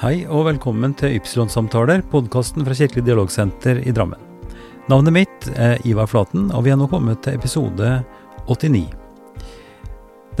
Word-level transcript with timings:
Hei 0.00 0.22
og 0.32 0.46
velkommen 0.46 0.94
til 0.96 1.18
Ypsilon-samtaler, 1.18 2.00
podkasten 2.08 2.64
fra 2.64 2.72
Kirkelig 2.72 3.02
dialogsenter 3.04 3.82
i 3.84 3.92
Drammen. 3.92 4.16
Navnet 4.88 5.12
mitt 5.12 5.48
er 5.60 5.76
Ivar 5.84 6.08
Flaten, 6.08 6.46
og 6.56 6.64
vi 6.64 6.72
er 6.72 6.78
nå 6.80 6.86
kommet 6.88 7.20
til 7.20 7.36
episode 7.36 7.90
89. 8.46 8.86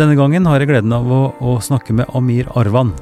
Denne 0.00 0.16
gangen 0.16 0.48
har 0.48 0.64
jeg 0.64 0.70
gleden 0.72 0.96
av 0.96 1.12
å, 1.12 1.20
å 1.44 1.58
snakke 1.60 1.92
med 1.92 2.08
Amir 2.16 2.48
Arvan. 2.56 2.94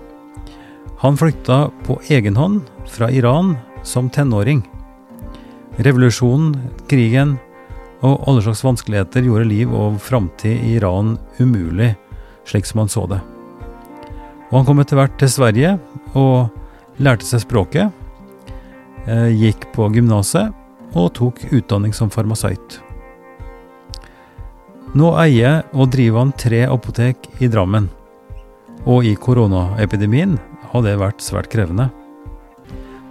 Han 1.04 1.22
flyttade 1.22 1.70
på 1.86 2.00
egen 2.10 2.34
hånd 2.34 2.66
fra 2.90 3.06
Iran 3.06 3.54
som 3.86 4.10
tenåring. 4.10 4.66
Revolusjonen, 5.78 6.58
krigen 6.90 7.38
og 8.02 8.18
alle 8.26 8.42
slags 8.42 8.66
vanskeligheter 8.66 9.30
gjorde 9.30 9.46
liv 9.54 9.70
og 9.70 10.02
framtid 10.02 10.58
i 10.58 10.74
Iran 10.82 11.20
umulig, 11.38 11.94
slik 12.50 12.66
som 12.66 12.82
han 12.82 12.96
så 12.98 13.06
det. 13.14 13.22
Og 14.48 14.60
han 14.60 14.66
kom 14.68 14.80
etter 14.80 14.96
hvert 14.98 15.16
til 15.20 15.30
Sverige 15.32 15.74
og 16.16 16.48
lærte 17.02 17.26
seg 17.28 17.44
språket. 17.44 17.92
Eh, 19.06 19.28
gick 19.32 19.62
Gikk 19.62 19.70
på 19.74 19.88
gymnaset 19.92 20.52
og 20.96 21.12
tok 21.16 21.44
utdanning 21.52 21.92
som 21.92 22.10
farmasøyt. 22.10 22.80
Nå 24.96 25.12
eier 25.20 25.66
og 25.76 25.90
driver 25.92 26.24
han 26.24 26.32
tre 26.32 26.64
apotek 26.64 27.28
i 27.44 27.48
Drammen. 27.52 27.90
Og 28.88 29.04
i 29.04 29.14
koronaepidemien 29.20 30.38
har 30.72 30.84
det 30.84 30.96
vært 31.00 31.20
svært 31.24 31.50
krevende. 31.52 31.90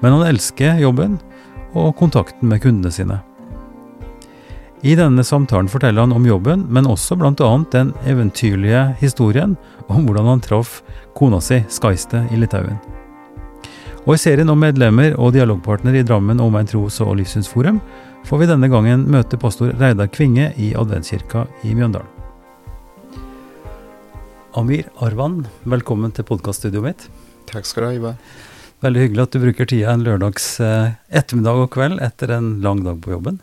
Men 0.02 0.18
han 0.18 0.28
elsker 0.32 0.82
jobben 0.82 1.20
og 1.78 1.94
kontakten 2.00 2.50
med 2.50 2.64
kundene 2.64 2.94
sine. 2.94 3.20
I 4.86 4.94
denne 4.98 5.24
samtalen 5.26 5.70
forteller 5.70 6.06
han 6.06 6.14
om 6.14 6.26
jobben, 6.26 6.66
men 6.70 6.90
også 6.90 7.18
bl.a. 7.18 7.50
den 7.74 7.94
eventyrlige 8.06 8.84
historien 9.00 9.56
om 9.90 10.06
hvordan 10.06 10.30
han 10.30 10.44
traff 10.46 10.82
kona 11.18 11.40
si, 11.42 11.64
Skaiste, 11.70 12.20
i 12.32 12.38
Litauen. 12.38 12.78
Og 14.06 14.14
i 14.14 14.20
serien 14.22 14.50
om 14.54 14.60
medlemmer 14.62 15.16
og 15.18 15.34
dialogpartner 15.34 15.96
i 15.98 16.04
Drammen 16.06 16.40
Omegn 16.44 16.70
tros- 16.70 17.00
og 17.02 17.16
livssynsforum 17.18 17.80
får 18.28 18.42
vi 18.42 18.50
denne 18.52 18.70
gangen 18.70 19.08
møte 19.10 19.40
pastor 19.42 19.74
Reidar 19.82 20.12
Kvinge 20.14 20.52
i 20.62 20.70
Adventskirka 20.78 21.48
i 21.66 21.74
Mjøndalen. 21.74 22.14
Amir 24.58 24.88
Arvan, 25.06 25.42
velkommen 25.70 26.14
til 26.14 26.26
podkaststudioet 26.30 26.86
mitt. 26.86 27.08
Takk 27.50 27.66
skal 27.66 27.84
du 27.84 27.88
ha, 27.88 27.98
Ivar. 27.98 28.22
Veldig 28.86 29.04
hyggelig 29.08 29.24
at 29.26 29.34
du 29.34 29.42
bruker 29.42 29.70
tida 29.70 29.94
en 29.94 30.06
lørdags 30.06 30.48
eh, 30.62 30.96
ettermiddag 31.10 31.64
og 31.64 31.72
kveld 31.74 32.02
etter 32.06 32.36
en 32.38 32.60
lang 32.62 32.84
dag 32.86 33.02
på 33.02 33.16
jobben. 33.16 33.40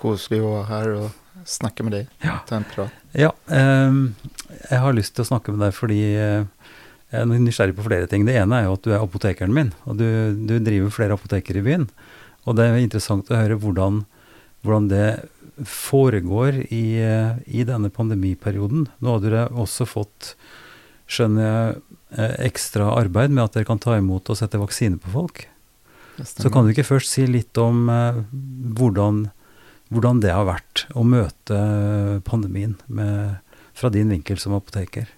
Koselig 0.00 0.40
å 0.40 0.54
være 0.54 0.68
her 0.72 0.94
og 1.02 1.44
snakke 1.48 1.84
med 1.84 1.98
deg. 1.98 2.08
Ja. 2.24 2.38
Ta 2.48 2.56
en 2.60 2.66
prat. 2.68 2.96
Ja, 3.16 3.30
ehm, 3.52 4.14
jeg 4.70 4.80
har 4.84 4.96
lyst 4.96 5.16
til 5.16 5.24
å 5.26 5.30
snakke 5.34 5.52
med 5.52 5.64
deg 5.66 5.76
fordi 5.76 6.00
eh, 6.16 6.48
jeg 7.10 7.24
er 7.24 7.42
nysgjerrig 7.42 7.74
på 7.74 7.86
flere 7.88 8.06
ting. 8.10 8.24
Det 8.26 8.36
ene 8.38 8.60
er 8.60 8.68
jo 8.68 8.76
at 8.78 8.86
du 8.86 8.92
er 8.94 9.02
apotekeren 9.02 9.54
min, 9.54 9.72
og 9.84 9.98
du, 9.98 10.06
du 10.46 10.56
driver 10.62 10.94
flere 10.94 11.18
apoteker 11.18 11.58
i 11.58 11.64
byen. 11.66 11.88
Og 12.46 12.56
det 12.56 12.66
er 12.66 12.78
interessant 12.80 13.30
å 13.30 13.38
høre 13.38 13.58
hvordan, 13.60 14.04
hvordan 14.62 14.88
det 14.92 15.06
foregår 15.66 16.62
i, 16.70 16.84
eh, 17.02 17.36
i 17.46 17.66
denne 17.68 17.90
pandemiperioden. 17.92 18.86
Nå 19.02 19.16
har 19.16 19.24
dere 19.24 19.46
også 19.50 19.88
fått, 19.88 20.34
skjønner 21.10 21.46
jeg, 21.46 21.82
eh, 22.16 22.36
ekstra 22.46 22.92
arbeid 22.94 23.34
med 23.34 23.44
at 23.44 23.58
dere 23.58 23.68
kan 23.68 23.82
ta 23.82 23.98
imot 23.98 24.30
og 24.30 24.38
sette 24.38 24.60
vaksine 24.60 25.00
på 25.02 25.12
folk. 25.12 25.46
Så 26.20 26.50
kan 26.52 26.66
du 26.66 26.72
ikke 26.72 26.88
først 26.88 27.12
si 27.12 27.26
litt 27.26 27.56
om 27.60 27.88
eh, 27.90 28.22
hvordan, 28.78 29.30
hvordan 29.90 30.20
det 30.22 30.34
har 30.34 30.48
vært 30.48 30.86
å 30.94 31.04
møte 31.04 31.60
pandemien 32.28 32.76
med, 32.86 33.40
fra 33.74 33.90
din 33.92 34.12
vinkel 34.12 34.38
som 34.40 34.54
apoteker? 34.56 35.10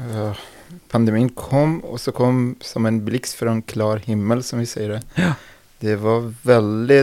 Eh, 0.00 0.46
Pandemin 0.90 1.28
kom, 1.38 1.78
og 1.84 2.00
så 2.02 2.12
kom 2.14 2.56
som 2.64 2.86
en 2.86 3.00
blixt 3.06 3.36
fra 3.38 3.52
en 3.54 3.62
klar 3.62 4.02
himmel, 4.06 4.42
som 4.46 4.58
vi 4.62 4.66
sier 4.70 4.96
det. 4.96 5.02
Ja. 5.20 5.34
Det 5.80 5.96
var 6.02 6.26
veldig 6.44 7.02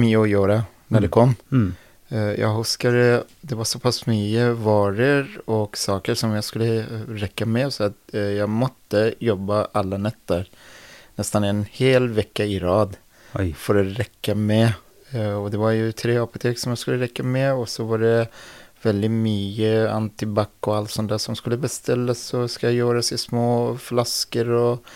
mye 0.00 0.22
å 0.22 0.26
gjøre 0.28 0.60
når 0.92 1.04
det 1.06 1.10
kom. 1.14 1.34
Mm. 1.52 1.68
Eh, 2.08 2.32
Jeg 2.40 2.52
husker 2.56 2.92
det, 2.94 3.08
det 3.42 3.58
var 3.58 3.66
såpass 3.66 4.04
mye 4.06 4.50
varer 4.62 5.26
og 5.46 5.76
saker 5.78 6.14
som 6.18 6.34
jeg 6.36 6.46
skulle 6.46 6.68
eh, 6.84 7.06
rekke 7.22 7.46
med, 7.46 7.72
så 7.74 7.88
at 7.90 8.14
eh, 8.14 8.36
jeg 8.38 8.50
måtte 8.50 9.08
jobbe 9.22 9.64
alle 9.76 9.98
netter. 9.98 10.46
Nesten 11.18 11.44
en 11.48 11.64
hel 11.78 12.10
uke 12.12 12.44
i 12.46 12.58
rad. 12.62 12.98
Oi. 13.36 13.50
for 13.58 13.76
å 13.76 13.82
rekke 13.84 14.32
med. 14.38 14.72
Og 15.12 15.50
det 15.52 15.58
var 15.60 15.74
jo 15.76 15.90
tre 15.92 16.14
apotek 16.22 16.56
som 16.58 16.72
jeg 16.72 16.80
skulle 16.80 17.02
rekke 17.02 17.24
med, 17.26 17.50
og 17.58 17.66
så 17.68 17.84
var 17.84 18.00
det 18.00 18.14
veldig 18.86 19.10
mye 19.12 19.74
antibac 19.92 20.54
og 20.70 20.76
alt 20.78 20.94
sånt 20.94 21.10
der 21.12 21.20
som 21.22 21.36
skulle 21.38 21.58
bestilles 21.60 22.22
og 22.38 22.48
skal 22.52 22.74
gjøres 22.76 23.12
i 23.12 23.18
små 23.20 23.46
flasker 23.82 24.50
og 24.56 24.90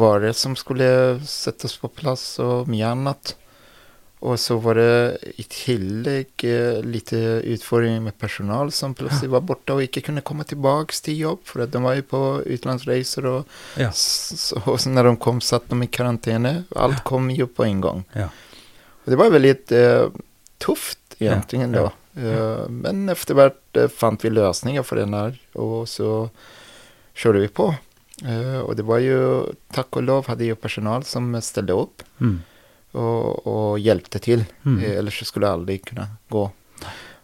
varer 0.00 0.34
som 0.34 0.56
skulle 0.58 1.20
settes 1.28 1.76
på 1.78 1.88
plass 1.94 2.26
og 2.42 2.68
mye 2.72 2.88
annet. 2.90 3.34
Og 4.24 4.38
så 4.40 4.56
var 4.56 4.78
det 4.80 5.34
i 5.36 5.44
tillegg 5.52 6.44
eh, 6.48 6.78
litt 6.80 7.10
utfordringer 7.12 8.00
med 8.06 8.16
personal 8.16 8.70
som 8.72 8.94
plutselig 8.96 9.28
var 9.34 9.42
borte 9.44 9.74
og 9.76 9.82
ikke 9.84 10.00
kunne 10.06 10.22
komme 10.24 10.46
tilbake 10.48 10.96
til 11.04 11.18
jobb, 11.20 11.42
for 11.44 11.60
at 11.66 11.74
de 11.74 11.82
var 11.84 11.98
jo 11.98 12.06
på 12.08 12.20
utenlandsreiser, 12.46 13.28
og, 13.28 13.44
Ja. 13.76 13.90
så, 13.92 14.62
og 14.64 14.80
når 14.88 15.10
de 15.10 15.16
kom, 15.20 15.42
satt 15.44 15.68
de 15.68 15.76
i 15.84 15.90
karantene. 15.92 16.54
Alt 16.74 17.04
kom 17.04 17.28
jo 17.36 17.46
på 17.46 17.66
en 17.68 17.82
gang. 17.84 18.04
Ja. 18.16 18.30
Och 19.04 19.10
det 19.10 19.16
var 19.16 19.30
väldigt 19.30 19.72
eh, 19.72 20.08
tufft 20.58 20.98
egentligen 21.18 21.74
Ja, 21.74 21.80
då. 21.82 21.92
Eh, 22.16 22.68
men 22.68 23.08
efter 23.08 23.34
hvert 23.34 23.76
eh, 23.76 23.88
fann 23.88 24.18
vi 24.22 24.30
lösningar 24.30 24.82
för 24.82 24.96
den 24.96 25.14
här 25.14 25.40
och 25.52 25.88
så 25.88 26.30
körde 27.14 27.38
vi 27.38 27.48
på. 27.48 27.74
Eh, 28.24 28.60
och 28.60 28.76
det 28.76 28.82
var 28.82 28.98
ju, 28.98 29.42
tack 29.72 29.96
och 29.96 30.02
lov 30.02 30.26
hade 30.26 30.44
ju 30.44 30.54
personal 30.54 31.04
som 31.04 31.42
ställde 31.42 31.72
upp 31.72 32.02
Mm. 32.20 32.42
och, 32.92 33.46
och 33.46 33.78
hjälpte 33.78 34.18
till. 34.18 34.44
Mm. 34.64 34.98
Ellers 34.98 35.18
så 35.18 35.24
skulle 35.24 35.46
det 35.46 35.52
aldrig 35.52 35.84
kunna 35.84 36.06
gå. 36.28 36.50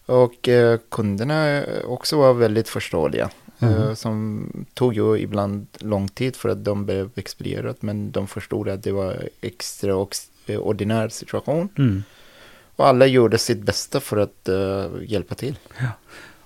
Och 0.06 0.48
kunderna 0.88 1.62
också 1.84 2.16
var 2.18 2.34
väldigt 2.34 2.68
förståeliga. 2.68 3.30
Eh, 3.58 3.94
som 3.94 4.46
tog 4.74 4.94
ju 4.94 5.18
ibland 5.18 5.66
lång 5.80 6.08
tid 6.08 6.36
för 6.36 6.48
att 6.48 6.64
de 6.64 6.84
blev 6.86 7.10
expedierat. 7.14 7.82
Men 7.82 8.10
de 8.10 8.26
förstod 8.26 8.68
att 8.68 8.82
det 8.82 8.92
var 8.92 9.28
extraordinär 9.40 11.08
situation. 11.08 11.68
Och 12.80 12.86
alla 12.86 13.06
gjorde 13.06 13.38
sitt 13.38 13.62
bästa 13.62 14.00
för 14.00 14.16
att 14.16 14.48
eh, 14.48 14.86
hjälpa 15.02 15.34
till. 15.34 15.58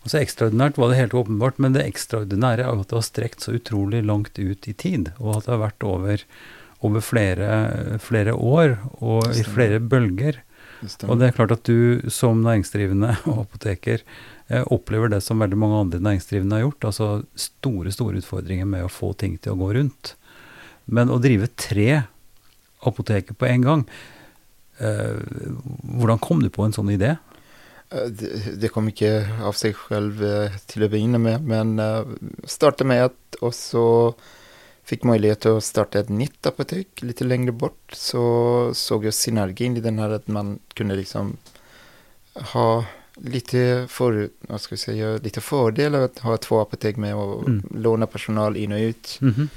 Altså 0.03 0.19
Ekstraordinært 0.19 0.79
var 0.83 0.91
det 0.91 0.97
helt 0.99 1.15
åpenbart, 1.15 1.61
men 1.63 1.77
det 1.77 1.85
ekstraordinære 1.87 2.65
er 2.65 2.73
jo 2.75 2.83
at 2.83 2.89
det 2.91 2.97
har 2.99 3.05
strekt 3.07 3.45
så 3.45 3.53
utrolig 3.55 4.01
langt 4.03 4.35
ut 4.41 4.67
i 4.67 4.75
tid, 4.75 5.13
og 5.23 5.37
at 5.37 5.47
det 5.47 5.53
har 5.55 5.61
vært 5.63 5.87
over, 5.87 6.25
over 6.83 7.05
flere, 7.07 7.51
flere 8.03 8.35
år 8.35 8.75
og 8.99 9.29
i 9.31 9.45
flere 9.47 9.79
bølger. 9.79 10.41
Og 11.07 11.21
det 11.21 11.29
er 11.29 11.37
klart 11.39 11.55
at 11.55 11.71
du 11.71 12.03
som 12.11 12.43
næringsdrivende 12.43 13.13
og 13.31 13.45
apoteker 13.45 14.03
eh, 14.03 14.67
opplever 14.75 15.15
det 15.15 15.23
som 15.23 15.39
veldig 15.39 15.61
mange 15.63 15.85
andre 15.85 16.03
næringsdrivende 16.03 16.59
har 16.59 16.67
gjort, 16.67 16.89
altså 16.91 17.13
store, 17.47 17.95
store 17.95 18.25
utfordringer 18.25 18.67
med 18.75 18.89
å 18.89 18.91
få 18.91 19.13
ting 19.23 19.39
til 19.39 19.55
å 19.55 19.61
gå 19.63 19.71
rundt. 19.79 20.17
Men 20.91 21.15
å 21.15 21.23
drive 21.23 21.53
tre 21.55 22.03
apoteker 22.83 23.39
på 23.39 23.47
en 23.53 23.71
gang, 23.71 23.87
eh, 23.87 24.11
hvordan 25.99 26.19
kom 26.19 26.43
du 26.43 26.51
på 26.51 26.63
en 26.67 26.73
sånn 26.73 26.91
idé? 26.91 27.17
Eh, 27.91 28.09
Det, 28.61 28.69
kom 28.73 28.89
ikke 28.89 29.29
av 29.43 29.53
sig 29.53 29.75
själv 29.75 30.25
eh, 30.25 30.51
till 30.67 30.83
att 30.85 30.91
begynne 30.91 31.19
med, 31.19 31.43
men 31.45 31.81
startade 32.45 32.85
med 32.89 33.05
ett 33.05 33.35
och 33.41 33.55
så 33.55 34.15
fick 34.85 35.05
möjlighet 35.05 35.47
att 35.47 35.65
starta 35.65 35.99
ett 35.99 36.09
nytt 36.09 36.47
apotek 36.47 37.03
lite 37.03 37.25
längre 37.25 37.53
bort. 37.53 37.91
Så 37.93 38.71
såg 38.75 39.05
jag 39.05 39.15
synergin 39.15 39.77
i 39.77 39.81
den 39.81 39.99
här 39.99 40.11
att 40.11 40.27
man 40.29 40.59
kunde 40.75 40.95
liksom 40.97 41.37
ha 42.35 42.85
lite, 43.17 43.87
för, 43.89 44.29
vad 44.41 44.61
ska 44.61 44.73
jag 44.73 44.79
säga, 44.81 45.17
lite 45.17 45.41
fördelar 45.41 46.01
att 46.01 46.19
ha 46.19 46.37
två 46.37 46.61
apotek 46.61 46.97
med 46.97 47.15
och 47.15 47.49
Mm. 47.49 47.63
låna 47.75 48.07
personal 48.07 48.57
in 48.57 48.73
och 48.73 48.79
ut. 48.79 49.19
Mhm. 49.21 49.49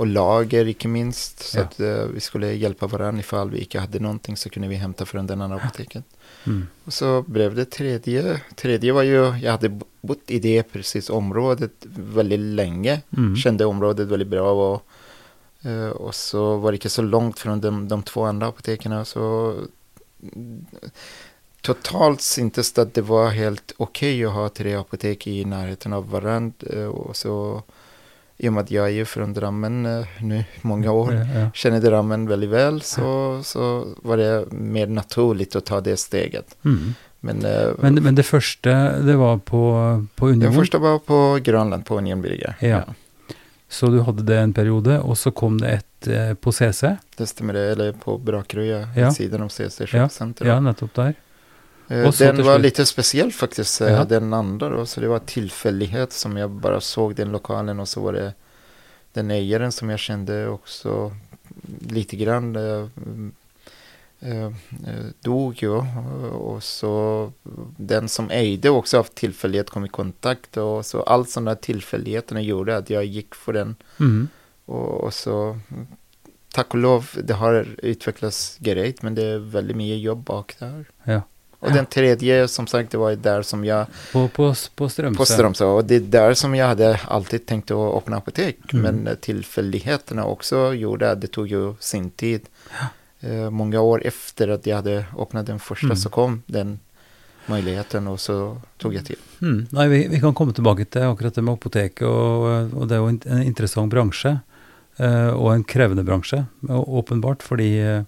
Och 0.00 0.06
lager 0.06 0.68
icke 0.68 0.88
minst. 0.88 1.38
Så 1.38 1.58
Ja. 1.58 1.62
att 1.64 1.80
eh, 1.80 2.04
vi 2.14 2.20
skulle 2.20 2.52
hjälpa 2.52 2.86
varandra 2.86 3.20
ifall 3.20 3.50
vi 3.50 3.58
inte 3.60 3.80
hade 3.80 3.98
någonting 4.00 4.36
så 4.36 4.50
kunde 4.50 4.68
vi 4.68 4.74
hämta 4.74 5.04
från 5.06 5.26
den 5.26 5.40
andra 5.42 5.56
apoteket. 5.56 6.04
Mm. 6.46 6.66
Och 6.84 6.92
så 6.92 7.22
blev 7.22 7.54
det 7.54 7.64
tredje. 7.64 8.40
Tredje 8.56 8.92
var 8.92 9.02
ju, 9.02 9.38
jag 9.42 9.50
hade 9.52 9.68
bo- 9.68 9.86
bott 10.00 10.22
i 10.30 10.38
det 10.38 10.62
precis 10.62 11.10
området 11.10 11.72
väldigt 11.96 12.40
länge. 12.40 13.02
Mm. 13.16 13.36
Kände 13.36 13.64
området 13.64 14.08
väldigt 14.08 14.28
bra 14.28 14.52
och, 14.74 14.82
eh, 15.70 15.88
och 15.88 16.14
så 16.14 16.56
var 16.56 16.72
det 16.72 16.76
inte 16.76 16.88
så 16.90 17.02
långt 17.02 17.38
från 17.38 17.60
de, 17.60 17.88
de 17.88 18.02
två 18.02 18.24
andra 18.24 18.46
apoteken. 18.46 19.04
Så 19.04 19.54
totalt 21.62 22.20
syntes 22.20 22.72
det 22.72 22.82
att 22.82 22.94
det 22.94 23.02
var 23.02 23.28
helt 23.30 23.72
okej 23.76 24.24
att 24.24 24.32
ha 24.32 24.48
tre 24.48 24.74
apotek 24.74 25.26
i 25.26 25.44
närheten 25.44 25.92
av 25.92 26.10
varandra. 26.10 26.54
eh, 26.72 26.84
Och 26.86 27.16
så 27.16 27.62
i 28.42 28.48
och 28.48 28.52
med 28.52 28.62
att 28.62 28.70
jag 28.70 28.84
är 28.86 28.90
ju 28.90 29.04
från 29.04 29.32
Drammen 29.32 29.86
eh, 29.86 30.06
nu 30.20 30.44
många 30.62 30.92
år 30.92 31.14
Ja, 31.14 31.40
ja. 31.40 31.50
känner 31.54 31.80
Drammen 31.80 32.28
väldigt 32.28 32.50
väl 32.50 32.80
så, 32.82 33.40
så 33.44 33.86
var 34.02 34.16
det 34.16 34.44
mer 34.52 34.86
naturligt 34.86 35.56
att 35.56 35.64
ta 35.66 35.80
det 35.80 35.96
steget. 35.96 36.56
Mm. 36.64 36.94
Men, 37.20 37.44
eh, 37.44 37.68
Men, 37.78 37.94
men 37.94 38.14
det 38.14 38.22
første, 38.22 38.70
det 39.04 39.16
var 39.16 39.38
på, 39.38 40.06
på 40.16 40.28
Union. 40.28 40.54
första 40.54 40.78
var 40.78 40.98
på 40.98 41.38
Grönland 41.42 41.84
på 41.86 41.98
Unionbrygga. 41.98 42.54
Ja. 42.60 42.82
Så 43.68 43.86
du 43.86 44.00
hadde 44.00 44.22
det 44.22 44.38
en 44.38 44.52
periode, 44.52 44.98
og 45.00 45.18
så 45.18 45.30
kom 45.30 45.60
det 45.60 45.68
et 45.70 45.86
litt 46.06 46.16
eh, 46.16 46.34
på 46.34 46.52
CC. 46.52 46.96
Det 47.16 47.26
stämmer 47.26 47.54
det, 47.54 47.60
eller 47.72 47.92
på 47.92 48.18
Brakeröja, 48.18 48.88
Ja. 48.96 49.10
sidan 49.12 49.42
av 49.42 49.48
CC 49.48 49.80
Ja, 49.80 49.86
köpcenter. 49.86 50.46
Ja, 50.46 50.60
nettopp 50.60 50.94
der. 50.94 51.14
Eh, 51.90 52.12
Den 52.18 52.44
var 52.44 52.58
lite 52.58 52.86
speciell 52.86 53.32
faktiskt, 53.32 53.80
eh, 53.80 53.92
Ja. 53.92 54.04
den 54.04 54.32
andra 54.34 54.68
då. 54.68 54.86
Så 54.86 55.00
det 55.00 55.08
var 55.08 55.18
tillfällighet 55.18 56.12
som 56.12 56.36
jag 56.36 56.50
bara 56.50 56.80
såg 56.80 57.14
den 57.14 57.32
lokalen 57.32 57.80
och 57.80 57.88
så 57.88 58.00
var 58.00 58.12
det 58.12 58.32
den 59.12 59.30
ägaren 59.30 59.72
som 59.72 59.90
jag 59.90 59.98
kände 59.98 60.48
också 60.48 61.12
lite 61.88 62.16
grann 62.16 62.56
eh, 62.56 64.50
dog 65.20 65.62
ju. 65.62 65.70
Och 66.30 66.62
så 66.62 67.32
den 67.76 68.08
som 68.08 68.30
ägde 68.30 68.70
också 68.70 68.98
av 68.98 69.04
tillfällighet 69.04 69.70
kom 69.70 69.84
i 69.84 69.88
kontakt 69.88 70.56
och 70.56 70.86
så 70.86 71.02
allt 71.02 71.30
sådana 71.30 71.54
tillfälligheterna 71.54 72.40
gjorde 72.40 72.76
att 72.76 72.90
jag 72.90 73.04
gick 73.04 73.34
för 73.34 73.52
den. 73.52 73.74
Mhm. 73.96 74.28
Och, 74.64 75.00
och 75.04 75.14
så 75.14 75.58
tack 76.54 76.68
och 76.74 76.80
lov, 76.80 77.10
det 77.24 77.34
har 77.34 77.66
utvecklats 77.82 78.56
grejt 78.60 79.02
men 79.02 79.14
det 79.14 79.22
är 79.24 79.38
väldigt 79.38 79.76
mycket 79.76 80.00
jobb 80.00 80.24
bak 80.24 80.56
där. 80.58 80.84
Ja. 81.04 81.22
Och 81.60 81.72
den 81.72 81.86
tredje 81.86 82.48
som 82.48 82.66
sagt 82.66 82.90
det 82.90 82.98
var 82.98 83.12
där 83.16 83.42
som 83.42 83.64
jag 83.64 83.86
På, 84.12 84.28
på, 84.28 84.54
på 84.74 84.88
Strömsö. 84.88 85.18
på 85.18 85.24
Strömsö 85.24 85.64
och 85.64 85.84
det 85.84 85.94
är 85.96 86.00
där 86.00 86.34
som 86.34 86.54
jag 86.54 86.66
hade 86.66 87.00
alltid 87.08 87.46
tänkt 87.46 87.70
att 87.70 87.94
öppna 87.96 88.16
apotek. 88.16 88.56
Mm. 88.72 88.82
Men 88.82 89.06
eh, 89.06 89.14
tillfälligheterna 89.14 90.24
också 90.24 90.74
gjorde 90.74 91.10
att 91.10 91.20
det 91.20 91.26
tog 91.26 91.48
ju 91.48 91.74
sin 91.80 92.10
tid. 92.10 92.40
Eh, 93.20 93.50
många 93.50 93.80
år 93.80 94.02
efter 94.06 94.48
att 94.48 94.66
jag 94.66 94.76
hade 94.76 95.04
öppnat 95.18 95.46
den 95.46 95.58
första 95.58 95.86
Mm. 95.86 95.96
så 95.96 96.08
kom 96.08 96.42
den 96.46 96.78
möjligheten 97.46 98.06
och 98.06 98.20
så 98.20 98.56
tog 98.78 98.94
jag 98.94 99.04
till. 99.04 99.16
Mm. 99.42 99.66
Nei, 99.70 99.88
vi, 99.88 100.08
vi 100.08 100.20
kan 100.20 100.34
komme 100.34 100.52
tilbake 100.52 100.84
til 100.84 101.02
akkurat 101.02 101.34
det 101.34 101.42
med 101.42 101.54
apoteket, 101.54 102.02
og, 102.06 102.74
og 102.74 102.88
det 102.88 102.96
jo 103.00 103.08
en, 103.08 103.20
en 103.26 103.42
interessant 103.42 103.90
bransje. 103.92 104.38
eh, 104.96 105.28
og 105.32 105.54
en 105.54 105.64
krevende 105.64 106.02
bransje, 106.04 106.44
å- 106.68 106.84
åpenbart, 107.00 107.42
fordi 107.42 107.78
eh, 107.80 108.02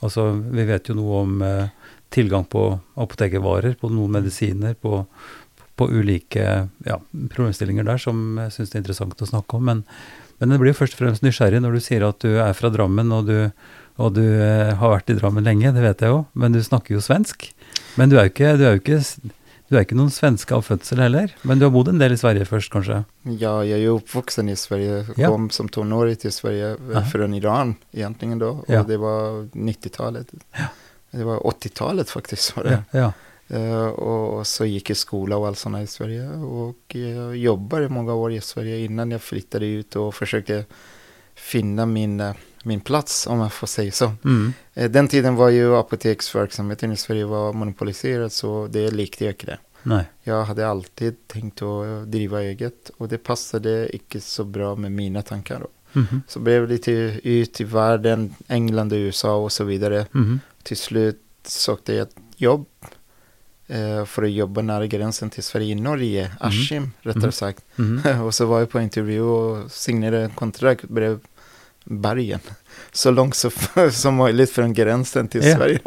altså, 0.00 0.30
vi 0.52 0.64
vet 0.64 0.88
jo 0.88 0.94
noe 0.94 1.20
om 1.24 1.42
eh, 1.42 1.68
tilgang 2.14 2.44
på 2.48 2.68
apotekervarer, 2.94 3.76
på 3.80 3.90
noen 3.92 4.18
medisiner, 4.18 4.74
på, 4.74 5.04
på 5.76 5.88
ulike 5.90 6.44
ja, 6.86 7.00
problemstillinger 7.12 7.86
der 7.86 8.00
som 8.02 8.38
jeg 8.44 8.54
syns 8.54 8.72
det 8.72 8.78
er 8.78 8.84
interessant 8.84 9.24
å 9.24 9.30
snakke 9.32 9.58
om. 9.58 9.66
Men, 9.70 9.82
men 10.40 10.54
jeg 10.54 10.62
blir 10.62 10.74
jo 10.74 10.80
først 10.82 10.96
og 10.96 11.02
fremst 11.02 11.26
nysgjerrig 11.26 11.62
når 11.64 11.78
du 11.78 11.84
sier 11.84 12.06
at 12.06 12.20
du 12.24 12.38
er 12.42 12.54
fra 12.56 12.70
Drammen, 12.72 13.12
og 13.16 13.30
du, 13.30 13.38
og 14.02 14.14
du 14.18 14.24
eh, 14.24 14.74
har 14.76 14.94
vært 14.98 15.12
i 15.12 15.18
Drammen 15.18 15.46
lenge, 15.46 15.74
det 15.76 15.84
vet 15.84 16.06
jeg 16.06 16.14
jo, 16.14 16.22
men 16.34 16.56
du 16.56 16.62
snakker 16.64 16.96
jo 16.96 17.04
svensk. 17.04 17.50
Men 17.96 18.12
du 18.12 18.18
er 18.18 18.28
jo 18.28 18.34
ikke, 18.34 18.54
du 18.60 18.68
er 18.68 18.76
jo 18.76 18.84
ikke 18.84 19.02
du 19.66 19.74
er 19.74 19.82
ikke 19.82 19.96
noen 19.98 20.12
svenske 20.14 20.54
av 20.54 20.62
fødsel 20.62 21.00
heller, 21.02 21.32
men 21.42 21.58
du 21.58 21.64
har 21.66 21.72
bodd 21.74 21.88
en 21.90 21.98
del 21.98 22.12
i 22.14 22.18
Sverige 22.20 22.46
først, 22.46 22.70
kanskje? 22.70 23.00
Ja, 23.22 23.64
jag 23.64 23.80
är 23.80 23.88
uppvuxen 23.88 24.48
i 24.48 24.56
Sverige. 24.56 25.06
Ja. 25.16 25.28
Kom 25.28 25.50
som 25.50 25.68
tonåring 25.68 26.16
till 26.16 26.32
Sverige 26.32 26.70
eh, 26.70 26.96
Aha. 26.96 27.04
från 27.04 27.34
Iran 27.34 27.74
egentligen 27.92 28.38
då. 28.38 28.64
Ja. 28.68 28.80
Och 28.80 28.88
det 28.88 28.96
var 28.96 29.48
90-talet. 29.52 30.26
Det 31.16 31.24
var 31.24 31.38
80-talet 31.38 32.10
faktiskt 32.10 32.56
var 32.56 32.64
det. 32.64 32.84
Ja. 32.90 32.98
ja. 32.98 33.12
Eh, 33.48 33.86
och 33.86 34.46
så 34.46 34.64
gick 34.64 34.90
jag 34.90 34.94
i 34.94 34.98
skola 34.98 35.36
och 35.36 35.46
allt 35.46 35.58
sånt 35.58 35.78
i 35.78 35.86
Sverige. 35.86 36.28
Och 36.30 36.94
jag 36.94 37.36
jobbade 37.36 37.88
många 37.88 38.14
år 38.14 38.32
i 38.32 38.40
Sverige 38.40 38.78
innan 38.78 39.10
jag 39.10 39.22
flyttade 39.22 39.66
ut 39.66 39.96
och 39.96 40.14
försökte 40.14 40.64
finna 41.34 41.86
min, 41.86 42.22
min 42.64 42.80
plats 42.80 43.26
om 43.26 43.38
man 43.38 43.50
får 43.50 43.66
säga 43.66 43.92
så. 43.92 44.12
Mm. 44.24 44.52
Eh, 44.74 44.90
Den 44.90 45.08
tiden 45.08 45.36
var 45.36 45.48
ju 45.48 45.76
apoteksverksamheten 45.76 46.92
i 46.92 46.96
Sverige 46.96 47.24
var 47.24 47.52
monopoliserad 47.52 48.32
så 48.32 48.66
det 48.70 48.90
likte 48.90 49.24
jag 49.24 49.32
inte 49.32 49.46
det. 49.46 49.58
Nei. 49.82 50.04
Jag 50.22 50.44
hade 50.44 50.68
alltid 50.68 51.26
tänkt 51.26 51.62
att 51.62 52.06
driva 52.12 52.42
eget 52.42 52.90
och 52.96 53.08
det 53.08 53.18
passade 53.18 53.88
inte 53.96 54.20
så 54.20 54.44
bra 54.44 54.74
med 54.76 54.92
mina 54.92 55.22
tankar. 55.22 55.60
Då. 55.60 56.00
Mhm. 56.00 56.22
Så 56.28 56.38
blev 56.40 56.62
det 56.62 56.72
lite 56.74 56.92
ut 57.22 57.60
i 57.60 57.64
världen, 57.64 58.34
England 58.48 58.92
och 58.92 58.96
USA 58.96 59.36
och 59.36 59.52
så 59.52 59.64
vidare. 59.64 60.06
Mhm. 60.12 60.40
Till 60.66 60.76
slut 60.76 61.22
sökte 61.44 61.92
jag 61.94 62.08
ett 62.08 62.16
jobb 62.36 62.66
eh, 63.66 64.04
för 64.04 64.22
att 64.22 64.30
jobba 64.30 64.62
nära 64.62 64.86
gränsen 64.86 65.30
till 65.30 65.42
Sverige 65.42 65.66
i 65.72 65.74
Norge, 65.74 66.30
Askim 66.40 66.92
rättare 67.02 67.22
Mhm. 67.22 67.32
sagt. 67.32 67.64
Mhm. 67.76 68.20
och 68.24 68.34
så 68.34 68.46
var 68.46 68.58
jag 68.58 68.70
på 68.70 68.80
intervju 68.80 69.20
och 69.20 69.70
signerade 69.72 70.30
kontrakt 70.34 70.82
blev 70.88 71.20
bergen. 71.84 72.40
Så 72.92 73.10
långt 73.10 73.34
så, 73.34 73.50
som 73.92 74.14
möjligt 74.14 74.50
från 74.50 74.72
gränsen 74.72 75.28
till 75.28 75.44
Ja. 75.44 75.56
Sverige. 75.56 75.80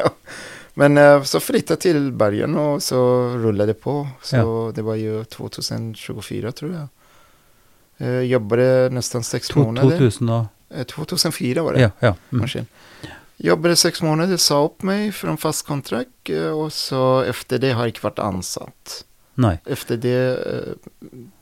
Men 0.73 0.97
eh, 0.97 1.23
så 1.23 1.39
flyttade 1.39 1.81
till 1.81 2.11
bergen 2.11 2.55
och 2.55 2.83
så 2.83 3.27
rullade 3.29 3.73
det 3.73 3.79
på. 3.79 4.07
Så 4.21 4.35
Ja. 4.35 4.71
det 4.75 4.81
var 4.81 4.95
ju 4.95 5.23
2024 5.23 6.51
tror 6.51 6.73
jag. 6.73 6.87
Eh, 8.07 8.19
jobbade 8.21 8.89
nästan 8.91 9.23
sex 9.23 9.55
månader. 9.55 9.89
2000 9.89 10.29
og 10.29 10.45
Eh, 10.71 10.83
2004 10.83 11.63
var 11.63 11.73
det. 11.73 11.81
Ja. 11.81 11.89
ja. 11.99 12.15
Mm. 12.31 12.65
Jobbade 13.41 13.75
sex 13.75 14.01
månader, 14.01 14.37
sa 14.37 14.65
upp 14.65 14.81
mig 14.83 15.11
från 15.11 15.37
fast 15.37 15.65
kontrakt 15.67 16.29
eh, 16.29 16.45
och 16.45 16.73
så 16.73 17.21
efter 17.21 17.59
det 17.59 17.71
har 17.71 17.81
jag 17.81 17.89
inte 17.89 17.99
varit 18.03 18.19
ansatt. 18.19 19.05
Nei. 19.35 19.57
Efter 19.65 19.97
det 19.97 20.37
eh, 20.47 20.73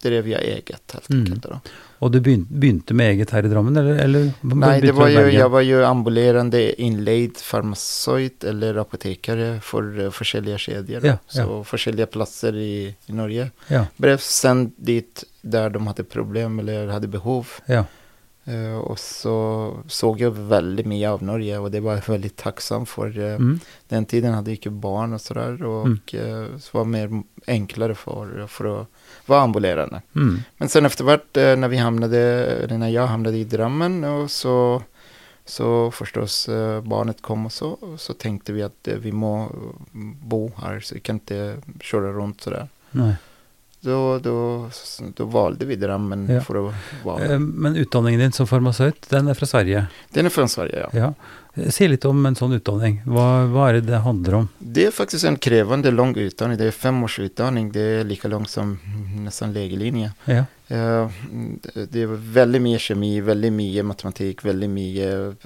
drev 0.01 0.27
jag 0.27 0.41
eget 0.41 0.91
helt 0.93 1.09
Mm. 1.09 1.21
enkelt. 1.25 1.43
Då. 1.43 1.59
Og 1.99 2.11
du 2.11 2.19
begynte, 2.19 2.53
begynte 2.53 2.93
med 2.93 3.09
eget 3.09 3.31
her 3.31 3.45
i 3.45 3.47
Drammen, 3.49 3.77
eller? 3.77 3.95
eller 4.03 4.31
Nej, 4.41 4.81
det 4.81 4.91
var 4.91 5.07
ju, 5.07 5.31
jag 5.31 5.49
var 5.49 5.61
ju 5.61 5.85
ambulerande 5.85 6.81
inlejd 6.81 7.37
farmaceut 7.37 8.43
eller 8.43 8.75
apotekare 8.75 9.59
för 9.61 9.99
uh, 9.99 10.09
försäljliga 10.11 10.57
kedjor. 10.57 11.05
Ja, 11.05 11.17
så 11.27 11.39
ja. 11.41 11.63
försäljliga 11.63 12.05
platser 12.05 12.55
i, 12.55 12.95
i 13.05 13.13
Norge. 13.13 13.51
Ja. 13.67 13.85
Blev 13.97 14.17
sänd 14.17 14.71
dit 14.77 15.23
där 15.41 15.69
de 15.69 15.87
hade 15.87 16.03
problem 16.03 16.59
eller 16.59 16.87
hade 16.87 17.07
behov. 17.07 17.47
Ja. 17.65 17.85
Eh, 18.47 18.77
och 18.77 18.99
så 18.99 19.73
såg 19.87 20.21
jag 20.21 20.31
väldigt 20.31 20.85
mycket 20.85 21.09
av 21.09 21.23
Norge 21.23 21.57
och 21.57 21.71
det 21.71 21.79
var 21.79 21.93
jag 21.93 22.07
väldigt 22.07 22.35
tacksam 22.35 22.85
för. 22.85 23.19
eh, 23.19 23.25
Mm. 23.35 23.59
Den 23.87 24.05
tiden 24.05 24.33
hade 24.33 24.51
jag 24.51 24.57
inte 24.57 24.69
barn 24.69 25.13
och 25.13 25.21
sådär 25.21 25.63
och 25.63 25.85
Mm. 25.85 25.99
eh, 26.13 26.57
så 26.59 26.77
var 26.77 26.85
det 26.85 26.91
mer 26.91 27.23
enklare 27.47 27.95
för, 27.95 28.47
för 28.47 28.81
att 28.81 28.87
vara 29.25 29.41
ambulerande. 29.41 30.01
Mm. 30.15 30.39
Men 30.57 30.69
sen 30.69 30.85
eftervart 30.85 31.35
när 31.35 31.67
vi 31.67 31.77
hamnade, 31.77 32.19
eller 32.45 32.77
när 32.77 32.89
jag 32.89 33.07
hamnade 33.07 33.37
i 33.37 33.43
Drammen 33.43 34.03
och 34.03 34.31
så, 34.31 34.81
så 35.45 35.91
förstås 35.91 36.49
barnet 36.83 37.21
kom 37.21 37.45
och 37.45 37.51
så, 37.51 37.77
så 37.97 38.13
tänkte 38.13 38.53
vi 38.53 38.63
att 38.63 38.87
vi 39.01 39.11
må 39.11 39.51
bo 40.21 40.51
här 40.57 40.79
så 40.79 40.95
vi 40.95 41.01
kan 41.01 41.15
inte 41.15 41.57
köra 41.81 42.11
runt 42.11 42.41
sådär. 42.41 42.67
Nei. 42.91 43.13
Då, 43.87 44.19
då, 44.19 44.69
då 45.15 45.25
valde 45.25 45.65
vi 45.65 45.75
Drammen 45.75 46.27
Ja. 46.29 46.41
för 46.41 46.67
att 46.67 46.73
vara 47.03 47.23
Eh, 47.25 47.39
Men 47.39 47.75
utdanningen 47.75 48.19
din 48.19 48.31
som 48.31 48.47
farmasøyt, 48.47 49.09
den 49.09 49.27
er 49.27 49.33
fra 49.33 49.45
Sverige? 49.45 49.85
Den 50.13 50.25
är 50.25 50.29
från 50.29 50.49
Sverige, 50.49 50.79
ja. 50.91 50.99
Ja. 50.99 51.13
Eh, 51.63 51.69
Si 51.69 51.87
litt 51.87 52.05
om 52.05 52.25
en 52.25 52.35
sånn 52.35 52.53
utdanning. 52.53 53.01
Hva, 53.05 53.45
hva 53.49 53.69
er 53.69 53.73
det 53.79 53.81
det 53.87 53.97
handler 54.03 54.33
om? 54.35 54.47
Det 54.59 54.85
är 54.85 54.91
faktiskt 54.91 55.25
en 55.25 55.35
krävande 55.37 55.91
lång 55.91 56.15
utdanning. 56.17 56.57
Det 56.57 56.65
är 56.65 56.71
fem 56.71 57.03
års 57.03 57.19
utdanning. 57.19 57.71
Det 57.71 57.81
är 57.81 58.03
lika 58.03 58.27
lång 58.27 58.45
som 58.45 58.77
nästan 59.25 59.53
lägelinje. 59.53 60.11
Ja. 60.25 60.43
Eh, 60.67 61.09
Det 61.89 62.01
är 62.01 62.07
väldigt 62.33 62.61
mycket 62.61 62.81
kemi, 62.81 63.21
väldigt 63.21 63.53
mycket 63.53 63.85
matematik, 63.85 64.45
väldigt 64.45 64.69
mycket 64.69 65.37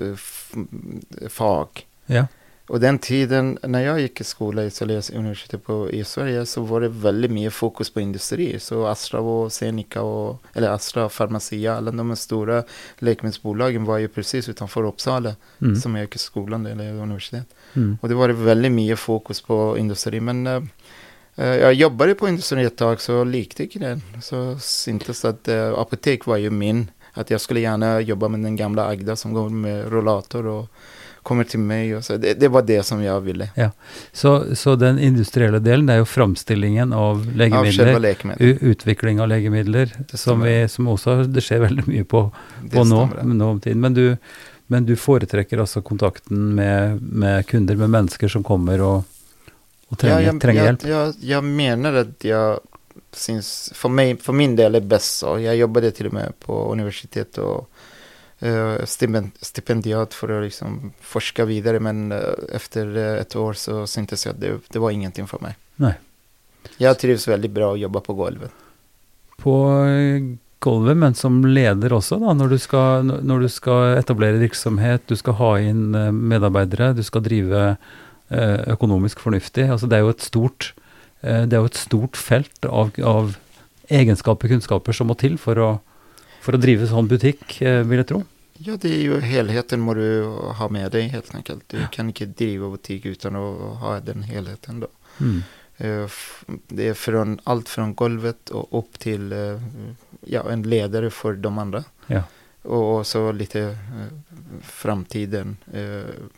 fag. 1.30 1.68
Ja. 2.06 2.28
Och 2.72 2.80
den 2.80 3.00
tiden 3.00 3.58
när 3.64 3.82
jag 3.82 4.02
gick 4.02 4.22
i 4.22 4.24
skola 4.24 4.64
i 4.64 4.70
Södertälje 4.70 5.20
universitet 5.20 5.64
på, 5.64 5.90
i 5.90 6.04
Sverige 6.04 6.46
så 6.46 6.62
var 6.62 6.82
det 6.82 6.90
väldigt 6.90 7.32
mycket 7.32 7.54
fokus 7.54 7.94
på 7.94 8.02
industri. 8.02 8.60
Så 8.60 8.86
Astra 8.86 9.20
och 9.20 9.52
Zeneca 9.52 10.02
och, 10.02 10.44
eller 10.54 10.70
Astra 10.70 11.06
och 11.06 11.12
Pharmacia, 11.12 11.76
alla 11.76 11.92
de 11.92 12.16
stora 12.16 12.64
läkemedelsbolagen 13.00 13.86
var 13.86 13.98
ju 13.98 14.08
precis 14.08 14.50
utanför 14.50 14.84
Uppsala 14.84 15.36
Mm. 15.62 15.76
som 15.76 15.96
jag 15.96 16.04
gick 16.04 16.16
i 16.16 16.20
skolan 16.20 16.66
eller 16.66 16.94
universitet. 16.94 17.46
Mm. 17.74 17.98
Och 18.02 18.10
det 18.10 18.16
var 18.16 18.30
väldigt 18.30 18.72
mycket 18.72 19.00
fokus 19.00 19.42
på 19.42 19.78
industri. 19.78 20.20
Men 20.20 20.48
eh, 20.48 20.64
eh, 21.36 21.56
jag 21.56 21.74
jobbade 21.74 22.16
på 22.16 22.28
industri 22.28 22.64
ett 22.64 22.78
tag 22.78 23.02
så 23.02 23.24
likte 23.24 23.64
inte 23.64 23.80
det. 23.80 24.00
Så 24.22 24.60
syntes 24.60 25.26
att 25.26 25.48
eh, 25.48 25.74
apotek 25.74 26.26
var 26.26 26.38
ju 26.38 26.50
min. 26.50 26.92
Att 27.14 27.30
jag 27.30 27.42
skulle 27.42 27.60
gärna 27.60 28.02
jobba 28.02 28.28
med 28.28 28.40
den 28.40 28.56
gamla 28.56 28.86
Agda 28.86 29.16
som 29.16 29.34
går 29.34 29.50
med 29.50 29.92
rollator 29.92 30.46
och 30.46 30.68
kommer 31.24 31.44
till 31.44 31.60
mig. 31.60 31.96
Och 31.96 32.06
så. 32.06 32.18
Det, 32.18 32.34
det 32.34 32.48
var 32.48 32.62
det 32.62 32.84
som 32.84 33.04
jag 33.04 33.22
ville. 33.22 33.50
Så, 34.14 34.56
så 34.56 34.76
den 34.76 35.00
industrielle 35.00 35.60
delen, 35.60 35.86
det 35.86 35.94
er 35.94 35.98
jo 35.98 36.06
framstillingen 36.06 36.94
av 36.94 37.26
läkemedel. 37.36 38.06
u- 38.40 38.58
utvikling 38.62 39.22
av 39.22 39.28
Det 39.30 40.18
som, 40.18 40.42
vi, 40.42 40.68
som 40.68 40.88
også 40.88 41.24
det 41.24 41.42
skjer 41.42 41.60
veldig 41.60 41.88
mye 41.88 42.04
på, 42.04 42.32
på 42.72 42.82
om 42.82 43.60
tiden. 43.62 43.80
Men 43.82 43.94
du, 43.94 44.18
men 44.68 44.86
du 44.86 44.96
foretrekker 44.96 45.60
altså 45.60 45.82
kontakten 45.82 46.56
med, 46.56 47.02
med 47.02 47.48
kunder, 47.48 47.76
med 47.76 47.90
mennesker 47.90 48.28
som 48.28 48.44
kommer 48.44 48.82
og, 48.82 49.04
og 49.88 49.98
trenger, 49.98 50.22
jag, 50.22 50.42
trenger 50.42 50.62
jag, 50.62 50.66
hjelp? 50.66 50.88
jag, 50.88 51.14
jag 51.22 51.44
menar 51.44 51.94
att 51.94 52.24
jag 52.24 52.60
syns, 53.14 53.72
för, 53.76 53.90
mig, 53.90 54.18
för 54.18 54.34
min 54.34 54.56
del 54.56 54.76
är 54.76 54.80
bäst 54.80 55.18
så. 55.18 55.40
Jag 55.40 55.56
jobbade 55.56 55.92
till 55.92 56.08
och 56.08 56.14
med 56.14 56.34
på 56.40 56.72
universitet 56.72 57.38
och 57.38 57.70
stipendiat 59.42 60.14
för 60.14 60.38
att 60.38 60.44
liksom 60.44 60.94
forska 61.02 61.46
vidare. 61.46 61.80
Men 61.80 62.12
eh, 62.12 62.20
efter 62.54 62.98
eh, 62.98 63.22
ett 63.22 63.36
år 63.36 63.54
så 63.54 63.88
syntes 63.88 64.26
jag 64.26 64.34
att 64.34 64.42
det, 64.42 64.60
det 64.70 64.80
var 64.80 64.92
ingenting 64.92 65.28
för 65.28 65.40
mig. 65.40 65.56
Nej. 65.76 65.94
Jag 66.78 67.00
trivs 67.00 67.28
väldigt 67.28 67.52
bra 67.52 67.74
att 67.74 67.80
jobba 67.80 68.00
på 68.00 68.14
golvet. 68.14 68.52
På 69.38 69.86
eh, 69.86 70.22
musikkgulvet, 70.62 70.98
men 70.98 71.14
som 71.14 71.46
leder 71.46 71.94
også, 71.94 72.20
da, 72.20 72.34
når 72.34 72.50
du, 72.50 72.58
skal, 72.58 73.06
når 73.06 73.42
du 73.42 73.50
skal 73.50 73.98
etablere 73.98 74.40
virksomhet, 74.40 75.02
du 75.08 75.16
skal 75.16 75.34
ha 75.34 75.60
inn 75.60 75.96
eh, 75.96 76.12
medarbeidere, 76.12 76.94
du 76.94 77.04
skal 77.04 77.24
drive 77.24 77.78
eh, 78.30 78.60
økonomisk 78.68 79.20
fornuftig. 79.20 79.70
Altså, 79.70 79.88
det 79.88 79.98
er 79.98 80.06
jo 80.06 80.14
et 80.14 80.22
stort, 80.22 80.74
eh, 81.22 81.46
det 81.46 81.54
er 81.54 81.62
jo 81.62 81.72
et 81.72 81.82
stort 81.82 82.18
felt 82.18 82.66
av, 82.66 82.92
av 83.02 83.36
egenskaper 83.90 84.48
og 84.48 84.52
kunnskaper 84.56 84.94
som 84.94 85.08
må 85.08 85.16
til 85.16 85.38
for 85.38 85.58
å, 85.58 85.72
for 86.42 86.58
å 86.58 86.62
drive 86.62 86.90
sånn 86.90 87.08
butikk, 87.08 87.60
vil 87.62 88.02
jeg 88.02 88.10
tro. 88.10 88.24
Ja, 88.64 88.76
det 88.78 88.90
är 88.90 89.02
ju 89.02 89.20
helheten 89.20 89.82
må 89.82 89.94
du 89.94 90.24
ha 90.58 90.68
med 90.70 90.92
dig 90.92 91.08
helt 91.10 91.36
enkelt. 91.36 91.64
Du 91.68 91.88
kan 91.92 92.08
inte 92.08 92.26
driva 92.26 92.70
butik 92.70 93.06
utan 93.06 93.36
att 93.36 93.80
ha 93.80 94.00
den 94.00 94.24
helheten 94.24 94.80
då. 94.80 94.88
Mm. 95.20 95.42
Eh, 95.78 96.10
det 96.68 96.88
är 96.88 96.94
från 96.94 97.40
allt 97.44 97.70
från 97.70 97.96
golvet 97.96 98.50
och 98.50 98.80
upp 98.80 99.00
till 99.00 99.32
eh, 99.32 99.62
ja, 100.22 100.50
en 100.52 100.64
ledare 100.64 101.10
för 101.10 101.34
de 101.34 101.58
andra. 101.58 101.84
Ja. 102.08 102.24
Och 102.62 103.08
så 103.08 103.32
lite 103.32 103.62
eh, 103.62 103.78
framtiden. 104.62 105.58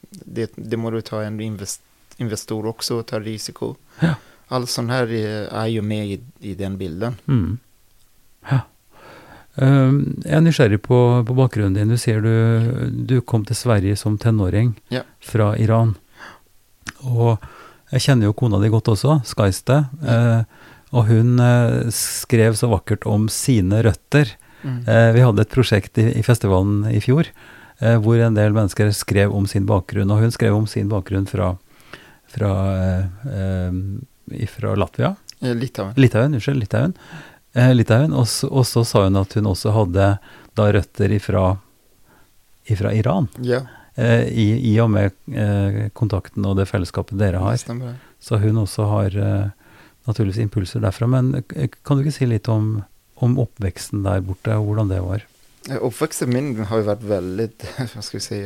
Det, 0.09 0.51
det 0.55 0.77
må 0.77 0.91
du 0.91 1.01
ta 1.01 1.23
en 1.23 1.39
invest, 1.39 1.81
investor 2.17 2.65
också 2.65 2.95
och 2.95 3.05
ta 3.05 3.19
risiko. 3.19 3.75
Ja. 3.99 4.15
Allt 4.47 4.69
sånt 4.69 4.91
här 4.91 5.11
är, 5.11 5.47
är 5.47 5.67
ju 5.67 5.81
med 5.81 6.07
i, 6.07 6.21
i 6.39 6.55
den 6.55 6.77
bilden. 6.77 7.15
Mm. 7.27 7.57
Ja. 8.49 8.59
Um, 9.53 10.15
jeg 10.25 10.33
er 10.33 10.41
nysgjerrig 10.41 10.79
på, 10.81 10.99
på, 11.27 11.35
bakgrunnen 11.37 11.75
din. 11.77 11.91
Du 11.93 11.99
sier 12.01 12.23
du, 12.23 12.33
du 13.05 13.19
kom 13.21 13.43
til 13.45 13.57
Sverige 13.57 13.97
som 13.99 14.17
tenåring 14.17 14.73
ja. 14.93 15.03
fra 15.21 15.51
Iran. 15.61 15.93
Og 17.05 17.37
jeg 17.93 18.07
kjenner 18.07 18.31
jo 18.31 18.37
kona 18.37 18.57
di 18.63 18.71
godt 18.73 18.89
også, 18.95 19.19
Skaiste. 19.29 19.83
Ja. 20.01 20.19
Uh, 20.19 20.69
og 20.93 21.07
hun 21.09 21.41
uh, 21.41 21.89
skrev 21.93 22.53
så 22.57 22.69
vakkert 22.69 23.05
om 23.09 23.25
sine 23.31 23.81
røtter. 23.85 24.29
Mm. 24.61 24.83
Uh, 24.87 25.09
vi 25.15 25.23
hadde 25.25 25.45
et 25.45 25.53
prosjekt 25.53 25.97
i, 26.01 26.09
i 26.17 26.25
festivalen 26.25 26.87
i 26.91 27.01
fjor 27.03 27.31
hvor 27.99 28.15
en 28.21 28.35
del 28.37 28.53
mennesker 28.55 28.93
skrev 28.95 29.33
om 29.35 29.43
sin 29.49 29.65
bakgrunn. 29.67 30.07
Og 30.13 30.21
hun 30.21 30.31
skrev 30.31 30.55
om 30.55 30.63
sin 30.69 30.87
bakgrunn 30.87 31.25
fra, 31.27 31.49
fra, 32.31 32.51
fra 34.53 34.75
Latvia. 34.79 35.09
Litauen. 35.43 35.93
Litauen, 35.99 36.33
Unnskyld. 36.37 36.61
Litauen 36.61 36.93
eh, 36.93 37.32
Litauen. 37.53 38.13
Og 38.17 38.27
så, 38.27 38.49
og 38.49 38.65
så, 38.65 38.83
sa 38.87 39.05
hun 39.05 39.19
at 39.19 39.35
hun 39.37 39.49
også 39.51 39.73
hadde 39.75 40.09
da 40.57 40.67
røtter 40.73 41.13
ifra, 41.13 41.45
ifra 42.69 42.93
Iran. 42.97 43.29
Ja. 43.45 43.63
Eh, 43.95 44.25
i, 44.27 44.47
i, 44.71 44.73
og 44.81 44.89
med 44.89 45.13
eh, 45.29 45.89
kontakten 45.93 46.45
og 46.49 46.57
det 46.57 46.65
fellesskapet 46.69 47.19
dere 47.19 47.43
har. 47.43 47.57
Det 47.57 47.93
så 48.23 48.39
hun 48.41 48.57
også 48.63 48.87
har 48.89 49.17
eh, 49.19 49.51
naturligvis 50.09 50.41
impulser 50.41 50.81
derfra. 50.81 51.09
Men 51.09 51.35
eh, 51.37 51.69
kan 51.85 51.99
du 51.99 52.05
ikke 52.05 52.17
si 52.17 52.29
litt 52.29 52.49
om, 52.49 52.79
om 53.21 53.37
oppveksten 53.43 54.05
der 54.07 54.25
borte, 54.25 54.57
og 54.57 54.71
hvordan 54.71 54.89
det 54.93 55.01
var? 55.05 55.27
Oppveksten 55.77 56.33
min 56.33 56.55
har 56.67 56.81
jo 56.81 56.89
vært 56.89 57.05
veldig 57.07 57.49
hva 57.93 58.01
skal 58.01 58.19
vi 58.19 58.25
si, 58.25 58.41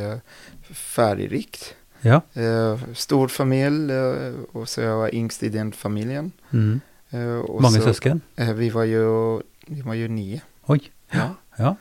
ferdigrikt. 0.76 1.72
Ja. 2.04 2.22
Eh, 2.34 2.84
stor 2.94 3.32
familie, 3.32 4.34
og 4.54 4.68
så 4.70 4.84
jeg 4.84 5.00
var 5.00 5.16
yngst 5.16 5.44
i 5.48 5.54
den 5.54 5.72
familien. 5.74 6.32
Mm. 6.52 6.82
Uh, 7.14 7.62
Mange 7.64 7.80
så, 7.80 7.92
søsken? 7.92 8.22
Uh, 8.40 8.54
vi, 8.58 8.70
var 8.74 8.88
jo, 8.90 9.42
vi 9.68 9.84
var 9.86 9.96
jo 10.00 10.08
ni. 10.12 10.42
Oi. 10.68 10.80
Ja. 11.14 11.30
ja. 11.60 11.76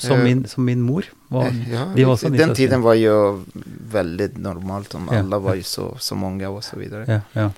Som, 0.00 0.18
uh, 0.18 0.24
min, 0.24 0.46
som, 0.48 0.64
min, 0.64 0.80
mor? 0.80 1.08
Var, 1.28 1.50
ja, 1.68 1.86
de 1.94 2.06
var 2.08 2.22
den 2.36 2.54
tiden 2.56 2.84
var 2.84 2.96
jo 2.96 3.16
veldig 3.92 4.32
normalt. 4.40 4.94
Om 4.96 5.10
alle 5.12 5.42
var 5.44 5.60
jo 5.60 5.66
så, 5.68 5.90
så 6.00 6.16
mange 6.16 6.48
og 6.48 6.64
så 6.64 6.80
videre. 6.80 7.20
Ja, 7.20 7.20
ja. 7.36 7.50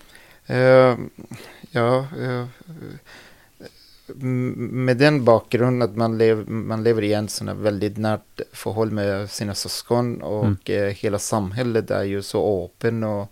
med 4.18 4.98
den 5.00 5.22
bakgrunnen 5.24 5.86
at 5.86 5.94
man, 5.96 6.18
lev, 6.18 6.42
man 6.50 6.82
lever 6.84 7.06
i 7.06 7.14
en 7.16 7.30
sånn 7.32 7.54
veldig 7.64 7.94
nært 8.04 8.42
forhold 8.52 8.92
med 8.92 9.30
sine 9.32 9.54
søsken, 9.56 10.18
og 10.26 10.58
mm. 10.58 10.98
hele 11.00 11.22
samfunnet 11.22 11.94
er 11.94 12.10
jo 12.10 12.20
så 12.26 12.42
åpen 12.42 13.06
og 13.06 13.30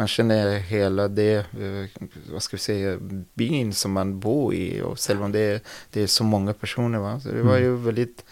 man 0.00 0.08
känner 0.08 0.58
hela 0.58 1.08
det, 1.08 1.36
eh, 1.36 2.02
vad 2.32 2.42
ska 2.42 2.56
vi 2.56 2.60
säga, 2.60 2.98
byn 3.34 3.72
som 3.72 3.92
man 3.92 4.20
bor 4.20 4.54
i. 4.54 4.80
Och 4.82 4.98
selv 4.98 5.22
om 5.22 5.32
det 5.32 5.64
det 5.90 6.02
är 6.02 6.06
så 6.06 6.24
många 6.24 6.52
personer. 6.52 6.98
Va? 6.98 7.20
Så 7.20 7.28
det 7.28 7.42
var 7.42 7.56
mm. 7.56 7.62
ju 7.62 7.76
väldigt, 7.76 8.24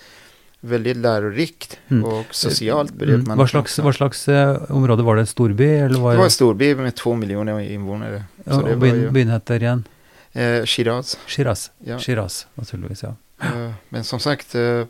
väldigt 0.60 0.96
lärorikt 0.96 1.78
mm. 1.88 2.04
och 2.04 2.26
socialt. 2.30 3.02
Mm. 3.02 3.24
Man 3.26 3.38
vad, 3.38 3.50
slags, 3.50 3.78
vad 3.78 3.94
slags 3.94 4.28
uh, 4.28 4.70
område 4.70 5.02
var 5.02 5.16
det? 5.16 5.26
Storby? 5.26 5.64
Eller 5.64 6.00
var 6.00 6.12
det 6.12 6.18
var 6.18 6.24
en 6.24 6.30
storby 6.30 6.74
med 6.74 6.94
två 6.94 7.14
miljoner 7.14 7.60
invånare. 7.60 8.24
Så 8.46 8.60
och 8.60 8.78
byn, 8.78 9.12
byn 9.12 9.28
heter 9.28 9.62
igen? 9.62 9.84
Eh, 10.32 10.64
Shiraz. 10.64 11.18
Shiraz, 11.26 11.70
ja. 11.78 11.98
Shiraz 11.98 12.46
naturligtvis 12.54 13.02
ja. 13.02 13.14
Uh, 13.44 13.72
men 13.88 14.04
som 14.04 14.20
sagt, 14.20 14.54
uh, 14.54 14.84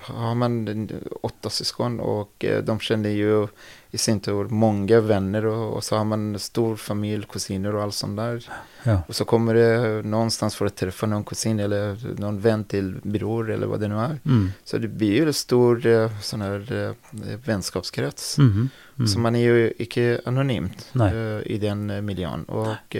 har 0.00 0.34
man 0.34 0.88
åtta 1.22 1.50
syskon 1.50 2.00
och 2.00 2.44
de 2.64 2.80
känner 2.80 3.10
ju 3.10 3.46
i 3.94 3.98
sin 3.98 4.20
tur 4.20 4.44
många 4.44 5.00
vänner 5.00 5.46
och, 5.46 5.76
och, 5.76 5.84
så 5.84 5.96
har 5.96 6.04
man 6.04 6.38
stor 6.38 6.76
familj, 6.76 7.26
kusiner 7.32 7.74
och 7.74 7.82
allt 7.82 7.94
sånt 7.94 8.16
där. 8.16 8.48
Ja. 8.82 9.02
Och 9.08 9.16
så 9.16 9.24
kommer 9.24 9.54
det 9.54 10.02
någonstans 10.08 10.56
för 10.56 10.66
att 10.66 10.76
träffa 10.76 11.06
någon 11.06 11.24
kusin 11.24 11.60
eller 11.60 11.96
någon 12.20 12.40
vän 12.40 12.64
till 12.64 12.94
bror 13.02 13.50
eller 13.50 13.66
vad 13.66 13.80
det 13.80 13.88
nu 13.88 13.94
är. 13.94 14.18
Mm. 14.24 14.52
Så 14.64 14.78
det 14.78 14.88
blir 14.88 15.12
ju 15.12 15.26
en 15.26 15.32
stor 15.32 15.86
eh, 15.86 16.20
sån 16.20 16.40
här 16.40 16.72
eh, 16.72 17.38
vänskapskrets. 17.44 18.38
Mm. 18.38 18.68
Mm. 18.98 19.08
Så 19.08 19.18
man 19.18 19.34
är 19.34 19.40
ju 19.40 19.72
icke 19.78 20.20
anonymt 20.24 20.90
uh, 20.96 21.46
i 21.46 21.58
den 21.58 22.04
miljön. 22.04 22.44
Och 22.44 22.96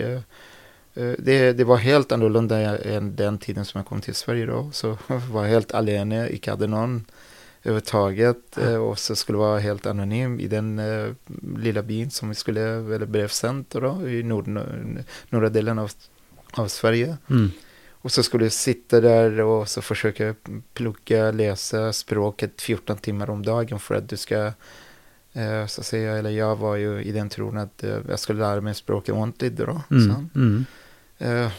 det, 1.17 1.53
det, 1.53 1.63
var 1.63 1.77
helt 1.77 2.11
annorlunda 2.11 2.77
än 2.77 3.15
den 3.15 3.37
tiden 3.37 3.65
som 3.65 3.79
jag 3.79 3.87
kom 3.87 4.01
till 4.01 4.15
Sverige 4.15 4.45
då. 4.45 4.69
Så 4.73 4.97
jag 5.07 5.19
var 5.19 5.45
helt 5.45 5.73
alene, 5.73 6.29
icke 6.29 6.51
hade 6.51 6.67
någon 6.67 7.05
överhuvudtaget 7.63 8.57
eh, 8.57 8.75
och 8.75 8.99
så 8.99 9.15
skulle 9.15 9.37
vara 9.37 9.59
helt 9.59 9.85
anonym 9.85 10.39
i 10.39 10.47
den 10.47 10.79
eh, 10.79 11.13
lilla 11.57 11.83
byn 11.83 12.11
som 12.11 12.29
vi 12.29 12.35
skulle, 12.35 12.61
eller 12.61 13.05
blev 13.05 13.27
sänt 13.27 13.69
då, 13.69 14.07
i 14.07 14.23
nord, 14.23 14.47
norra 15.29 15.49
delen 15.49 15.79
av, 15.79 15.91
av 16.51 16.67
Sverige. 16.67 17.17
Mm. 17.29 17.51
Och 17.91 18.11
så 18.11 18.23
skulle 18.23 18.45
jag 18.45 18.53
sitta 18.53 19.01
där 19.01 19.41
och 19.41 19.69
så 19.69 19.81
försöka 19.81 20.35
plugga, 20.73 21.31
läsa 21.31 21.93
språket 21.93 22.61
14 22.61 22.97
timmar 22.97 23.29
om 23.29 23.45
dagen 23.45 23.79
för 23.79 23.95
att 23.95 24.09
du 24.09 24.17
ska 24.17 24.51
eh, 25.33 25.65
så 25.67 25.81
att 25.81 25.85
säga, 25.85 26.17
eller 26.17 26.29
jag 26.29 26.55
var 26.55 26.75
ju 26.75 27.03
i 27.03 27.11
den 27.11 27.29
tron 27.29 27.57
att 27.57 27.83
jag 28.09 28.19
skulle 28.19 28.39
lära 28.39 28.61
mig 28.61 28.75
språket 28.75 29.15
ordentligt 29.15 29.57
då. 29.57 29.81
Mm. 29.91 30.29
Mm. 30.35 30.65
Eh, 31.17 31.51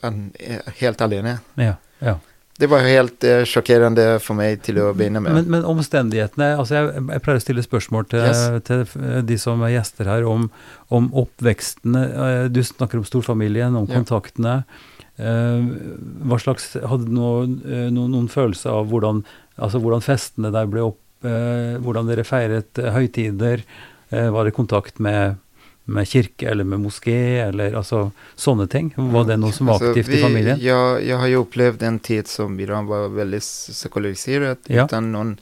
en, 0.00 0.32
eh, 0.34 0.60
helt 0.76 1.00
alene. 1.00 1.38
Ja, 1.54 1.74
ja 1.98 2.20
det 2.58 2.68
var 2.70 2.84
helt 2.86 3.24
uh, 3.26 3.42
sjokkerende 3.48 4.04
for 4.22 4.38
meg 4.38 4.60
til 4.62 4.78
å 4.78 4.92
begynne 4.94 5.18
med. 5.24 5.34
Men, 5.34 5.48
men 5.56 5.64
omstendighetene 5.66 6.52
altså 6.54 6.76
jeg, 6.76 6.90
jeg, 7.02 7.22
pleier 7.24 7.40
å 7.40 7.42
stille 7.42 7.64
spørsmål 7.66 8.08
til, 8.12 8.26
yes. 8.28 8.42
til, 8.68 8.84
de 9.26 9.38
som 9.42 9.62
er 9.66 9.74
gjester 9.74 10.10
her, 10.10 10.26
om, 10.30 10.46
om 10.94 11.08
oppvekstene. 11.24 12.02
Uh, 12.14 12.44
du 12.54 12.62
snakker 12.62 13.00
om 13.00 13.06
storfamilien, 13.08 13.74
om 13.74 13.88
ja. 13.88 13.98
kontaktene. 13.98 14.60
Uh, 15.18 15.66
hva 16.26 16.38
slags 16.42 16.72
Hadde 16.78 17.06
du 17.06 17.14
noen, 17.14 17.58
noen, 17.94 18.14
noen 18.14 18.30
følelse 18.30 18.70
av 18.70 18.88
hvordan, 18.90 19.22
altså 19.62 19.78
hvordan 19.82 20.02
festene 20.02 20.50
der 20.54 20.70
ble 20.70 20.90
opp 20.90 21.00
Hvordan 21.24 22.04
dere 22.10 22.20
feiret 22.28 22.76
høytider? 22.76 23.62
var 24.12 24.44
det 24.44 24.52
kontakt 24.52 24.98
med 25.00 25.38
med 25.84 26.08
kirke 26.08 26.48
eller 26.48 26.64
med 26.64 26.80
moské 26.80 27.42
eller 27.44 27.74
altså 27.76 28.08
sånne 28.40 28.66
ting? 28.72 28.90
Var 28.96 29.28
det 29.28 29.36
noe 29.40 29.52
som 29.52 29.68
var 29.68 29.82
aktivt 29.82 30.08
vi, 30.08 30.18
i 30.18 30.22
familien? 30.24 30.60
Ja, 30.62 30.96
jeg 30.96 31.20
har 31.20 31.30
jo 31.32 31.44
opplevd 31.44 31.84
en 31.84 31.98
tid 32.00 32.30
som 32.30 32.56
Iran 32.60 32.88
var 32.88 33.10
veldig 33.12 33.40
sekularisert, 33.44 34.70
ja. 34.72 34.86
uten 34.88 35.12
noen 35.12 35.34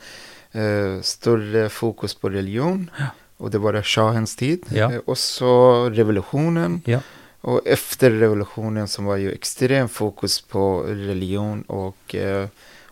uh, 0.57 0.99
større 1.07 1.69
fokus 1.71 2.17
på 2.19 2.33
religion. 2.35 2.89
Ja. 2.99 3.13
Og 3.43 3.51
det 3.55 3.63
var 3.63 3.79
sjahens 3.87 4.35
tid. 4.39 4.67
Ja. 4.75 4.91
Uh, 4.91 5.01
og 5.07 5.19
så 5.21 5.55
revolusjonen. 5.95 6.81
Ja. 6.91 7.03
Og 7.47 7.63
etter 7.67 8.15
revolusjonen 8.19 8.91
som 8.91 9.09
var 9.11 9.23
jo 9.23 9.31
ekstremt 9.35 9.95
fokus 9.95 10.41
på 10.47 10.85
religion, 10.87 11.63
og, 11.71 12.19
uh, 12.19 12.47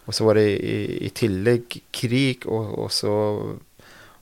og 0.07 0.15
så 0.15 0.27
var 0.27 0.39
det 0.39 0.47
i, 0.55 0.79
i 1.07 1.11
tillegg 1.15 1.81
krig, 1.95 2.47
og, 2.47 2.73
og 2.87 2.95
så 2.95 3.17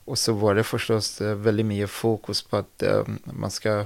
och 0.09 0.17
så 0.17 0.33
var 0.33 0.55
det 0.55 0.63
förstås 0.63 1.21
eh, 1.21 1.35
väldigt 1.35 1.65
mycket 1.65 1.89
fokus 1.89 2.41
på 2.41 2.57
att 2.57 2.83
eh, 2.83 3.01
man 3.23 3.51
ska 3.51 3.85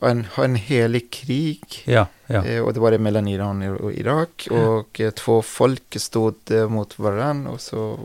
ha 0.00 0.08
en, 0.08 0.24
ha 0.24 0.44
en 0.44 0.54
helig 0.54 1.10
krig. 1.10 1.82
Ja, 1.84 2.06
ja. 2.26 2.44
Eh, 2.44 2.62
och 2.62 2.74
det 2.74 2.80
var 2.80 2.90
det 2.90 2.98
mellan 2.98 3.28
Iran 3.28 3.62
och 3.62 3.92
Irak. 3.92 4.48
Och 4.50 5.00
två 5.14 5.42
folk 5.42 6.00
stod 6.00 6.34
mot 6.68 6.98
varandra. 6.98 7.50
Och 7.50 7.60
så, 7.60 7.98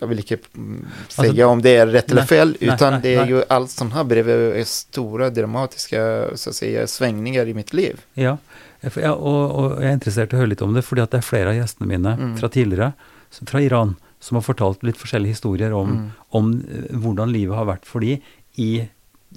jag 0.00 0.06
vill 0.06 0.18
inte 0.18 0.36
mm, 0.54 0.86
alltså, 1.02 1.22
säga 1.22 1.48
om 1.48 1.62
det 1.62 1.76
är 1.76 1.86
rätt 1.86 2.08
nej, 2.08 2.12
eller 2.16 2.26
fel. 2.26 2.56
Utan 2.60 2.92
nej, 2.92 3.02
det 3.02 3.14
är 3.14 3.20
nej. 3.20 3.28
ju 3.28 3.42
allt 3.48 3.70
som 3.70 3.92
har 3.92 4.04
bredvid 4.04 4.66
stora 4.66 5.30
dramatiska 5.30 6.26
så 6.34 6.50
att 6.50 6.56
säga, 6.56 6.86
svängningar 6.86 7.48
i 7.48 7.54
mitt 7.54 7.72
liv. 7.72 8.00
Ja, 8.14 8.38
och, 9.12 9.64
och 9.64 9.72
jag 9.72 9.84
är 9.84 9.92
intresserad 9.92 10.28
av 10.28 10.34
att 10.34 10.38
höra 10.38 10.46
lite 10.46 10.64
om 10.64 10.74
det. 10.74 10.82
För 10.82 10.96
det 10.96 11.14
är 11.14 11.20
flera 11.20 11.48
av 11.48 11.54
gästerna 11.54 11.86
mina 11.86 12.12
mm. 12.12 12.36
från 12.36 12.50
tidigare, 12.50 12.92
från 13.46 13.60
Iran 13.60 13.96
som 14.24 14.38
har 14.40 14.46
fortalt 14.46 14.84
litt 14.86 14.96
forskjellige 15.00 15.36
historier 15.36 15.74
om, 15.76 15.90
mm. 15.92 16.10
om 16.40 16.52
uh, 16.64 16.90
hvordan 17.04 17.32
livet 17.34 17.58
har 17.58 17.68
vært 17.68 17.88
for 17.88 18.04
de 18.04 18.18
i 18.60 18.70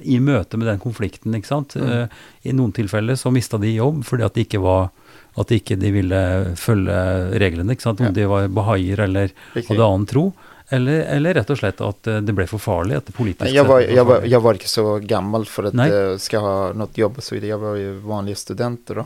i 0.06 0.20
møte 0.22 0.58
med 0.62 0.68
den 0.70 0.82
konflikten, 0.82 1.34
ikke 1.34 1.50
sant. 1.50 1.74
Mm. 1.74 1.88
Eh, 1.90 2.18
I 2.50 2.54
noen 2.54 2.74
tilfeller 2.76 3.18
så 3.18 3.32
mista 3.34 3.58
de 3.58 3.72
jobb 3.74 4.04
fordi 4.06 4.26
at 4.28 4.36
de 4.36 4.44
ikke 4.46 4.62
var 4.62 4.92
at 5.38 5.54
ikke 5.54 5.78
de 5.78 5.92
ville 5.94 6.20
følge 6.58 7.00
reglene, 7.42 7.74
ikke 7.74 7.86
sant? 7.86 8.02
om 8.02 8.10
Ja. 8.10 8.14
de 8.14 8.28
var 8.30 8.48
bahaier 8.48 9.00
eller 9.06 9.32
Riktigt. 9.54 9.70
hadde 9.70 9.86
annen 9.86 10.06
tro. 10.10 10.34
Eller, 10.70 11.06
eller 11.16 11.34
rett 11.34 11.50
og 11.50 11.58
slett 11.58 11.82
at 11.82 12.08
eh, 12.08 12.22
det 12.22 12.34
ble 12.36 12.48
for 12.48 12.60
farlig, 12.60 12.98
at 12.98 13.06
det 13.08 13.16
politisk 13.16 13.48
sett 13.48 13.68
var, 13.68 13.82
for 13.82 14.26
jag, 14.28 14.42
var, 14.42 14.54
inte 14.54 14.68
så 14.68 15.00
gammal 15.00 15.46
för 15.46 15.64
att 15.64 15.74
Nej. 15.74 15.92
eh, 15.92 16.18
ska 16.18 16.40
ha 16.40 16.74
något 16.74 16.98
jobb 16.98 17.16
så. 17.20 17.36
Jag 17.36 17.58
var 17.58 17.76
ju 17.76 17.94
vanlig 18.00 18.38
student 18.38 18.82
då. 18.88 19.06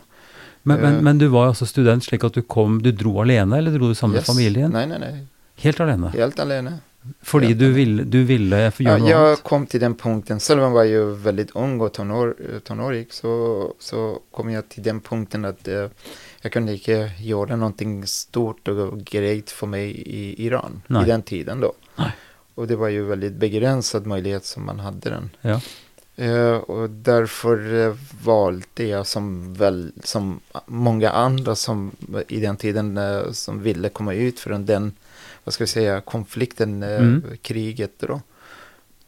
Men, 0.63 0.81
men, 0.81 0.95
eh, 0.95 1.01
men 1.01 1.17
du 1.17 1.27
var 1.27 1.47
altså 1.47 1.65
student 1.65 2.03
slik 2.03 2.23
at 2.23 2.33
du 2.33 2.41
kom 2.41 2.81
Du 2.81 2.91
dro 2.91 3.21
alene, 3.21 3.57
eller 3.57 3.71
dro 3.71 3.88
du 3.88 3.95
sammen 3.95 4.13
med 4.13 4.19
Yes. 4.19 4.27
familien? 4.27 4.71
Nej, 4.71 4.88
nej, 4.88 5.00
nej. 5.00 5.27
Helt 5.61 5.79
alene? 5.79 6.09
Helt 6.15 6.39
alene. 6.39 6.77
Fordi 7.21 7.45
helt 7.47 7.59
du 7.59 7.65
alene. 7.65 7.75
ville, 7.77 8.03
du 8.03 8.23
ville 8.23 8.57
gjøre 8.61 8.83
Ja, 8.85 8.97
noe 8.97 9.09
jag 9.09 9.27
annet? 9.27 9.43
kom 9.43 9.65
till 9.65 9.79
den 9.81 9.95
punkten, 9.95 10.39
själv 10.39 10.61
var 10.61 10.83
jag 10.83 10.87
ju 10.87 11.15
väldigt 11.15 11.55
ung 11.55 11.81
och 11.81 11.93
tonår, 11.93 12.35
tonårig, 12.63 13.07
så, 13.13 13.73
så 13.79 14.19
kom 14.31 14.49
jag 14.51 14.69
till 14.69 14.83
den 14.83 14.99
punkten 15.01 15.45
att 15.45 15.67
eh, 15.67 15.87
jag 16.41 16.51
kunde 16.51 16.73
inte 16.73 17.11
göra 17.19 17.55
någonting 17.55 18.07
stort 18.07 18.67
och 18.67 19.01
grejt 19.03 19.51
för 19.51 19.67
mig 19.67 19.89
i 19.91 20.45
Iran 20.45 20.81
Nej. 20.87 21.03
i 21.03 21.05
den 21.05 21.21
tiden 21.21 21.59
då. 21.59 21.73
Nej. 21.95 22.11
Och 22.55 22.67
det 22.67 22.75
var 22.75 22.87
ju 22.89 23.03
väldigt 23.03 23.33
begränsad 23.33 24.05
möjlighet 24.05 24.45
som 24.45 24.65
man 24.65 24.79
hade 24.79 25.09
den. 25.09 25.29
Ja. 25.41 25.61
Eh, 26.15 26.55
och 26.55 26.89
därför 26.89 27.87
eh, 27.87 27.95
valde 28.23 28.83
jag 28.83 29.07
som, 29.07 29.53
väl, 29.53 29.91
som 30.03 30.39
många 30.65 31.09
andra 31.09 31.55
som 31.55 31.91
i 32.27 32.39
den 32.39 32.57
tiden 32.57 32.97
eh, 32.97 33.31
som 33.31 33.61
ville 33.61 33.89
komma 33.89 34.13
ut 34.13 34.39
från 34.39 34.65
den, 34.65 34.93
vad 35.43 35.53
ska 35.53 35.63
vi 35.63 35.67
säga, 35.67 36.01
konflikten, 36.01 36.83
eh, 36.83 36.89
Mm. 36.95 37.24
kriget 37.41 37.91
då. 38.00 38.21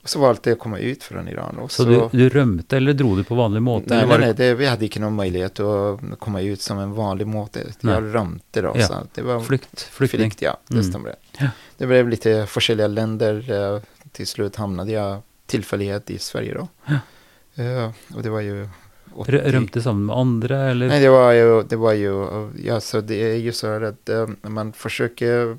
Och 0.03 0.09
så 0.09 0.19
valde 0.19 0.41
jag 0.43 0.51
att 0.53 0.59
komma 0.59 0.79
ut 0.79 1.03
från 1.03 1.27
Iran. 1.27 1.57
Och 1.57 1.71
Så 1.71 1.83
du, 1.83 2.09
du 2.11 2.29
rømte, 2.29 2.77
eller 2.77 2.93
dro 2.93 3.15
du 3.15 3.23
på 3.23 3.35
vanlig 3.35 3.61
måte? 3.61 3.85
nej, 3.95 4.05
nej, 4.07 4.17
nej 4.19 4.33
det 4.33 4.53
vi 4.53 4.65
hade 4.65 4.85
inte 4.85 4.99
någon 4.99 5.15
möjlighet 5.15 5.59
att 5.59 5.99
komma 6.19 6.41
ut 6.41 6.61
som 6.61 6.79
en 6.79 6.91
vanlig 6.91 7.27
måte. 7.27 7.63
Jag 7.81 8.15
römte 8.15 8.61
då. 8.61 8.71
Ja. 8.75 8.87
Så 8.87 9.07
det 9.13 9.21
var 9.21 9.39
flykt? 9.39 9.81
Flyktning? 9.81 10.21
flykt, 10.21 10.41
ja. 10.41 10.57
Det 10.67 10.73
Mm. 10.73 10.89
stämmer. 10.89 11.15
Ja. 11.39 11.47
Det 11.77 11.85
blev 11.87 12.09
lite 12.09 12.45
forskjelliga 12.45 12.87
länder. 12.87 13.51
eh, 13.75 13.81
Till 14.11 14.27
slut 14.27 14.55
hamnade 14.55 14.91
jag 14.91 15.21
tillfällighet 15.45 16.09
i 16.09 16.19
Sverige 16.19 16.53
då. 16.53 16.67
Ja. 16.85 17.63
Eh, 17.63 17.91
Och 18.15 18.23
det 18.23 18.29
var 18.29 18.41
ju... 18.41 18.69
80 19.15 19.31
Rø- 19.31 19.51
Rømte 19.51 19.81
sammen 19.81 20.05
med 20.05 20.15
andre, 20.17 20.57
eller? 20.71 20.87
Nej, 20.87 21.01
det 21.01 21.09
var 21.09 21.31
ju, 21.31 21.63
det 21.63 21.75
var 21.75 21.93
ju, 21.93 22.27
ja, 22.63 22.79
så 22.79 23.01
det 23.01 23.15
är 23.31 23.35
ju 23.35 23.51
så 23.51 23.67
här 23.67 23.81
att 23.81 24.09
eh, 24.09 24.27
man 24.41 24.73
försöker 24.73 25.57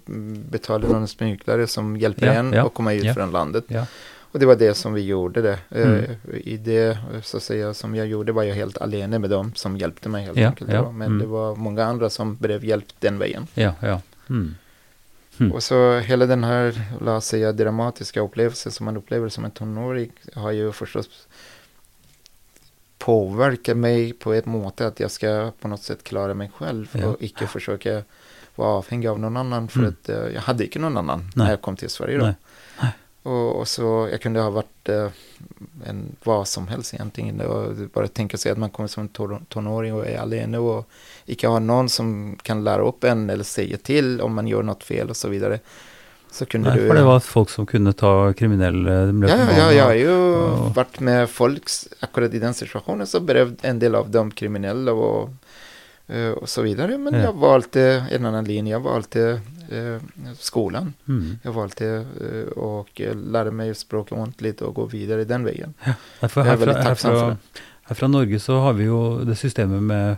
betala 0.51 0.89
någon 0.89 1.09
smyglare 1.09 1.67
som 1.67 1.97
hjälper 1.97 2.27
Ja, 2.27 2.33
en 2.33 2.53
ja, 2.53 2.67
att 2.67 2.75
komma 2.75 2.93
ut 2.93 3.05
ja. 3.05 3.15
från 3.15 3.31
landet. 3.31 3.65
Ja. 3.69 3.87
Och 4.33 4.41
det 4.41 4.47
var 4.47 4.57
det 4.57 4.75
som 4.75 4.93
vi 4.95 5.01
gjorde 5.03 5.43
det. 5.43 5.59
Eh, 5.71 5.89
Mm. 5.89 6.05
I 6.45 6.57
det, 6.57 6.99
så 7.23 7.37
att 7.37 7.43
säga, 7.43 7.75
som 7.75 7.95
jag 7.95 8.07
gjorde 8.07 8.33
var 8.33 8.43
jag 8.43 8.55
helt 8.55 8.79
alene 8.79 9.19
med 9.19 9.31
dem 9.31 9.53
som 9.55 9.77
hjälpte 9.77 10.09
mig 10.09 10.25
helt 10.25 10.39
Ja, 10.39 10.47
enkelt. 10.49 10.71
ja. 10.73 10.91
Men 10.91 11.07
mm. 11.07 11.19
det 11.19 11.27
var 11.27 11.57
många 11.57 11.85
andra 11.85 12.11
som 12.11 12.37
blev 12.37 12.65
hjälpt 12.65 12.95
den 13.01 13.19
vägen. 13.19 13.47
Ja, 13.55 13.73
ja. 13.81 14.01
Mm. 14.29 14.55
Mm. 15.41 15.53
Och 15.53 15.63
så 15.63 15.99
hela 15.99 16.27
den 16.27 16.45
här, 16.45 16.81
låt 17.01 17.25
säga, 17.25 17.53
dramatiska 17.53 18.21
upplevelsen 18.21 18.73
som 18.73 18.85
man 18.85 18.97
upplever 18.97 19.29
som 19.29 19.45
en 19.45 19.51
tonåring 19.51 20.11
har 20.35 20.51
ju 20.53 20.73
förstås 20.73 21.27
påverkat 23.05 23.77
mig 23.77 24.13
på 24.13 24.33
ett 24.33 24.47
måte 24.47 24.87
att 24.87 25.01
jag 25.01 25.11
ska 25.11 25.51
på 25.61 25.69
något 25.69 25.83
sätt 25.83 26.05
klara 26.05 26.35
mig 26.35 26.51
själv 26.57 26.89
Ja. 26.93 27.07
och 27.07 27.17
icke 27.23 27.47
försöka 27.47 28.03
vara 28.55 28.69
avhängig 28.69 29.09
av 29.09 29.19
någon 29.21 29.37
annan 29.37 29.69
för 29.69 29.79
Mm. 29.79 29.91
att 30.03 30.09
eh, 30.09 30.17
jag 30.35 30.41
hade 30.41 30.65
inte 30.65 30.79
någon 30.79 30.97
annan 30.97 31.19
Nej. 31.21 31.31
när 31.35 31.51
jag 31.51 31.63
kom 31.63 31.77
till 31.77 31.91
Sverige 31.91 32.19
då. 32.19 32.25
Nej. 32.25 32.35
Nej. 32.83 32.91
Och, 33.23 33.59
och 33.61 33.69
så 33.69 34.09
jag 34.11 34.21
kunde 34.21 34.41
ha 34.41 34.51
varit 34.51 34.89
eh, 34.89 35.09
en 35.87 36.17
vad 36.25 36.49
som 36.49 36.69
helst 36.69 36.95
egentligen. 36.95 37.41
Och 37.41 37.75
bara 37.95 38.09
tänka 38.09 38.37
sig 38.37 38.53
att 38.53 38.59
man 38.59 38.71
kommer 38.71 38.87
som 38.87 39.01
en 39.03 39.09
ton- 39.09 39.45
tonåring 39.49 39.95
och 39.95 40.07
är 40.07 40.19
alene 40.19 40.59
och 40.59 40.89
icke 41.27 41.49
har 41.49 41.61
någon 41.61 41.89
som 41.89 42.37
kan 42.43 42.65
lära 42.65 42.83
upp 42.83 43.05
en 43.05 43.31
eller 43.31 43.45
säga 43.45 43.77
till 43.77 44.21
om 44.21 44.35
man 44.35 44.47
gör 44.49 44.63
något 44.63 44.85
fel 44.85 45.11
och 45.11 45.17
så 45.17 45.29
vidare. 45.29 45.59
Så 46.35 46.47
kunde 46.51 46.71
Nei, 46.71 46.79
du... 46.81 46.87
for 46.89 46.95
det 46.99 47.03
var 47.07 47.21
folk 47.23 47.51
som 47.51 47.67
kunne 47.67 47.93
ta 47.95 48.33
kriminelle 48.35 48.91
Ja, 49.29 49.37
ja, 49.39 49.53
ja, 49.59 49.73
jag 49.73 49.85
har 49.85 49.95
ju 49.95 50.05
Ja. 50.11 50.73
varit 50.75 51.01
med 51.01 51.31
folk 51.31 51.63
akkurat 52.01 52.35
i 52.35 52.39
den 52.39 52.55
situationen 52.55 53.07
så 53.07 53.21
blev 53.21 53.55
en 53.63 53.79
del 53.79 53.95
av 53.95 54.11
dem 54.11 54.31
kriminella 54.31 54.93
och, 54.93 55.31
eh, 56.07 56.31
och 56.31 56.49
så 56.49 56.63
vidare. 56.63 56.99
Men 56.99 57.15
Ja. 57.15 57.21
jag 57.21 57.33
valde 57.33 58.05
en 58.11 58.27
annan 58.27 58.45
linje, 58.45 58.73
jag 58.73 58.81
valde 58.81 59.41
eh, 59.71 60.01
skolan. 60.39 60.93
Mm. 61.09 61.39
Jag 61.43 61.53
valde 61.53 61.95
eh, 62.21 62.53
och 62.59 63.01
eh, 63.01 63.15
lära 63.17 63.51
mig 63.51 63.75
språk 63.75 64.13
ordentligt 64.13 64.61
och 64.63 64.75
gå 64.75 64.85
vidare 64.87 65.25
den 65.25 65.45
vägen. 65.45 65.75
Nei, 66.21 66.29
for 66.29 66.41
Jag 66.43 66.47
är 66.47 66.51
her, 66.51 66.57
fra, 66.57 66.67
väldigt 66.67 66.77
her, 66.77 66.85
tacksam 66.85 67.11
för 67.11 67.19
fra, 67.21 67.29
det. 67.29 67.37
her 67.85 67.95
fra 67.95 68.07
Norge 68.09 68.41
så 68.41 68.59
har 68.59 68.73
vi 68.73 68.85
jo 68.85 69.19
det 69.25 69.37
systemet 69.37 69.83
med, 69.83 70.17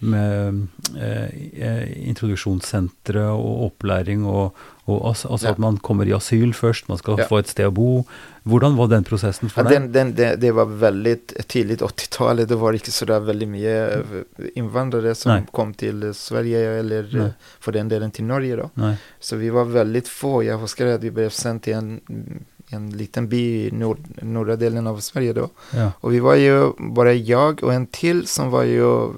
med 0.00 0.66
eh, 0.96 1.28
eh, 1.68 2.08
introduksjonssentre 2.08 3.24
og 3.30 3.64
opplæring 3.70 4.24
og, 4.26 4.54
og 4.86 5.08
altså, 5.08 5.38
Ja. 5.42 5.50
at 5.50 5.58
man 5.58 5.76
kommer 5.78 6.04
i 6.08 6.12
asyl 6.12 6.52
først, 6.52 6.88
man 6.88 6.98
skal 6.98 7.18
Ja. 7.18 7.26
få 7.28 7.38
et 7.38 7.48
sted 7.48 7.66
å 7.66 7.70
bo. 7.70 8.04
Hvordan 8.44 8.76
var 8.76 8.88
den 8.88 9.04
prosessen 9.04 9.48
Ja, 9.48 9.52
for 9.54 9.62
deg? 9.68 9.72
den, 9.72 9.92
den, 9.92 10.12
det, 10.14 10.40
det 10.40 10.52
var 10.54 10.64
väldigt 10.64 11.34
tidigt 11.48 11.80
80-talet. 11.82 12.48
Det 12.48 12.56
var 12.56 12.72
inte 12.72 12.90
sådär 12.92 13.20
väldigt 13.20 13.48
mycket 13.48 13.92
eh, 14.38 14.46
invandrare 14.54 15.14
som 15.14 15.32
Nej. 15.32 15.42
kom 15.52 15.74
till 15.74 16.14
Sverige 16.14 16.58
eller 16.80 17.08
Nej. 17.12 17.22
eh, 17.26 17.30
för 17.60 17.72
den 17.72 17.88
delen 17.88 18.10
till 18.10 18.24
Norge 18.24 18.56
då. 18.56 18.70
Nei. 18.74 18.94
Så 19.20 19.36
vi 19.36 19.50
var 19.50 19.64
väldigt 19.64 20.08
få. 20.08 20.42
Jag 20.44 20.58
huskar 20.58 20.86
att 20.86 21.02
vi 21.04 21.10
blev 21.10 21.30
sänd 21.30 21.62
till 21.62 21.74
en, 21.74 22.00
en 22.70 22.90
liten 22.90 23.28
by 23.28 23.66
i 23.66 23.70
nord, 23.70 23.98
norra 24.22 24.56
delen 24.56 24.86
av 24.86 25.00
Sverige 25.00 25.32
då. 25.32 25.48
Ja. 25.74 25.92
Och 26.00 26.12
vi 26.12 26.20
var 26.20 26.34
ju 26.34 26.72
bara 26.78 27.12
jag 27.12 27.62
och 27.62 27.74
en 27.74 27.86
till 27.86 28.26
som 28.26 28.50
var 28.50 28.62
ju 28.62 29.08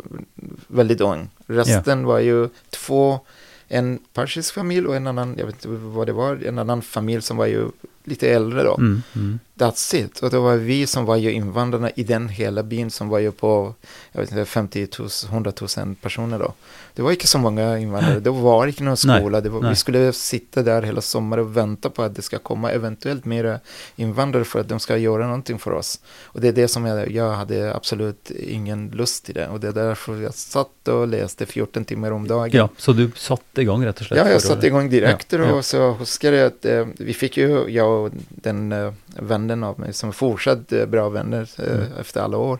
väldigt 0.66 1.00
ung. 1.00 1.28
Resten 1.46 2.04
var 2.04 2.18
ju 2.18 2.48
två, 2.70 3.20
en 3.68 3.98
persisk 4.14 4.54
familj 4.54 4.86
och 4.86 4.96
en 4.96 5.06
annan, 5.06 5.34
jag 5.38 5.46
vet 5.46 5.54
inte 5.54 5.68
vad 5.68 6.06
det 6.06 6.12
var, 6.12 6.44
en 6.46 6.58
annan 6.58 6.82
familj 6.82 7.22
som 7.22 7.36
var 7.36 7.46
ju 7.46 7.68
lite 8.04 8.30
äldre 8.30 8.62
då. 8.62 8.74
Mm, 8.74 9.02
mm. 9.16 9.38
That's 9.54 9.96
it. 9.96 10.20
Och 10.20 10.30
det 10.30 10.38
var 10.38 10.56
vi 10.56 10.86
som 10.86 11.04
var 11.04 11.16
ju 11.16 11.32
invandrarna 11.32 11.90
i 11.90 12.02
den 12.04 12.28
hela 12.28 12.62
byn 12.62 12.90
som 12.90 13.08
var 13.08 13.18
ju 13.18 13.32
på, 13.32 13.74
jag 14.12 14.20
vet 14.20 14.30
inte, 14.30 14.44
50 14.44 14.88
000, 14.98 15.08
100 15.30 15.52
000 15.76 15.94
personer 15.94 16.38
då. 16.38 16.52
Det 16.94 17.02
var 17.02 17.10
inte 17.10 17.26
så 17.26 17.38
många 17.38 17.78
invandrare, 17.78 18.20
det 18.20 18.30
var 18.30 18.66
inte 18.66 18.82
någon 18.82 18.96
Nej, 19.06 19.20
skola. 19.20 19.40
Det 19.40 19.48
var, 19.48 19.60
nej. 19.60 19.70
vi 19.70 19.76
skulle 19.76 20.12
sitta 20.12 20.62
där 20.62 20.82
hela 20.82 21.00
sommaren 21.00 21.44
och 21.44 21.56
vänta 21.56 21.90
på 21.90 22.02
att 22.02 22.16
det 22.16 22.22
ska 22.22 22.38
komma 22.38 22.70
eventuellt 22.70 23.24
mera 23.24 23.60
invandrare 23.96 24.44
för 24.44 24.60
att 24.60 24.68
de 24.68 24.80
ska 24.80 24.96
göra 24.96 25.26
någonting 25.26 25.58
för 25.58 25.70
oss. 25.70 26.00
Och 26.24 26.40
det 26.40 26.48
är 26.48 26.52
det 26.52 26.68
som 26.68 26.86
jag, 26.86 27.10
jag 27.10 27.32
hade 27.32 27.74
absolut 27.74 28.30
ingen 28.30 28.90
lust 28.90 29.30
i 29.30 29.32
det. 29.32 29.48
Och 29.48 29.60
det 29.60 29.68
är 29.68 29.72
därför 29.72 30.22
jag 30.22 30.34
satt 30.34 30.88
och 30.88 31.08
läste 31.08 31.46
14 31.46 31.84
timmar 31.84 32.10
om 32.10 32.28
dagen. 32.28 32.50
ja, 32.52 32.68
så 32.76 32.92
du 32.92 33.10
satte 33.16 33.62
i 33.62 33.64
gang, 33.64 33.84
rett 33.86 34.00
og 34.00 34.06
slett? 34.06 34.18
Ja, 34.18 34.30
jag 34.30 34.42
satte 34.42 34.66
igång 34.66 34.90
direkt 34.90 35.32
Ja, 35.32 35.38
ja. 35.38 35.52
och 35.52 35.64
så 35.64 35.90
huskar 35.92 36.32
jag 36.32 36.46
att 36.46 36.64
eh, 36.64 36.86
vi 36.98 37.14
fick 37.14 37.36
ju, 37.36 37.68
jag 37.68 37.91
och 37.92 38.10
den 38.28 38.72
eh, 38.72 38.92
vännen 39.06 39.64
av 39.64 39.80
mig 39.80 39.92
som 39.92 40.12
fortsatt 40.12 40.72
eh, 40.72 40.86
bra 40.86 41.08
vänner 41.08 41.50
eh, 41.58 41.74
Mm. 41.74 41.92
efter 42.00 42.20
alla 42.20 42.36
år. 42.36 42.58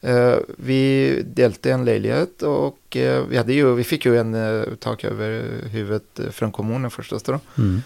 Eh, 0.00 0.36
vi 0.58 1.22
delte 1.26 1.72
en 1.72 1.84
lägenhet 1.84 2.42
och 2.42 2.96
eh, 2.96 3.24
vi, 3.28 3.36
hade 3.36 3.52
ju, 3.52 3.74
vi 3.74 3.84
fick 3.84 4.04
ju 4.06 4.18
en 4.18 4.64
tak 4.80 5.04
över 5.04 5.44
huvudet 5.70 6.20
från 6.30 6.52
kommunen 6.52 6.90
förstås 6.90 7.22
då. 7.22 7.40
Mm. 7.58 7.82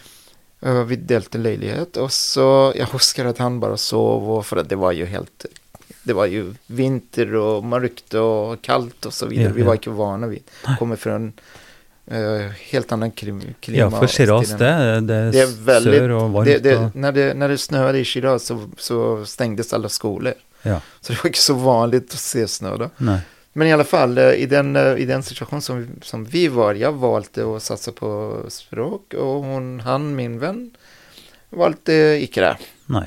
Vi 0.87 0.97
delte 0.97 1.39
lägenhet 1.39 1.97
och 1.97 2.13
så, 2.13 2.73
jag 2.77 2.87
huskar 2.87 3.25
att 3.25 3.39
han 3.39 3.61
bara 3.61 3.77
sov 3.77 4.31
och 4.31 4.47
för 4.47 4.57
att 4.57 4.69
det 4.69 4.77
var 4.77 4.93
ju 4.93 5.05
helt, 5.05 5.47
det 6.03 6.13
var 6.13 6.27
ju 6.27 6.55
vinter 6.67 7.35
och 7.35 7.65
mörkt 7.65 8.15
och 8.15 8.63
kallt 8.63 9.07
och 9.07 9.15
så 9.15 9.27
vidare. 9.27 9.49
Ja, 9.49 9.53
vi 9.55 9.61
ja. 9.61 9.67
var 9.67 9.75
inte 9.75 9.91
vana 9.91 10.27
vid. 10.27 10.43
Kommer 10.79 10.97
från 10.97 11.33
eh, 12.11 12.51
helt 12.71 12.93
annan 12.93 13.11
krim, 13.11 13.43
klima. 13.61 13.79
Ja, 13.79 13.91
for 13.91 14.07
Shiraz, 14.07 14.49
det, 14.51 14.57
den- 14.57 15.07
det 15.07 15.41
är 15.41 15.65
väldigt- 15.65 15.95
sør 15.95 16.11
og 16.11 16.31
varmt. 16.31 16.47
det, 16.47 16.59
det, 16.59 16.91
när, 16.95 17.13
det, 17.13 17.35
när 17.35 17.49
det 17.49 17.59
snöade 17.59 17.99
i 17.99 18.05
Shiraz 18.05 18.45
så, 18.47 18.71
så 18.79 19.25
stängdes 19.27 19.73
alla 19.73 19.89
skolor. 19.89 20.35
ja, 20.63 20.81
Så 21.01 21.13
det 21.13 21.19
var 21.23 21.27
inte 21.29 21.39
så 21.39 21.55
vanligt 21.55 22.13
att 22.15 22.19
se 22.21 22.49
snö 22.49 22.77
då. 22.77 22.91
nei. 22.99 23.19
Men 23.57 23.69
i 23.69 23.73
alla 23.73 23.85
fall, 23.85 24.19
eh, 24.19 24.31
i 24.33 24.47
den, 24.47 24.77
eh, 24.77 24.97
i 24.97 25.05
den 25.05 25.23
situation 25.23 25.63
som, 25.63 25.87
som 26.03 26.25
vi 26.25 26.49
var, 26.49 26.75
jag 26.75 26.93
valde 26.93 27.57
att 27.57 27.63
satsa 27.63 27.93
på 27.93 28.37
språk 28.49 29.15
och 29.15 29.45
hon, 29.45 29.81
han, 29.81 30.17
min 30.17 30.39
vän, 30.39 30.71
valde 31.51 32.23
icke 32.23 32.41
det. 32.41 32.57
nei. 32.87 33.07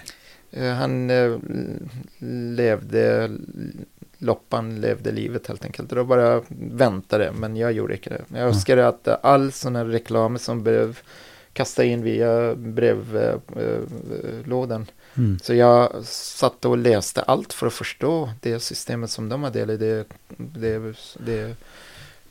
Eh, 0.52 0.74
Han 0.74 1.10
eh, 1.10 1.32
levde, 2.56 3.30
loppan 4.18 4.82
levde 4.82 5.12
livet 5.12 5.48
helt 5.48 5.66
enkelt. 5.66 5.92
Och 5.92 5.96
då 5.98 6.04
bara 6.04 6.42
väntade, 6.60 7.32
men 7.32 7.56
jag 7.56 7.72
gjorde 7.72 7.94
inte 7.94 8.10
det. 8.10 8.22
Jag 8.30 8.48
önskar 8.48 8.78
att 8.78 9.08
eh, 9.08 9.18
all 9.24 9.52
sån 9.52 9.76
här 9.76 9.86
reklam 9.86 10.38
som 10.40 10.64
blev 10.64 11.00
kastad 11.54 11.84
in 11.84 12.04
via 12.04 12.56
brevlådan. 12.56 13.76
Mm. 15.18 15.40
Så 15.40 15.54
jag 15.54 16.06
satt 16.06 16.66
och 16.66 16.78
läste 16.78 17.22
allt 17.22 17.54
för 17.54 17.68
att 17.68 17.74
förstå 17.74 18.30
det 18.42 18.60
systemet 18.60 19.10
som 19.10 19.30
de 19.30 19.44
hade, 19.44 19.62
eller 19.62 19.78
det, 19.78 20.06
det, 20.38 20.96
det, 21.26 21.56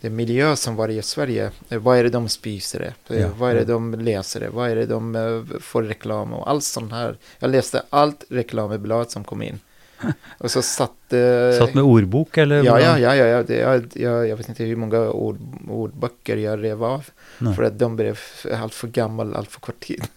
det 0.01 0.11
miljö 0.11 0.57
som 0.57 0.77
var 0.77 0.88
i 0.88 1.03
Sverige. 1.03 1.51
Vad 1.68 1.99
är 1.99 2.03
det 2.03 2.11
de 2.11 2.29
spiser? 2.29 2.94
Ja, 3.07 3.29
Vad 3.38 3.51
är 3.51 3.55
det 3.55 3.64
de 3.64 3.94
läser? 3.94 4.49
Vad 4.49 4.70
är 4.70 4.77
det 4.77 4.87
de 4.87 5.16
eh, 5.16 5.42
får 5.61 5.83
reklam 5.83 6.33
och 6.33 6.51
allt 6.51 6.64
sånt 6.64 6.92
här. 6.92 7.16
Jag 7.38 7.51
läste 7.51 7.83
allt 7.90 8.25
reklamblad 8.29 9.11
som 9.11 9.25
kom 9.25 9.42
in. 9.42 9.61
Och 10.38 10.50
så 10.50 10.62
satte... 10.62 11.52
Satt 11.59 11.74
med 11.74 11.85
ordbok 11.85 12.38
eller? 12.38 12.64
Ja, 12.64 12.80
ja, 12.80 12.98
ja, 12.98 13.14
ja, 13.16 13.26
ja. 13.26 13.42
Det, 13.42 13.56
jag, 13.56 13.85
jag, 13.94 14.28
jag 14.28 14.37
vet 14.37 14.48
inte 14.48 14.64
hur 14.64 14.76
många 14.76 15.00
ord, 15.11 15.38
ordböcker 15.68 16.37
jag 16.37 16.62
rev 16.64 16.85
av. 16.85 17.04
Nej. 17.38 17.54
För 17.54 17.62
att 17.62 17.78
de 17.78 17.96
blev 17.96 18.18
allt 18.62 18.74
för 18.74 18.88
gamla, 18.88 19.38
allt 19.38 19.50
för 19.50 19.61
kort 19.61 19.80
tid. 19.80 20.04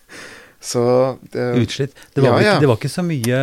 Så 0.61 1.15
det, 1.21 1.55
Utslitt. 1.55 1.95
Det 2.13 2.21
var, 2.21 2.27
Ja, 2.27 2.33
vel 2.33 2.41
ikke, 2.41 2.53
ja. 2.53 2.59
det 2.59 2.67
var 2.67 2.75
ikke 2.75 2.89
så 2.91 3.03
mye 3.07 3.37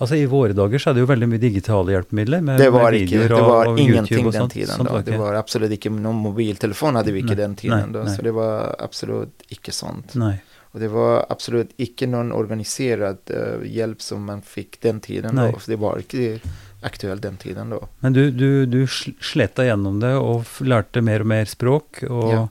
Altså 0.00 0.16
I 0.16 0.22
våre 0.26 0.54
dager 0.56 0.78
så 0.80 0.94
det 0.96 1.02
jo 1.04 1.08
veldig 1.10 1.26
mye 1.28 1.40
digitale 1.42 1.92
hjelpemidler 1.92 2.40
med, 2.40 2.56
det 2.60 2.70
var 2.72 2.86
med 2.90 3.02
ikke, 3.02 3.18
videoer 3.18 3.28
det 3.28 3.48
var 3.50 3.66
og 3.68 3.80
ingenting 3.80 4.24
YouTube 4.24 4.28
og 4.28 4.32
den 4.32 4.40
sånt. 4.40 4.52
tiden 4.52 4.72
sånt 4.72 4.88
då. 4.88 4.94
var 4.94 5.02
Det 5.02 5.18
var 5.18 5.34
absolut 5.34 5.70
inte, 5.70 5.90
någon 5.90 6.14
mobiltelefon 6.16 6.96
hade 6.96 7.12
vi 7.12 7.20
inte 7.20 7.34
Nej, 7.34 7.42
den 7.44 7.56
tiden 7.56 7.78
nej, 7.78 7.92
då. 7.92 7.98
nej. 8.08 8.16
Så 8.16 8.22
det 8.22 8.32
var 8.32 8.74
absolut 8.78 9.42
icke 9.48 9.72
sånt. 9.72 10.14
Nei. 10.14 10.34
Och 10.76 10.82
det 10.82 10.88
var 10.88 11.26
absolut 11.28 11.70
icke 11.76 12.06
någon 12.06 12.32
organiserad 12.32 13.16
eh, 13.26 13.70
hjälp 13.72 14.02
som 14.02 14.24
man 14.24 14.42
fick 14.42 14.80
den 14.80 15.00
tiden 15.00 15.34
Nej. 15.34 15.52
då. 15.52 15.58
Det 15.66 15.76
var 15.76 15.96
inte 15.98 16.40
aktuellt 16.82 17.22
den 17.22 17.36
tiden 17.36 17.70
då. 17.70 17.88
Men 18.00 18.12
du, 18.12 18.30
du, 18.30 18.66
du 18.66 18.84
sl- 18.86 19.14
slet 19.22 19.54
deg 19.56 19.70
gjennom 19.70 20.00
det 20.02 20.10
og 20.20 20.42
f- 20.44 20.60
lærte 20.68 21.00
mer 21.00 21.24
og 21.24 21.30
mer 21.32 21.48
språk, 21.48 22.02
og, 22.10 22.28
Ja. 22.34 22.42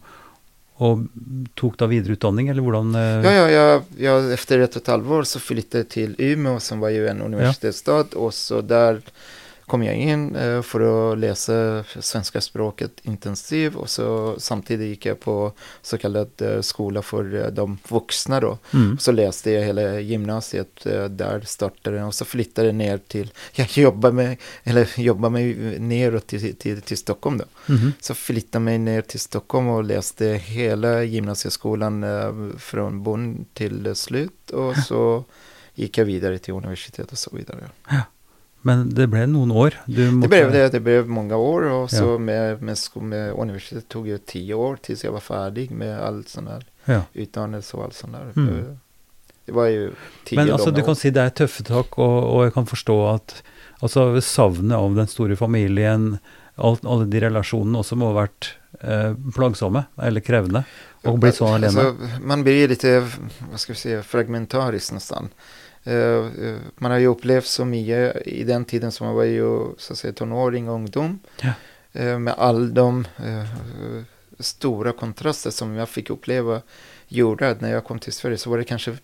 og 0.81 1.05
tok 1.53 1.77
da 1.77 1.85
videreutdanning, 1.85 2.49
eller 2.49 2.65
hvordan 2.65 2.95
eh, 2.97 3.21
Ja, 3.29 3.31
ja, 3.31 3.45
ja, 3.53 3.81
ja, 3.97 4.15
efter 4.33 4.59
ett 4.59 4.75
och 4.75 4.81
ett 4.81 4.87
halvår 4.87 5.23
så 5.23 5.39
flyttade 5.39 5.83
jag 5.83 5.89
till 5.89 6.15
Umeå 6.17 6.59
som 6.59 6.79
var 6.79 6.89
ju 6.89 7.07
en 7.07 7.21
universitetsstad 7.21 8.15
och 8.15 8.33
så 8.33 8.61
där 8.61 9.01
kom 9.65 9.83
jag 9.83 9.95
in 9.95 10.35
eh, 10.35 10.61
för 10.61 11.11
att 11.11 11.17
läsa 11.17 11.83
svenska 11.99 12.41
språket 12.41 12.91
intensivt 13.03 13.75
och 13.75 13.89
så 13.89 14.35
samtidigt 14.37 14.87
gick 14.87 15.05
jag 15.05 15.19
på 15.19 15.51
så 15.81 15.97
kallad 15.97 16.41
eh, 16.41 16.61
skola 16.61 17.01
för 17.01 17.35
eh, 17.45 17.47
de 17.47 17.77
vuxna 17.87 18.39
då. 18.39 18.57
mm, 18.73 18.97
Så 18.99 19.11
läste 19.11 19.51
jag 19.51 19.63
hela 19.63 19.99
gymnasiet 19.99 20.83
där 21.09 21.41
startade 21.45 22.03
och 22.03 22.15
så 22.15 22.25
flyttade 22.25 22.67
jag 22.67 22.75
ner 22.75 22.97
till, 22.97 23.31
jag 23.53 23.77
jobbade 23.77 24.13
mig, 24.13 24.39
eller 24.63 24.99
jobbade 24.99 25.31
mig 25.33 25.79
neråt 25.79 26.27
till, 26.27 26.55
till, 26.55 26.81
till 26.81 26.97
Stockholm 26.97 27.37
då. 27.37 27.73
mhm, 27.73 27.93
Så 27.99 28.13
flyttade 28.13 28.65
mig 28.65 28.77
ner 28.77 29.01
till 29.01 29.19
Stockholm 29.19 29.67
och 29.67 29.83
läste 29.83 30.25
hela 30.27 31.03
gymnasieskolan 31.03 32.05
från 32.59 33.03
början 33.03 33.45
till 33.53 33.95
slut. 33.95 34.49
Och 34.51 34.75
så 34.77 35.23
gick 35.75 35.97
jag 35.97 36.05
vidare 36.05 36.37
till 36.37 36.53
universitet 36.53 37.11
och 37.11 37.17
så 37.17 37.35
vidare. 37.35 37.69
Men 38.65 38.87
det 38.97 39.05
ble 39.11 39.25
noen 39.29 39.51
år. 39.53 39.75
Du 39.85 39.99
Det 40.05 40.11
måtte, 40.11 40.29
blev, 40.33 40.51
det, 40.51 40.69
det 40.73 40.79
blev 40.81 41.07
många 41.07 41.37
år 41.37 41.61
och 41.69 41.91
så 41.91 42.03
Ja. 42.03 42.17
med, 42.17 42.61
med, 42.61 42.77
med 42.95 43.33
universitetet 43.33 43.89
tog 43.89 44.05
det 44.09 44.25
tio 44.25 44.53
år 44.53 44.77
tills 44.81 45.03
jag 45.03 45.11
var 45.11 45.19
färdig 45.19 45.71
med 45.71 45.99
allt 46.01 46.29
sån 46.29 46.47
här 46.47 46.63
Ja. 46.85 47.01
utdannelse 47.13 47.77
och 47.77 47.83
allt 47.83 47.93
sånt 47.93 48.13
där. 48.13 48.41
Mm. 48.41 48.77
Det 49.45 49.51
var 49.51 49.65
ju 49.65 49.91
tio 50.25 50.35
Men 50.39 50.47
långa 50.47 50.71
du 50.71 50.81
år. 50.81 50.85
kan 50.85 50.95
si 50.95 51.09
det 51.13 51.21
er 51.21 51.29
tøffe 51.29 51.63
tak, 51.63 51.99
og, 51.99 52.23
og 52.23 52.43
jeg 52.47 52.53
kan 52.53 52.65
forstå 52.65 52.95
at 53.13 53.43
altså, 53.81 54.21
savnet 54.21 54.77
av 54.77 54.95
den 54.95 55.07
store 55.07 55.35
familien, 55.37 56.17
alt, 56.57 56.85
alle 56.85 57.05
de 57.05 57.19
relasjonene 57.21 57.77
også 57.83 57.95
må 57.95 58.09
ha 58.13 58.15
vært 58.25 58.49
eh, 58.81 59.13
plagsomme 59.35 59.85
eller 60.01 60.21
krevende. 60.25 60.63
Og 61.05 61.19
blitt 61.21 61.37
sånn 61.37 61.53
alene. 61.59 61.69
Alltså, 61.69 62.21
man 62.25 62.41
blir 62.43 62.67
lite, 62.67 62.99
vad 63.51 63.59
ska 63.59 63.73
vi 63.73 63.79
säga, 63.79 64.03
fragmentarisk 64.03 64.91
nästan. 64.97 65.29
Eh, 65.85 65.95
eh, 65.95 66.55
man 66.75 66.91
har 66.91 66.97
ju 66.97 67.07
upplevt 67.07 67.45
så 67.45 67.65
mycket 67.65 68.27
i 68.27 68.43
den 68.43 68.65
tiden 68.65 68.91
som 68.91 69.07
man 69.07 69.15
var 69.15 69.23
ju 69.23 69.65
så 69.77 69.93
att 69.93 69.99
säga, 69.99 70.13
tonåring 70.13 70.69
och 70.69 70.75
ungdom. 70.75 71.19
Ja. 71.41 71.51
Eh, 71.93 72.19
med 72.19 72.33
all 72.37 72.73
de 72.73 73.07
stora 74.39 74.91
kontraster 74.91 75.49
som 75.49 75.75
jag 75.75 75.89
fick 75.89 76.09
uppleva 76.09 76.61
gjorde 77.07 77.49
att 77.49 77.61
när 77.61 77.71
jag 77.71 77.83
kom 77.83 77.99
till 77.99 78.13
Sverige 78.13 78.37
så 78.37 78.49
var 78.49 78.57
det 78.57 78.63
kanske 78.63 78.97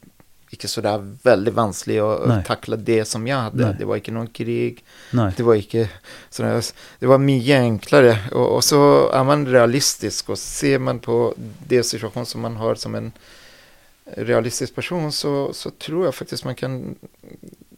inte 0.50 0.68
så 0.68 0.82
där 0.82 1.16
väldigt 1.24 1.54
vanskligt 1.54 2.02
att 2.02 2.28
Nej. 2.28 2.44
tackla 2.48 2.76
det 2.76 3.06
som 3.06 3.28
jag 3.28 3.38
hade. 3.38 3.66
Nej. 3.66 3.76
Det 3.80 3.86
var 3.86 3.96
inte 3.96 4.12
någon 4.12 4.28
krig, 4.28 4.84
Nei. 5.12 5.32
det 5.38 5.44
var 5.44 5.56
inte 5.56 5.90
sådär, 6.30 6.64
det 7.00 7.06
var 7.06 7.18
mycket 7.18 7.60
enklare 7.60 8.18
och, 8.32 8.56
och 8.56 8.64
så 8.64 9.10
är 9.10 9.24
man 9.24 9.48
realistisk 9.48 10.30
och 10.30 10.40
ser 10.40 10.80
man 10.80 11.00
på 11.00 11.34
det 11.68 11.84
situation 11.84 12.26
som 12.26 12.42
man 12.42 12.56
har 12.56 12.76
som 12.76 12.96
en 12.96 13.12
realistisk 14.18 14.76
person 14.76 15.12
så, 15.12 15.54
så 15.54 15.70
tror 15.70 16.06
jag 16.06 16.16
faktiskt 16.16 16.46
man 16.46 16.56
kan 16.56 16.96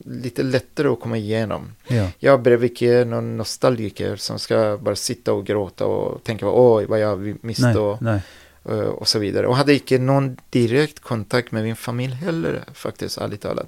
lite 0.06 0.44
lättare 0.44 0.88
att 0.88 1.00
komma 1.00 1.18
igenom. 1.18 1.72
Ja. 1.88 2.08
Jag 2.20 2.42
blev 2.42 2.64
inte 2.64 3.06
någon 3.06 3.38
nostalgiker 3.38 4.16
som 4.16 4.40
ska 4.40 4.78
bara 4.82 4.96
sitta 4.96 5.34
och 5.34 5.46
gråta 5.46 5.86
och 5.86 6.24
tänka 6.24 6.46
oj 6.50 6.86
vad 6.86 7.00
jag 7.00 7.36
miste 7.42 7.68
Nei. 7.68 7.78
och, 7.78 8.02
Nei. 8.02 8.20
eh, 8.66 8.80
och 8.80 9.08
så 9.08 9.20
vidare. 9.20 9.48
Och 9.48 9.56
hade 9.56 9.74
inte 9.74 9.98
någon 9.98 10.38
direkt 10.50 11.00
kontakt 11.00 11.52
med 11.52 11.64
min 11.64 11.76
familj 11.76 12.14
heller 12.14 12.64
faktiskt, 12.74 13.18
ärligt 13.18 13.42
talat. 13.42 13.68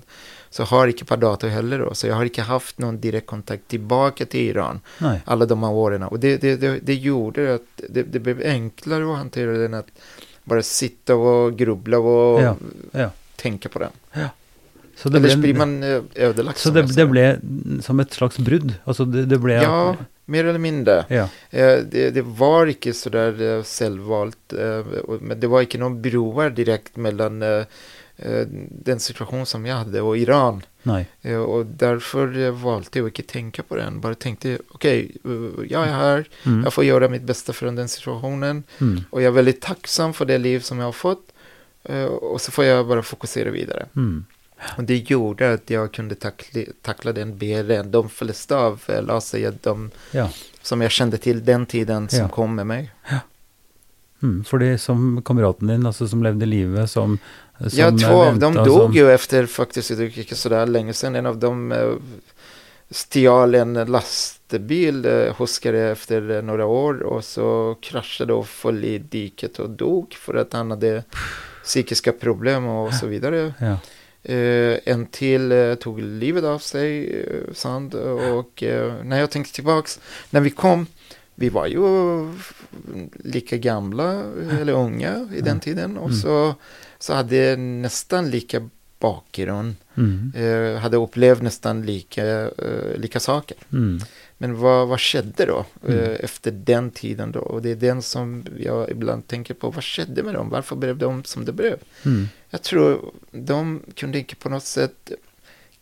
Så 0.50 0.64
har 0.64 0.88
inte 0.88 1.06
på 1.06 1.16
dator 1.16 1.48
heller 1.48 1.80
då, 1.80 1.94
så 1.94 2.08
jag 2.08 2.16
har 2.16 2.24
inte 2.24 2.42
haft 2.42 2.78
någon 2.78 3.00
direkt 3.00 3.28
kontakt 3.28 3.68
tillbaka 3.68 4.26
till 4.26 4.40
Iran 4.40 4.80
Nei. 4.98 5.20
alla 5.26 5.46
de 5.46 5.64
här 5.64 5.72
åren. 5.72 6.04
Och 6.04 6.20
det, 6.20 6.38
det, 6.38 6.56
det, 6.56 6.80
det 6.80 6.94
gjorde 6.94 7.56
att 7.56 7.82
det, 7.90 8.04
det 8.04 8.20
blev 8.20 8.42
enklare 8.46 9.12
att 9.12 9.18
hantera 9.18 9.52
den 9.52 9.74
att 9.74 9.88
bara 10.46 10.62
sitta 10.64 11.16
och 11.16 11.58
grubbla 11.58 12.00
och 12.00 12.42
Ja, 12.42 12.56
ja. 12.92 13.10
tänka 13.36 13.70
på 13.70 13.80
den. 13.80 13.90
Så 14.98 15.10
det 15.10 15.18
Annars 15.18 15.34
ble, 15.36 15.42
blir 15.42 15.54
man 15.54 15.84
eh, 15.84 16.02
ödelagd. 16.16 16.58
så 16.58 16.70
det, 16.70 16.82
det 16.82 16.88
säger. 16.88 17.08
ble 17.08 17.40
som 17.82 18.00
et 18.00 18.14
slags 18.14 18.38
brudd? 18.38 18.74
Altså 18.84 19.06
det, 19.06 19.26
det 19.26 19.38
ble 19.38 19.54
Ja, 19.54 19.96
mer 20.26 20.46
eller 20.46 20.60
mindre. 20.60 21.06
ja. 21.08 21.28
Eh, 21.50 21.80
Det, 21.92 22.10
det 22.16 22.22
var 22.22 22.66
inte 22.66 22.90
eh, 22.90 23.64
självvalt, 23.64 24.54
eh, 24.54 24.80
och- 25.04 25.22
men 25.22 25.40
det 25.40 25.48
var 25.48 25.62
inte 25.62 25.78
någon 25.78 26.02
broar 26.02 26.50
direkt 26.50 26.96
mellan 26.96 27.42
eh, 27.42 27.64
den 28.86 29.00
situation 29.00 29.46
som 29.46 29.66
jag 29.66 29.76
hade 29.76 30.02
och 30.02 30.18
Iran. 30.18 30.62
Nei. 30.86 31.06
Eh, 31.22 31.38
Och 31.38 31.66
därför 31.66 32.38
eh, 32.40 32.52
valde 32.52 32.88
jag 32.92 33.08
att 33.08 33.14
inte 33.20 33.22
tänka 33.34 33.64
på 33.64 33.76
den. 33.76 34.00
Bara 34.02 34.16
tänkte, 34.16 34.60
okej, 34.72 35.12
eh, 35.26 35.66
jag 35.70 35.84
är 35.88 35.94
här, 35.94 36.26
Mm. 36.46 36.64
jag 36.64 36.74
får 36.74 36.84
göra 36.84 37.08
mitt 37.10 37.22
bästa 37.24 37.54
från 37.54 37.76
den 37.76 37.88
situationen. 37.88 38.64
Mm. 38.82 39.04
Och 39.10 39.22
jag 39.22 39.28
är 39.28 39.32
väldigt 39.32 39.62
tacksam 39.62 40.14
för 40.14 40.26
det 40.26 40.38
liv 40.38 40.60
som 40.60 40.80
jag 40.80 40.86
har 40.86 40.92
fått. 40.92 41.32
Och 42.22 42.42
så 42.42 42.52
får 42.52 42.66
jag 42.66 42.88
bara 42.88 43.04
fokusera 43.04 43.50
vidare. 43.52 43.86
Mm. 43.96 44.26
Och 44.78 44.84
det 44.84 45.10
gjorde 45.12 45.54
att 45.54 45.70
jag 45.70 45.92
kunde 45.94 46.16
tackla, 46.16 46.62
tackla 46.82 47.12
den 47.14 47.38
bättre 47.38 47.76
än 47.78 47.92
de 47.92 48.10
flesta 48.10 48.58
av, 48.58 48.82
låt 49.08 49.24
säga, 49.24 49.54
de 49.62 49.92
Ja. 50.12 50.30
som 50.62 50.82
jag 50.82 50.92
kände 50.92 51.18
till 51.18 51.46
den 51.46 51.66
tiden 51.66 52.10
som 52.10 52.20
Ja. 52.20 52.30
kom 52.30 52.56
med 52.56 52.68
mig. 52.68 52.92
Mm. 54.24 54.44
Fordi 54.44 54.78
som 54.78 55.22
kameraten 55.26 55.68
din, 55.68 55.86
altså 55.86 56.08
som 56.08 56.24
levde 56.24 56.46
livet, 56.46 56.92
som 56.92 57.18
Ja, 57.58 57.92
två 57.92 58.24
eh, 58.24 58.28
av 58.28 58.40
dem 58.40 58.54
dog 58.54 58.68
som, 58.68 58.94
ju 58.94 59.12
efter 59.12 59.46
faktiskt, 59.46 59.98
det 59.98 60.04
gick 60.04 60.18
inte 60.18 60.36
sådär 60.36 60.66
länge 60.66 60.94
sedan. 60.94 61.16
En 61.16 61.26
av 61.26 61.38
dem 61.38 61.72
eh, 61.72 61.94
stal 62.90 63.56
en 63.56 63.74
lastbil, 63.74 65.06
huskade 65.38 65.80
efter 65.80 66.32
eh, 66.32 66.42
några 66.42 66.66
år 66.66 67.04
och 67.04 67.24
så 67.24 67.78
kraschade 67.82 68.34
och 68.34 68.48
föll 68.48 68.86
i 68.86 68.98
diket 68.98 69.60
och 69.60 69.70
dog 69.70 70.14
för 70.14 70.36
att 70.36 70.54
han 70.54 70.72
hade 70.72 71.04
psykiska 71.64 72.12
problem 72.12 72.66
och 72.66 72.94
så 72.94 73.08
vidare. 73.08 73.54
Ja. 73.60 73.78
En 74.84 75.06
till 75.06 75.76
tog 75.80 76.02
livet 76.02 76.44
av 76.44 76.60
sig, 76.60 77.20
eh, 77.22 77.54
Sand. 77.54 77.96
Och 78.34 78.64
när 79.04 79.20
jag 79.20 79.32
tänkte 79.32 79.54
tillbaks, 79.54 80.00
när 80.30 80.42
vi 80.42 80.50
kom, 80.50 80.88
vi 81.36 81.50
var 81.50 81.68
ju 81.68 81.80
lika 83.24 83.58
gamla 83.58 84.24
eller 84.62 84.74
unga 84.74 85.30
i 85.36 85.42
den 85.42 85.60
tiden. 85.60 85.98
Och 85.98 86.10
Mm. 86.10 86.20
så, 86.20 86.56
så 87.00 87.14
hade 87.14 87.36
jag 87.36 87.60
nästan 87.60 88.30
lika 88.30 88.70
bakgrund, 89.00 89.76
Mm. 89.98 90.32
eh, 90.36 90.80
hade 90.80 90.98
upplevt 90.98 91.42
nästan 91.42 91.82
lika, 91.86 92.26
eh, 92.42 92.96
lika 92.98 93.20
saker. 93.20 93.58
Mm. 93.72 94.00
Men 94.38 94.58
vad, 94.60 94.88
vad 94.88 95.02
skedde 95.02 95.46
då 95.46 95.66
Mm. 95.88 96.00
eh, 96.00 96.10
efter 96.20 96.52
den 96.52 96.92
tiden 96.92 97.32
då? 97.32 97.40
Och 97.40 97.62
det 97.62 97.70
är 97.72 97.76
den 97.76 98.02
som 98.02 98.46
jag 98.60 98.90
ibland 98.90 99.28
tänker 99.28 99.54
på, 99.54 99.70
vad 99.70 99.84
skedde 99.84 100.24
med 100.24 100.34
dem? 100.34 100.50
Varför 100.50 100.76
blev 100.76 100.98
de 100.98 101.24
som 101.24 101.46
det 101.46 101.52
blev? 101.54 101.78
Mm. 102.06 102.28
Jag 102.50 102.62
tror 102.62 103.12
de 103.32 103.82
kunde 103.96 104.20
inte 104.20 104.36
på 104.36 104.50
något 104.50 104.64
sätt 104.64 105.12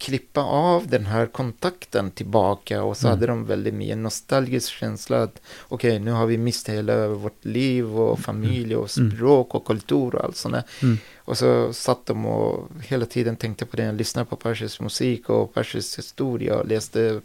klippa 0.03 0.41
av 0.43 0.87
den 0.87 1.05
här 1.05 1.25
kontakten 1.25 2.11
tillbaka 2.11 2.83
och 2.83 2.97
så 2.97 3.07
Mm. 3.07 3.17
hade 3.17 3.27
de 3.27 3.45
väldigt 3.45 3.73
mycket 3.73 3.97
nostalgisk 3.97 4.69
känsla 4.71 5.23
att 5.23 5.41
okej, 5.67 5.99
nu 5.99 6.11
har 6.11 6.25
vi 6.25 6.37
mist 6.37 6.69
hela 6.69 7.07
vårt 7.07 7.45
liv 7.45 7.99
och 7.99 8.19
familj 8.19 8.75
och 8.75 8.97
Mm. 8.97 9.11
språk 9.11 9.55
och 9.55 9.65
kultur 9.65 10.15
och 10.15 10.23
allt 10.23 10.35
sånt 10.37 10.53
där. 10.55 10.63
Mm. 10.81 10.97
Och 11.17 11.37
så 11.37 11.73
satt 11.73 12.05
de 12.05 12.25
och 12.25 12.69
hela 12.83 13.05
tiden 13.05 13.35
tänkte 13.35 13.65
på 13.65 13.77
det, 13.77 13.91
lyssnade 13.91 14.25
på 14.29 14.35
persisk 14.35 14.79
musik 14.81 15.29
och 15.29 15.53
persisk 15.53 15.97
historia 15.97 16.55
och 16.55 16.67
läste. 16.67 17.21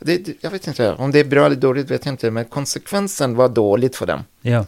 Det- 0.00 0.28
jag 0.42 0.50
vet 0.50 0.66
inte, 0.66 0.92
om 0.92 1.10
det 1.12 1.20
är 1.20 1.24
bra 1.24 1.46
eller 1.46 1.56
dåligt 1.56 1.90
vet 1.90 2.04
jag 2.06 2.12
inte, 2.12 2.30
men 2.30 2.44
konsekvensen 2.44 3.34
var 3.36 3.48
dåligt 3.48 3.96
för 3.96 4.06
dem. 4.06 4.20
Ja. 4.42 4.66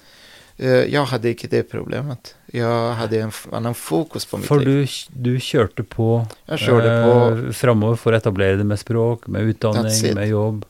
Eh, 0.57 0.69
Jag 0.71 1.05
hade 1.05 1.29
inte 1.31 1.47
det 1.47 1.63
problemet. 1.63 2.35
Jag 2.47 2.93
hade 2.93 3.21
en 3.21 3.33
annan 3.53 3.75
fokus 3.75 4.25
på 4.27 4.37
mitt 4.37 4.47
For 4.47 4.61
liv. 4.61 4.67
du, 5.13 5.33
du 5.33 5.41
kjørte 5.41 5.83
på, 5.83 6.27
Jag 6.47 6.59
körde 6.59 7.05
på 7.05 7.47
eh, 7.47 7.53
framover 7.53 7.97
for 7.97 8.13
å 8.13 8.17
etablere 8.17 8.57
det 8.57 8.65
med 8.65 8.79
språk, 8.79 9.27
med 9.27 9.49
it. 9.51 10.15
med 10.15 10.29
jobb. 10.29 10.65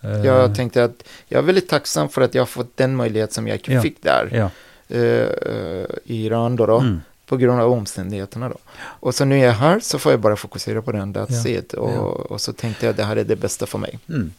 Eh, 0.00 0.10
Jag 0.26 0.54
tänkte 0.54 0.84
att 0.84 1.04
jag 1.28 1.38
är 1.38 1.42
väldigt 1.42 1.68
tacksam 1.68 2.08
för 2.08 2.22
att 2.22 2.34
jag 2.34 2.42
har 2.42 2.46
fått 2.46 2.76
den 2.76 2.96
möjlighet 2.96 3.32
som 3.32 3.48
jag 3.48 3.60
Ja. 3.66 3.82
fick 3.82 4.02
där 4.02 4.28
Ja. 4.32 4.50
eh, 4.96 5.02
eh, 5.02 5.86
i 6.04 6.24
Iran 6.26 6.56
då. 6.56 6.66
då. 6.66 6.78
Mm. 6.78 7.00
på 7.28 7.36
grund 7.36 7.60
av 7.60 7.72
omständigheterna 7.72 8.48
då. 8.48 8.56
Och 9.00 9.14
så 9.14 9.24
nu 9.24 9.38
är 9.40 9.44
jag 9.46 9.52
här 9.52 9.80
så 9.80 9.98
får 9.98 10.12
jag 10.12 10.20
bara 10.20 10.36
fokusera 10.36 10.82
på 10.82 10.92
den, 10.92 11.14
that's 11.14 11.48
Ja, 11.48 11.58
it. 11.58 11.72
Och, 11.72 12.30
och 12.30 12.40
så 12.40 12.52
tänkte 12.52 12.86
jag 12.86 12.94
det 12.94 13.04
här 13.04 13.16
är 13.16 13.24
det 13.24 13.36
bästa 13.36 13.66
för 13.66 13.78
mig. 13.78 13.98
Mm. 14.08 14.32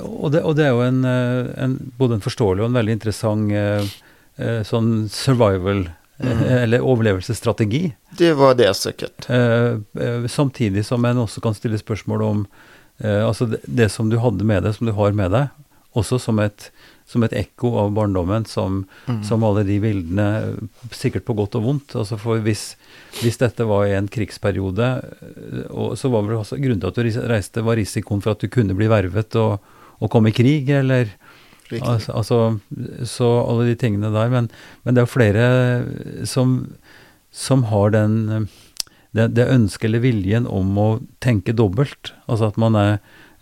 Og, 0.00 0.30
det, 0.32 0.42
og 0.42 0.56
det 0.56 0.64
er 0.66 0.70
jo 0.72 0.80
en, 0.86 1.04
eh, 1.04 1.50
en, 1.64 1.74
både 1.98 2.14
en 2.18 2.24
forståelig 2.24 2.62
og 2.64 2.70
en 2.70 2.78
veldig 2.78 2.94
interessant 2.96 3.52
eh, 3.52 3.90
eh, 4.38 4.62
sånn 4.64 5.08
survival, 5.12 5.84
eh, 5.88 5.98
Mhm. 6.22 6.42
eller 6.62 6.80
overlevelsesstrategi. 6.86 7.92
Det 8.16 8.32
var 8.38 8.54
det 8.54 8.72
säkert. 8.76 9.28
Eh, 9.30 10.26
samtidig 10.28 10.84
som 10.86 11.04
en 11.04 11.16
også 11.24 11.40
kan 11.42 11.54
stille 11.54 11.78
spørsmål 11.78 12.22
om 12.22 12.46
eh, 13.02 13.26
altså 13.26 13.46
det, 13.50 13.60
det 13.66 13.90
som 13.90 14.08
du 14.10 14.18
hadde 14.22 14.44
med 14.44 14.62
deg, 14.62 14.74
som 14.76 14.86
du 14.86 14.92
har 14.92 15.12
med 15.12 15.30
deg, 15.32 15.48
også 15.98 16.20
som 16.20 16.38
et, 16.38 16.70
som 17.10 17.22
et 17.26 17.32
ekko 17.36 17.74
av 17.82 17.90
barndommen, 17.92 18.46
som, 18.46 18.84
Mm. 19.08 19.24
som 19.26 19.42
alle 19.44 19.64
de 19.66 19.80
bildene, 19.82 20.56
sikkert 20.94 21.24
på 21.26 21.34
godt 21.36 21.56
og 21.58 21.64
vondt. 21.66 21.96
Altså 21.98 22.16
for 22.18 22.38
hvis, 22.38 22.76
hvis 23.20 23.36
dette 23.42 23.66
var 23.66 23.84
i 23.86 23.96
en 23.98 24.06
krigsperiode, 24.08 24.86
og 25.70 25.96
så 25.98 26.08
var 26.12 26.22
vel 26.22 26.38
også 26.38 26.56
grunnen 26.62 26.80
til 26.80 26.88
at 26.88 26.94
du 26.94 27.28
reiste, 27.28 27.64
var 27.66 27.76
risikoen 27.76 28.22
for 28.22 28.30
at 28.36 28.40
du 28.40 28.48
kunne 28.48 28.76
bli 28.78 28.86
vervet 28.88 29.34
og, 29.36 29.58
og 30.02 30.10
komme 30.12 30.32
i 30.32 30.36
krig, 30.36 30.70
eller. 30.82 31.14
Altså, 31.72 32.12
altså, 32.12 32.38
så 33.08 33.28
alle 33.46 33.70
de 33.70 33.76
tingene 33.80 34.10
der. 34.12 34.28
Men, 34.28 34.50
men 34.84 34.96
det 34.96 35.06
er 35.06 35.08
flere 35.08 35.46
som, 36.28 36.58
som 37.32 37.62
har 37.70 37.94
den 37.94 38.50
det, 39.12 39.28
det 39.36 39.48
ønsket 39.52 39.88
eller 39.88 40.02
viljen 40.04 40.48
om 40.48 40.76
å 40.80 40.88
tenke 41.24 41.54
dobbelt. 41.56 42.12
Altså 42.26 42.50
at 42.50 42.58
man 42.60 42.76
er 42.78 42.92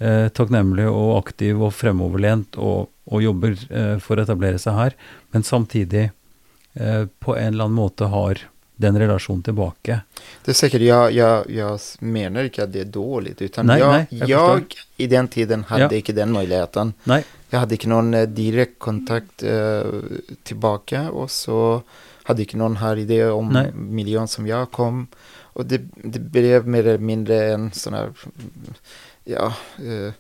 eh, 0.03 0.29
takknemlig 0.35 0.89
og 0.91 1.17
aktiv 1.21 1.61
og 1.63 1.75
fremoverlent 1.77 2.59
og, 2.59 2.91
og 3.11 3.25
jobber 3.25 3.57
eh, 3.71 3.97
for 4.03 4.19
å 4.19 4.27
etablere 4.27 4.61
seg 4.63 4.79
her, 4.79 4.97
men 5.35 5.47
samtidig 5.47 6.09
eh, 6.11 7.05
på 7.23 7.37
en 7.37 7.53
eller 7.55 7.69
annen 7.69 7.79
måte 7.79 8.11
har 8.13 8.43
den 8.81 8.99
relasjonen 8.99 9.43
tilbake. 9.43 10.01
Det 10.45 10.51
är 10.51 10.55
säkert, 10.55 10.81
jag, 10.81 11.13
jag, 11.13 11.51
jag 11.51 11.81
menar 11.99 12.45
inte 12.45 12.63
att 12.65 12.73
det 12.73 12.81
är 12.81 12.85
dåligt, 12.85 13.43
utan 13.43 13.67
Nej, 13.67 13.79
jag, 13.79 13.93
nej, 13.93 14.07
jag 14.11 14.29
jag, 14.29 14.75
i 14.97 15.07
den 15.07 15.29
tiden 15.29 15.65
hade 15.65 15.83
Ja. 15.83 15.93
inte 15.93 16.13
den 16.13 16.33
möjligheten. 16.33 16.93
Nei. 17.05 17.25
Jag 17.51 17.59
hade 17.61 17.75
inte 17.75 17.89
någon 17.89 18.15
eh, 18.15 18.29
direkt 18.29 18.79
kontakt 18.79 19.43
eh, 19.43 19.83
tillbaka 20.43 21.11
och 21.11 21.31
så 21.31 21.83
hade 22.23 22.43
inte 22.43 22.57
någon 22.57 22.77
här 22.77 22.97
idé 22.97 23.27
om 23.27 23.49
Nej. 23.49 23.73
miljön 23.73 24.29
som 24.29 24.47
jag 24.47 24.71
kom. 24.71 25.07
Och 25.53 25.67
det, 25.67 25.81
det 25.95 26.19
blev 26.21 26.67
mer 26.67 26.87
eller 26.87 26.99
mindre 26.99 27.53
en 27.53 27.73
sån 27.73 27.95
här, 27.95 28.11
ja, 29.25 29.55
eh, 29.79 30.13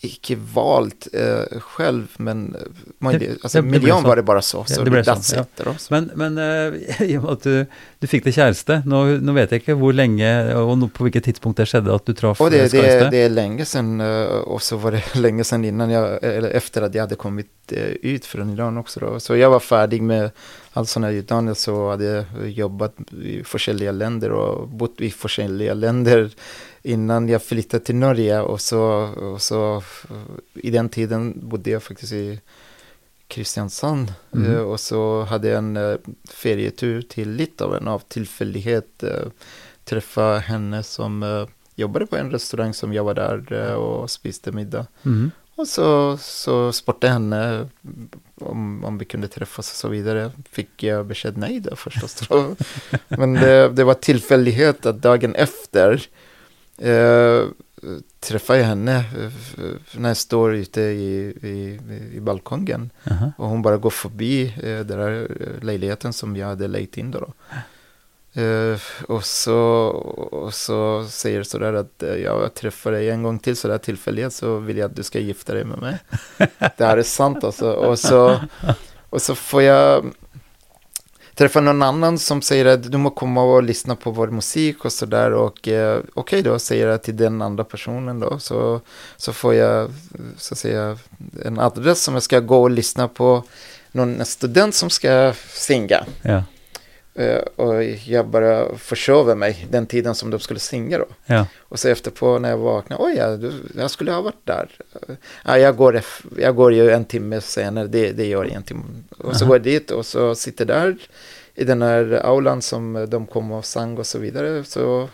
icke 0.00 0.36
valt 0.54 1.08
eh, 1.12 1.60
själv, 1.60 2.06
men 2.16 2.56
man, 2.98 3.18
Det- 3.18 3.28
alltså, 3.42 3.62
det- 3.62 3.66
det 3.68 3.70
miljön 3.70 4.02
var 4.02 4.16
det 4.16 4.22
bara 4.22 4.42
så. 4.42 4.58
Ja, 4.58 4.64
Så 4.64 4.80
det 4.80 4.84
det 4.84 4.90
blev 4.90 5.04
blev 5.04 5.14
så, 5.20 5.36
ja. 5.36 5.44
ja. 5.64 5.74
Men, 5.90 6.10
men 6.14 6.38
eh, 6.38 7.02
i 7.10 7.16
og 7.18 7.22
med 7.22 7.32
at 7.32 7.42
du, 7.42 7.66
du 8.00 8.06
fikk 8.06 8.24
deg 8.24 8.34
kjæreste, 8.34 8.82
nå, 8.86 9.02
nå 9.20 9.32
vet 9.36 9.50
jeg 9.52 9.62
ikke 9.62 9.76
hvor 9.80 9.92
lenge 9.92 10.30
og 10.56 10.74
no, 10.78 10.88
på 10.88 11.04
hvilket 11.06 11.24
tidspunkt 11.28 11.58
det 11.60 11.68
skjedde 11.68 11.94
at 11.94 12.06
du 12.06 12.14
traff 12.14 12.40
Och 12.40 12.50
det, 12.50 12.68
det, 12.72 13.10
det 13.10 13.18
är 13.18 13.28
länge 13.30 13.64
sedan 13.64 14.00
eh, 14.00 14.24
och 14.26 14.62
så 14.62 14.76
var 14.76 14.92
det 14.92 15.14
länge 15.20 15.44
sedan 15.44 15.64
innan 15.64 15.90
jag, 15.90 16.24
eller 16.24 16.50
efter 16.50 16.82
att 16.82 16.94
jag 16.94 17.02
hade 17.02 17.14
kommit 17.16 17.46
eh, 17.72 17.82
ut 18.02 18.24
från 18.26 18.50
Iran 18.50 18.78
också 18.78 19.00
då. 19.00 19.20
Så 19.20 19.36
jag 19.36 19.50
var 19.50 19.60
färdig 19.60 20.02
med 20.02 20.30
all 20.72 20.86
sån 20.86 21.04
här 21.04 21.12
utbildning 21.12 21.54
så 21.54 21.90
hade 21.90 22.04
jag 22.04 22.24
jobbat 22.50 22.94
i 23.24 23.42
olika 23.68 23.92
länder 23.92 24.30
och 24.32 24.68
bott 24.68 25.00
i 25.00 25.12
olika 25.38 25.74
länder 25.74 26.30
innan 26.82 27.28
jag 27.28 27.42
flyttade 27.42 27.84
till 27.84 27.94
Norge 27.96 28.40
och 28.40 28.60
så, 28.60 28.80
och 29.32 29.42
så 29.42 29.82
i 30.54 30.70
den 30.70 30.88
tiden 30.88 31.34
bodde 31.48 31.70
jag 31.70 31.82
faktiskt 31.82 32.12
i 32.12 32.40
Kristiansand 33.28 34.12
Mhm. 34.30 34.54
eh, 34.54 34.60
och 34.60 34.80
så 34.80 35.22
hade 35.22 35.48
jag 35.48 35.58
en 35.58 35.76
eh, 35.76 35.96
ferietur 36.30 37.02
till 37.02 37.30
Litauen 37.30 37.88
av 37.88 37.98
tillfällighet 38.08 39.02
eh, 39.02 39.26
träffa 39.84 40.38
henne 40.38 40.82
som 40.82 41.46
jobbade 41.74 42.06
på 42.06 42.16
en 42.16 42.30
restaurang 42.30 42.74
som 42.74 42.92
jag 42.92 43.04
var 43.04 43.14
där 43.14 43.74
och 43.74 44.10
spiste 44.10 44.52
middag. 44.52 44.86
Mhm. 45.02 45.30
Och 45.54 45.68
så, 45.68 46.16
så 46.20 46.72
sportade 46.72 47.12
henne 47.12 47.68
om, 48.40 48.84
om 48.84 48.98
vi 48.98 49.04
kunde 49.04 49.28
träffas 49.28 49.70
och 49.70 49.76
så 49.76 49.88
vidare. 49.88 50.30
Fick 50.50 50.82
jag 50.82 51.06
besked 51.06 51.36
nej 51.38 51.60
då 51.60 51.76
förstås. 51.76 52.20
Men 53.08 53.34
det, 53.34 53.68
det 53.68 53.84
var 53.84 53.94
tillfällighet 53.94 54.86
att 54.86 55.02
dagen 55.02 55.34
efter 55.34 56.06
eh, 56.78 57.48
träffade 58.20 58.58
jag 58.58 58.66
henne 58.66 58.96
eh, 58.96 59.64
när 59.96 60.08
jag 60.08 60.16
står 60.16 60.54
ute 60.54 60.80
i, 60.80 61.34
i, 61.42 61.80
i 62.16 62.20
balkongen. 62.20 62.90
Aha. 63.10 63.32
Och 63.38 63.48
hon 63.48 63.62
bara 63.62 63.76
går 63.76 63.90
förbi 63.90 64.54
eh, 64.62 64.62
den 64.62 64.98
där 64.98 65.28
eh, 65.40 65.64
lägenheten 65.64 66.12
som 66.12 66.36
jag 66.36 66.46
hade 66.46 66.68
lejt 66.68 67.00
in 67.00 67.10
då. 67.10 67.32
Eh, 68.42 68.78
och, 69.06 69.24
så, 69.24 69.58
och 70.32 70.54
så 70.54 71.04
säger 71.08 71.42
sådär 71.42 71.72
att 71.72 72.02
eh, 72.02 72.14
jag 72.14 72.54
träffar 72.54 72.92
dig 72.92 73.10
en 73.10 73.22
gång 73.22 73.38
till 73.38 73.56
sådär 73.56 73.78
tillfälligt 73.78 74.32
så 74.32 74.58
vill 74.58 74.76
jag 74.76 74.90
att 74.90 74.96
du 74.96 75.02
ska 75.02 75.18
gifta 75.18 75.54
dig 75.54 75.64
med 75.64 75.78
mig. 75.78 75.98
det 76.76 76.84
här 76.84 76.96
är 76.96 77.02
sant 77.02 77.44
alltså. 77.44 77.72
Och 77.72 77.98
så, 77.98 78.40
och 79.10 79.22
så 79.22 79.34
får 79.34 79.62
jag 79.62 80.04
träffa 81.38 81.60
någon 81.60 81.82
annan 81.82 82.18
som 82.18 82.42
säger 82.42 82.66
att 82.66 82.92
du 82.92 82.98
måste 82.98 83.18
komma 83.18 83.42
och 83.42 83.62
lyssna 83.62 83.96
på 83.96 84.10
vår 84.10 84.28
musik 84.28 84.84
och 84.84 84.92
sådär. 84.92 85.32
Och 85.32 85.68
eh, 85.68 86.00
okej 86.14 86.42
då, 86.42 86.58
säger 86.58 86.88
jag 86.88 87.02
till 87.02 87.16
den 87.16 87.42
andra 87.42 87.64
personen 87.64 88.20
då. 88.20 88.38
Så, 88.38 88.80
så 89.16 89.32
får 89.32 89.54
jag 89.54 89.90
så 90.36 90.54
att 90.54 90.58
säga, 90.58 90.98
en 91.44 91.58
adress 91.58 92.02
som 92.02 92.14
jag 92.14 92.22
ska 92.22 92.40
gå 92.40 92.62
och 92.62 92.70
lyssna 92.70 93.08
på 93.08 93.44
någon 93.92 94.24
student 94.24 94.74
som 94.74 94.90
ska 94.90 95.32
singa. 95.52 96.04
Ja. 96.22 96.42
Eh, 97.18 97.42
och 97.56 97.84
jag 97.84 98.26
bara 98.26 98.76
försover 98.76 99.34
mig 99.34 99.66
den 99.70 99.86
tiden 99.86 100.14
som 100.14 100.30
de 100.30 100.40
skulle 100.40 100.60
singa 100.60 100.98
då. 100.98 101.06
Ja. 101.26 101.46
Och 101.58 101.78
så 101.78 101.88
efterpå 101.88 102.38
när 102.38 102.50
jag 102.50 102.58
vaknade, 102.58 103.02
oj, 103.02 103.14
ja, 103.16 103.36
du, 103.36 103.52
jag 103.76 103.90
skulle 103.90 104.12
ha 104.12 104.20
varit 104.20 104.44
där. 104.44 104.70
Ja, 105.44 105.58
jag, 105.58 105.76
går, 105.76 106.02
jag 106.38 106.56
går 106.56 106.72
ju 106.72 106.90
en 106.90 107.04
timme 107.04 107.40
senare, 107.40 107.86
det, 107.86 108.12
det 108.12 108.26
gör 108.26 108.44
jag 108.44 108.52
en 108.52 108.62
timme. 108.62 108.82
Och 109.18 109.36
så 109.36 109.44
Aha. 109.44 109.48
går 109.48 109.56
jag 109.56 109.64
dit 109.64 109.90
och 109.90 110.06
så 110.06 110.34
sitter 110.34 110.64
där 110.64 110.96
i 111.54 111.64
den 111.64 111.82
här 111.82 112.20
aulan 112.24 112.62
som 112.62 113.06
de 113.08 113.26
kom 113.26 113.52
och 113.52 113.64
sang 113.64 113.98
och 113.98 114.06
så 114.06 114.18
vidare. 114.18 114.64
Så 114.64 115.08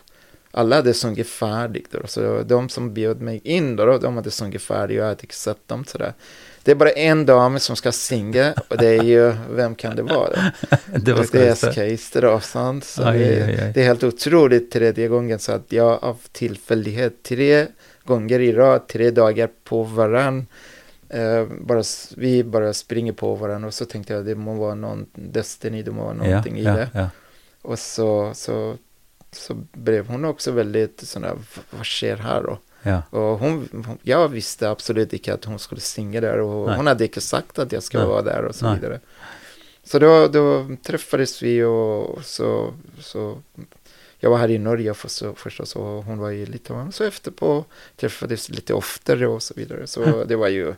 alla 0.51 0.77
hade 0.77 0.95
sjungit 0.95 1.29
färdigt 1.29 1.88
då. 1.90 2.07
Så 2.07 2.43
de 2.43 2.69
som 2.69 2.95
bjöd 2.95 3.21
mig 3.21 3.40
in 3.45 3.77
då, 3.77 3.99
de 3.99 4.17
hade 4.17 4.31
sjungit 4.31 4.62
färdigt 4.62 4.99
och 4.99 5.05
jag 5.05 5.09
hade 5.09 5.27
sett 5.31 5.69
dem 5.69 5.85
sådär. 5.85 6.14
Det 6.64 6.70
är 6.70 6.74
bara 6.74 6.90
en 6.90 7.27
dam 7.27 7.59
som 7.61 7.77
ska 7.77 7.92
singa 7.92 8.55
och 8.68 8.77
det 8.79 8.87
är 8.88 9.03
ju, 9.03 9.35
vem 9.50 9.74
kan 9.74 9.96
det 9.96 10.03
vara? 10.03 10.38
Det 10.96 11.12
var 11.12 11.20
det 11.33 11.38
är? 11.48 11.55
Så 12.85 13.03
Aj, 13.03 13.18
det, 13.18 13.24
aj, 13.44 13.61
aj. 13.62 13.72
det 13.74 13.81
är 13.81 13.85
helt 13.87 14.05
otroligt 14.05 14.70
tredje 14.70 15.09
gången 15.09 15.38
så 15.38 15.53
att 15.53 15.72
jag 15.72 16.05
av 16.05 16.16
tillfällighet 16.33 17.22
tre 17.22 17.66
gånger 18.05 18.40
i 18.40 18.53
rad, 18.53 18.87
tre 18.88 19.11
dagar 19.11 19.50
på 19.64 19.83
varann, 19.83 20.46
eh, 21.09 21.44
bara, 21.61 21.83
vi 22.16 22.44
bara 22.44 22.72
springer 22.72 23.12
på 23.12 23.35
varandra 23.35 23.66
och 23.68 23.74
så 23.74 23.85
tänkte 23.85 24.12
jag 24.14 24.24
det 24.24 24.35
må 24.35 24.55
vara 24.55 24.74
någon 24.74 25.07
destiny, 25.14 25.83
det 25.83 25.90
må 25.90 26.03
vara 26.05 26.14
Ja, 26.16 26.24
någonting 26.24 26.59
i 26.59 26.62
ja, 26.62 26.72
det. 26.72 26.88
ja. 26.94 27.09
Och 27.62 27.79
så, 27.79 28.31
så, 28.35 28.77
så 29.33 29.55
blev 29.72 30.07
hon 30.07 30.24
också 30.24 30.50
väldigt 30.50 31.00
sån 31.00 31.22
där, 31.22 31.35
"V- 31.35 31.62
vad 31.70 31.87
sker 31.87 32.16
här 32.16 32.42
då? 32.42 32.59
Ja. 32.85 33.03
Och 33.18 33.38
hon, 33.38 33.68
hon, 33.73 33.99
jag 34.03 34.29
visste 34.29 34.70
absolut 34.70 35.12
inte 35.12 35.35
att 35.35 35.44
hon 35.44 35.59
skulle 35.59 35.81
singa 35.81 36.20
där 36.20 36.40
och 36.40 36.66
Nej. 36.68 36.77
hon 36.77 36.87
hade 36.87 37.05
inte 37.05 37.20
sagt 37.20 37.59
att 37.59 37.73
jag 37.73 37.83
ska 37.83 37.99
Nej. 37.99 38.07
vara 38.07 38.23
där 38.23 38.44
och 38.44 38.55
så 38.55 38.66
Nej. 38.66 38.75
vidare. 38.75 39.01
Så 39.85 39.99
då, 39.99 40.29
då 40.29 40.77
träffades 40.83 41.42
vi 41.42 41.62
och 41.62 42.25
så, 42.25 42.75
så 43.01 43.38
jag 44.18 44.31
var 44.31 44.38
här 44.38 44.51
i 44.51 44.59
Norge 44.59 44.94
först, 44.94 45.23
förstås 45.37 45.77
och 45.77 46.05
hon 46.05 46.18
var 46.18 46.31
i 46.31 46.47
Litauen. 46.47 46.92
Så 46.92 47.05
efter 47.05 47.31
på 47.31 47.64
träffades 47.97 48.49
lite 48.49 48.75
oftare 48.75 49.27
och 49.27 49.42
så 49.42 49.55
vidare. 49.57 49.87
Så 49.87 50.03
Mm. 50.03 50.29
det 50.29 50.37
var 50.37 50.49
ju, 50.49 50.75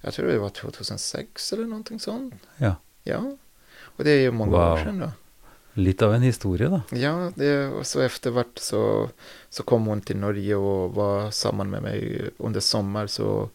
jag 0.00 0.14
tror 0.14 0.26
det 0.26 0.38
var 0.38 0.48
2006 0.48 1.52
eller 1.52 1.64
någonting 1.66 2.00
sånt. 2.00 2.34
Ja. 2.56 2.74
Ja, 3.04 3.36
och 3.82 4.04
det 4.04 4.10
är 4.10 4.20
ju 4.20 4.30
många 4.30 4.56
år 4.56 4.70
Wow. 4.70 4.84
sedan 4.84 4.98
då. 4.98 5.10
Litt 5.78 6.02
av 6.02 6.14
en 6.14 6.22
historie, 6.22 6.68
da. 6.68 6.82
Ja, 6.90 7.32
det, 7.34 7.66
och 7.68 7.86
så 7.86 8.00
eftervart 8.00 8.58
så, 8.58 9.08
så 9.50 9.62
kom 9.62 9.86
hon 9.86 10.00
till 10.00 10.16
Norge 10.16 10.54
och 10.56 10.94
var 10.94 11.30
samman 11.30 11.70
med 11.70 11.82
mig 11.82 12.30
under 12.38 12.60
sommar. 12.60 13.06
Så 13.06 13.48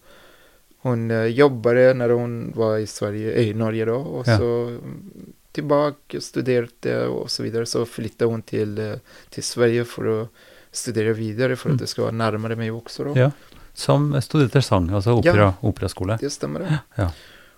hon 0.82 1.12
eh, 1.12 1.26
jobbade 1.26 1.94
när 1.94 2.10
hon 2.10 2.52
var 2.56 2.78
i 2.78 2.88
Sverige, 2.88 3.42
i 3.42 3.54
Norge 3.54 3.86
då. 3.86 3.96
Och 3.96 4.28
Ja. 4.28 4.38
så 4.38 4.44
mm, 4.68 5.12
tillbaka, 5.52 6.22
studerade 6.22 7.08
och 7.08 7.32
så 7.32 7.44
vidare. 7.44 7.66
Så 7.66 7.86
flyttade 7.86 8.32
hon 8.32 8.42
till, 8.42 8.78
eh, 8.78 8.94
till 9.30 9.44
Sverige 9.44 9.86
för 9.86 10.22
att 10.22 10.28
studera 10.72 11.14
vidare 11.14 11.56
för 11.56 11.70
Mm. 11.70 11.76
att 11.76 11.80
det 11.82 11.88
ska 11.88 12.02
vara 12.02 12.12
närmare 12.12 12.56
mig 12.56 12.72
också 12.72 13.04
då. 13.04 13.14
Ja. 13.20 13.32
Som 13.74 14.22
studerte 14.22 14.62
sang, 14.62 14.90
altså 14.90 15.12
opera, 15.12 15.54
operaskole. 15.62 16.18
Det 16.22 16.30
stämmer 16.30 16.60
det. 16.60 16.80
Ja. 16.96 17.12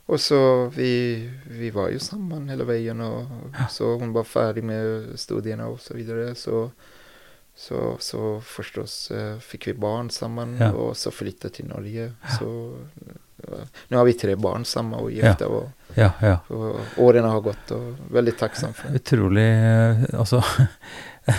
Och 0.05 0.19
så 0.19 0.71
vi, 0.75 1.29
vi 1.49 1.69
var 1.69 1.89
ju 1.89 1.99
samman 1.99 2.49
hela 2.49 2.63
vägen 2.63 3.01
och 3.01 3.25
så 3.69 3.95
hon 3.97 4.13
var 4.13 4.23
färdig 4.23 4.63
med 4.63 5.05
studierna 5.19 5.67
och 5.67 5.79
så 5.79 5.93
vidare. 5.93 6.35
Så, 6.35 6.71
så, 7.55 7.95
så 7.99 8.41
förstås 8.41 9.11
eh, 9.11 9.39
fick 9.39 9.67
vi 9.67 9.73
barn 9.73 10.09
samman 10.09 10.57
Ja. 10.59 10.71
och 10.71 10.97
så 10.97 11.11
flyttade 11.11 11.53
till 11.53 11.65
Norge. 11.65 12.11
Så, 12.39 12.75
eh, 13.43 13.53
nu 13.87 13.97
har 13.97 14.05
vi 14.05 14.13
tre 14.13 14.35
barn 14.35 14.65
samma 14.65 14.97
och 14.97 15.11
gifta 15.11 15.47
och 15.47 15.69
Ja, 15.95 16.11
ja. 16.21 16.39
Och 16.47 16.75
åren 16.97 17.23
har 17.25 17.41
gått 17.41 17.71
och 17.71 17.93
väldigt 18.11 18.37
tacksam 18.37 18.73
för 18.73 18.89
det. 18.89 18.95
Utrolig 18.95 19.51
eh, 19.53 20.03
Altså 20.19 20.43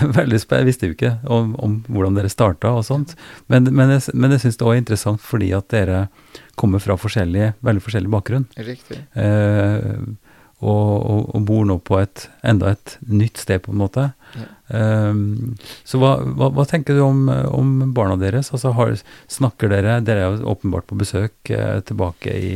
Veldig 0.00 0.40
spennende. 0.40 0.62
Jeg 0.62 0.66
visste 0.70 0.87
jo 0.88 0.94
ikke 0.94 1.11
om, 1.29 1.50
om 1.61 1.72
hvordan 1.92 2.14
dere 2.16 2.31
starta 2.33 2.70
og 2.72 2.87
sånt. 2.88 3.11
Men, 3.53 3.66
men 3.68 3.98
men 4.14 4.33
jeg 4.33 4.40
syns 4.40 4.57
det 4.57 4.64
òg 4.64 4.72
er 4.72 4.81
interessant 4.81 5.20
fordi 5.20 5.50
at 5.53 5.66
dere 5.68 6.07
kommer 6.59 6.83
fra 6.83 6.97
forskjellig, 7.01 7.55
veldig 7.64 7.83
forskjellig 7.85 8.12
bakgrunn. 8.12 8.47
Riktigt. 8.57 9.03
Eh, 9.19 9.90
og, 10.64 10.93
og, 11.05 11.23
og 11.35 11.43
bor 11.45 11.64
nå 11.69 11.77
på 11.85 11.99
et 12.01 12.29
enda 12.47 12.71
et 12.73 12.95
nytt 13.11 13.40
sted, 13.43 13.61
på 13.64 13.75
en 13.75 13.81
måte. 13.83 14.07
Ja. 14.38 14.47
Eh, 14.79 15.12
så 15.85 16.01
hva, 16.01 16.14
hva, 16.25 16.51
hva 16.55 16.67
tenker 16.71 16.97
du 16.97 17.03
om, 17.05 17.27
om 17.29 17.75
barna 17.97 18.17
deres? 18.21 18.53
Altså 18.55 18.73
har, 18.79 18.95
snakker 19.31 19.73
dere 19.73 19.99
Dere 20.05 20.25
er 20.25 20.38
jo 20.38 20.55
åpenbart 20.55 20.88
på 20.90 20.99
besøk 21.01 21.53
eh, 21.53 21.81
tilbake 21.85 22.38
i 22.38 22.55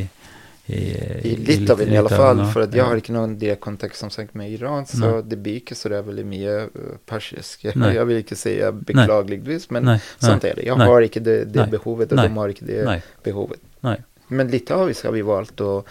i, 0.71 0.81
I 1.23 1.37
Litauen 1.37 1.89
i 1.93 1.97
alla 1.99 2.09
fall, 2.09 2.41
og- 2.41 2.53
för 2.53 2.61
att 2.61 2.75
jag 2.75 2.85
ja. 2.85 2.89
har 2.89 2.95
inte 2.97 3.13
någon 3.13 3.39
direkt 3.39 3.61
kontakt 3.61 3.97
som 3.97 4.11
sagt 4.11 4.35
med 4.35 4.51
Iran, 4.51 4.87
så 4.87 4.99
Nej. 4.99 5.23
det 5.27 5.37
blir 5.37 5.55
inte 5.55 5.75
så 5.75 5.89
där 5.89 6.03
väldigt 6.03 6.27
mycket 6.27 6.75
eh, 6.77 6.81
persisk. 7.07 7.67
Nej. 7.75 7.95
Jag 7.95 8.05
vill 8.05 8.17
inte 8.17 8.37
säga 8.37 8.73
beklagligtvis, 8.73 9.71
men 9.71 9.83
Nei, 9.85 10.01
sånt 10.19 10.43
nei, 10.43 10.53
är 10.53 10.57
det. 10.57 10.63
Jag 10.63 10.79
Nej. 10.79 10.87
har 10.87 11.01
inte 11.01 11.21
det, 11.21 11.45
det 11.45 11.69
behovet 11.71 12.11
och 12.13 12.17
Nej. 12.17 12.29
de 12.29 12.37
har 12.37 12.49
inte 12.49 12.65
det 12.65 12.85
nei, 12.85 13.03
behovet. 13.23 13.61
nei. 13.81 13.97
Men 14.29 14.49
litauiska 14.49 15.09
har 15.09 15.13
vi 15.13 15.23
valt 15.23 15.61
att 15.61 15.85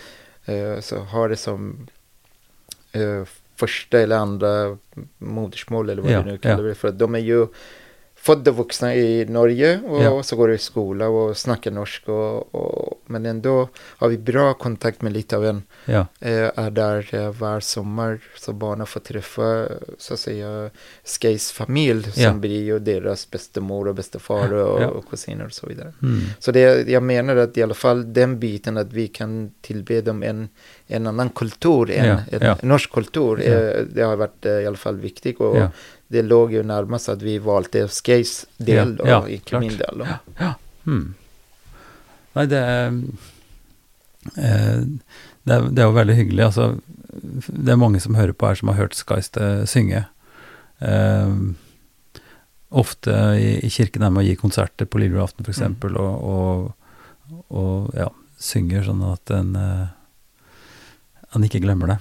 så 0.80 0.96
ha 0.98 1.28
det 1.28 1.36
som 1.38 1.88
eh, 2.92 3.24
första 3.56 4.00
eller 4.00 4.16
andra 4.18 4.78
modersmål 5.18 5.90
eller 5.90 6.02
vad 6.02 6.12
Ja, 6.12 6.22
vi 6.22 6.32
nu 6.32 6.38
kallar 6.38 6.64
ja. 6.64 6.70
det 6.70 6.76
för. 6.76 6.88
Att 6.88 7.00
de 7.00 7.16
är 7.16 7.20
ju 7.20 7.48
födda 8.28 8.52
och 8.52 8.58
vuxna 8.58 8.96
i 8.96 9.26
Norge 9.26 9.80
och 9.88 10.04
Ja. 10.04 10.24
så 10.24 10.36
går 10.36 10.48
de 10.48 10.54
i 10.54 10.58
skola 10.58 11.08
och 11.08 11.38
snackar 11.38 11.72
norska. 11.72 12.12
Och, 12.12 12.56
och, 12.56 13.02
men 13.06 13.26
ändå 13.26 13.70
har 13.76 14.08
vi 14.10 14.18
bra 14.18 14.54
kontakt 14.54 15.02
med 15.02 15.14
Litauen. 15.14 15.64
Ja. 15.86 16.06
Eh, 16.20 16.52
är 16.56 16.72
där 16.72 17.10
eh, 17.16 17.32
var 17.32 17.60
sommar 17.60 18.20
så 18.38 18.54
barnen 18.54 18.88
får 18.88 19.00
träffa 19.00 19.68
så 19.98 20.14
att 20.14 20.20
säga 20.20 20.70
Skeis 21.06 21.52
familj 21.52 22.12
som 22.12 22.24
Ja. 22.24 22.34
blir 22.34 22.64
ju 22.64 22.80
deras 22.80 23.32
bästemor 23.32 23.88
och 23.88 23.96
bästefar 23.96 24.54
och, 24.54 24.82
Ja. 24.82 24.88
och 24.88 25.10
kusiner 25.10 25.46
och 25.46 25.54
så 25.54 25.68
vidare. 25.68 25.94
Mm. 26.02 26.20
Så 26.40 26.52
det, 26.52 26.88
jag 26.90 27.04
menar 27.04 27.36
att 27.36 27.58
i 27.58 27.64
alla 27.64 27.74
fall 27.74 28.14
den 28.14 28.40
biten 28.40 28.78
att 28.78 28.94
vi 28.94 29.08
kan 29.08 29.52
tillbe 29.62 30.02
dem 30.02 30.24
en, 30.24 30.50
en 30.88 31.08
annan 31.08 31.30
kultur 31.30 31.90
än 31.92 32.06
Ja, 32.06 32.20
en 32.32 32.40
ja. 32.48 32.58
norsk 32.64 32.92
kultur. 32.92 33.38
Ja. 33.40 33.54
Eh, 33.54 33.86
det 33.86 34.02
har 34.02 34.16
varit 34.16 34.46
eh, 34.46 34.52
i 34.52 34.68
alla 34.68 34.78
fall 34.78 34.98
viktigt 34.98 35.40
och 35.40 35.58
Ja. 35.58 35.70
det 36.08 36.22
låg 36.22 36.54
ju 36.54 36.64
närmast 36.64 37.10
att 37.10 37.22
vi 37.22 37.38
valde 37.40 37.88
Skeis 37.88 38.46
del 38.58 38.96
Ja, 38.98 39.04
och 39.04 39.10
ja, 39.10 39.30
inte 39.30 39.46
klart. 39.50 39.62
min 39.62 39.78
del. 39.78 39.98
Då. 39.98 40.06
Hmm. 40.84 41.14
Nei, 42.34 42.46
det 42.46 42.58
er, 42.58 42.88
eh, 44.38 44.82
det, 45.44 45.54
er, 45.56 45.70
det 45.72 45.82
jo 45.88 45.92
veldig 45.96 46.16
hyggelig. 46.16 46.44
Altså, 46.46 46.68
det 47.48 47.72
er 47.74 47.80
mange 47.82 48.00
som 48.04 48.16
hører 48.16 48.34
på 48.38 48.48
her 48.48 48.56
som 48.60 48.70
har 48.72 48.78
hørt 48.82 48.96
Skyste 48.98 49.66
synge. 49.68 50.06
Eh, 50.80 51.34
ofte 52.70 53.12
i, 53.40 53.52
i 53.66 53.70
kirken 53.72 54.04
er 54.04 54.12
man 54.14 54.26
gir 54.28 54.36
konserter 54.40 54.86
på 54.86 55.00
lille 55.02 55.16
julaften 55.18 55.46
f.eks., 55.48 55.62
Mm. 55.62 55.96
og, 55.98 56.24
og, 56.24 56.74
og 57.52 57.96
ja, 57.98 58.10
synger 58.40 58.84
sånn 58.88 59.02
at 59.12 59.32
en 59.34 59.56
eh, 59.60 59.88
han 61.36 61.44
ikke 61.44 61.62
glemmer 61.64 61.94
det. 61.94 61.98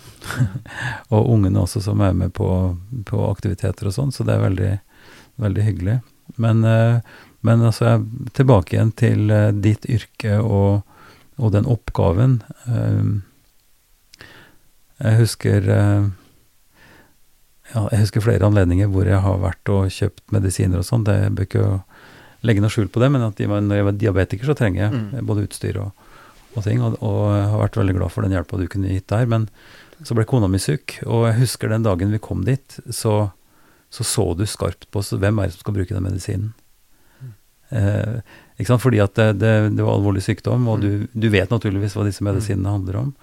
og 1.15 1.31
ungene 1.33 1.62
også 1.65 1.83
som 1.85 2.03
er 2.05 2.12
med 2.17 2.35
på, 2.37 2.49
på 3.09 3.23
aktiviteter 3.31 3.89
og 3.91 3.97
sånn, 3.97 4.12
så 4.15 4.27
det 4.27 4.37
er 4.37 4.45
veldig, 4.45 4.73
veldig 5.43 5.65
hyggelig. 5.67 5.97
Men, 6.43 6.62
eh, 6.67 7.01
men 7.47 7.65
altså, 7.67 7.89
jeg 7.97 8.35
tilbake 8.39 8.77
igjen 8.77 8.93
til 8.99 9.31
eh, 9.35 9.51
ditt 9.55 9.87
yrke 9.91 10.39
og, 10.43 10.83
og 11.39 11.53
den 11.55 11.67
oppgaven. 11.71 12.39
Eh, 12.71 14.23
jeg 15.03 15.21
husker 15.21 15.67
eh, 15.69 16.07
ja, 17.75 17.83
jeg 17.93 18.05
husker 18.05 18.25
flere 18.25 18.47
anledninger 18.47 18.89
hvor 18.93 19.09
jeg 19.09 19.21
har 19.25 19.41
vært 19.43 19.73
og 19.75 19.91
kjøpt 19.93 20.23
medisiner 20.35 20.81
og 20.81 20.87
sånn. 20.87 21.07
Jeg 21.11 21.35
bør 21.35 21.49
ikke 21.49 21.67
legge 22.47 22.62
noe 22.62 22.71
skjul 22.73 22.89
på 22.93 23.03
det, 23.03 23.11
men 23.11 23.25
at 23.27 23.41
når 23.43 23.81
jeg 23.81 23.87
var 23.89 23.97
diabetiker, 23.99 24.47
så 24.47 24.55
trenger 24.59 24.85
jeg 24.87 24.93
Mm. 24.97 25.27
både 25.27 25.47
utstyr 25.49 25.81
og, 25.83 26.06
og 26.57 26.66
ting. 26.66 26.83
Og, 26.85 26.99
og 27.05 27.23
jeg 27.37 27.49
har 27.53 27.64
vært 27.64 27.81
veldig 27.81 27.97
glad 27.99 28.14
for 28.14 28.27
den 28.27 28.37
hjelpa 28.37 28.61
du 28.61 28.69
kunne 28.73 28.92
gitt 28.92 29.09
der. 29.12 29.29
Men 29.31 29.49
så 30.05 30.16
ble 30.16 30.27
kona 30.29 30.49
mi 30.51 30.61
syk, 30.61 30.99
og 31.07 31.29
jeg 31.31 31.40
husker 31.40 31.73
den 31.73 31.87
dagen 31.87 32.12
vi 32.12 32.23
kom 32.23 32.45
dit, 32.45 32.79
så 32.92 33.31
så, 33.90 34.05
så 34.05 34.35
du 34.35 34.47
skarpt 34.47 34.90
på 34.90 35.01
oss 35.01 35.14
hvem 35.14 35.38
er 35.38 35.49
det 35.49 35.57
som 35.57 35.62
skal 35.64 35.77
bruke 35.79 35.95
den 35.95 36.05
medisinen. 36.05 36.53
Eh, 37.71 38.19
ikke 38.59 38.71
sant? 38.71 38.83
Fordi 38.83 39.01
at 39.03 39.14
det, 39.19 39.29
det, 39.40 39.53
det 39.79 39.87
var 39.87 39.97
alvorlig 39.97 40.25
sykdom, 40.27 40.66
og 40.71 40.83
du, 40.83 41.07
du 41.12 41.29
vet 41.33 41.53
naturligvis 41.53 41.97
hva 41.97 42.07
disse 42.07 42.25
medisinene 42.27 42.75
handler 42.75 43.01
om. 43.05 43.14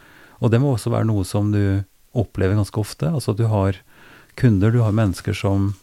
Og 0.43 0.51
det 0.51 0.59
må 0.63 0.73
også 0.73 0.93
være 0.93 1.07
noe 1.09 1.27
som 1.27 1.51
du 1.53 1.83
opplever 2.17 2.57
ganske 2.57 2.79
ofte. 2.79 3.09
Altså 3.09 3.33
at 3.33 3.41
du 3.41 3.47
har 3.51 3.79
kunder, 4.39 4.73
du 4.73 4.81
har 4.83 4.95
mennesker 4.95 5.35
som, 5.37 5.73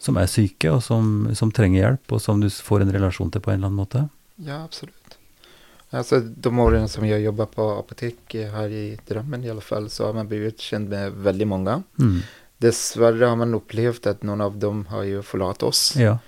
som 0.00 0.18
er 0.20 0.30
syke, 0.30 0.72
og 0.72 0.82
som, 0.86 1.28
som 1.36 1.52
trenger 1.54 1.82
hjelp, 1.82 2.16
og 2.16 2.22
som 2.22 2.40
du 2.42 2.48
får 2.48 2.84
en 2.84 2.94
relasjon 2.96 3.32
til 3.34 3.44
på 3.44 3.52
en 3.52 3.60
eller 3.60 3.72
annen 3.72 3.82
måte. 3.82 4.06
Ja, 4.40 4.62
absolut. 4.64 5.03
Alltså 5.94 6.20
de 6.20 6.58
åren 6.58 6.88
som 6.88 7.06
jag 7.08 7.20
jobbar 7.20 7.46
på 7.46 7.70
apotek 7.70 8.34
eh, 8.34 8.50
här 8.50 8.68
i 8.68 8.98
Drammen 9.06 9.44
i 9.44 9.50
alla 9.50 9.60
fall 9.60 9.90
så 9.90 10.06
har 10.06 10.12
man 10.12 10.28
blivit 10.28 10.60
känd 10.60 10.88
med 10.88 11.12
väldigt 11.12 11.48
många. 11.48 11.82
Mm. 11.98 12.20
Dessvärre 12.58 13.24
har 13.24 13.36
man 13.36 13.54
upplevt 13.54 14.06
att 14.06 14.22
någon 14.22 14.40
av 14.40 14.58
dem 14.58 14.86
har 14.86 15.02
ju 15.02 15.22
förlatt 15.22 15.62
oss. 15.62 15.94
Ja. 15.96 16.18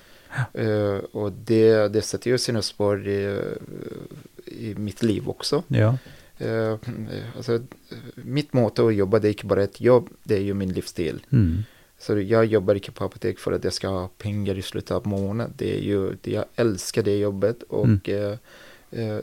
Eh, 0.55 0.97
och 1.13 1.33
det, 1.33 1.89
det 1.89 2.03
sätter 2.03 2.31
ju 2.31 2.39
sina 2.39 2.63
spår 2.63 3.09
i, 3.09 3.41
i 4.45 4.75
mitt 4.75 5.03
liv 5.03 5.29
också. 5.29 5.63
Ja. 5.69 5.99
Eh, 6.39 6.77
alltså, 7.37 7.61
mitt 8.15 8.53
motto 8.53 8.89
att 8.89 8.95
jobba 8.95 9.19
det 9.19 9.29
är 9.29 9.31
inte 9.31 9.47
bara 9.47 9.63
ett 9.63 9.81
jobb, 9.81 10.09
det 10.23 10.35
är 10.37 10.41
ju 10.41 10.55
min 10.55 10.73
livsstil. 10.73 11.27
Mm. 11.33 11.63
Så 11.99 12.19
jag 12.21 12.45
jobbar 12.45 12.75
inte 12.75 12.93
på 12.93 13.05
apotek 13.05 13.39
för 13.39 13.53
att 13.53 13.65
jag 13.65 13.73
ska 13.73 13.89
ha 13.89 14.09
pengar 14.19 14.59
i 14.59 14.63
slutet 14.63 14.91
av 14.91 15.07
månaden. 15.07 15.55
Det 15.57 15.77
är 15.77 15.81
ju, 15.81 16.17
det, 16.23 16.31
jag 16.31 16.45
älskar 16.55 17.03
det 17.03 17.17
jobbet 17.17 17.63
och 17.63 17.85
Mm. 17.85 18.01
eh, 18.33 18.39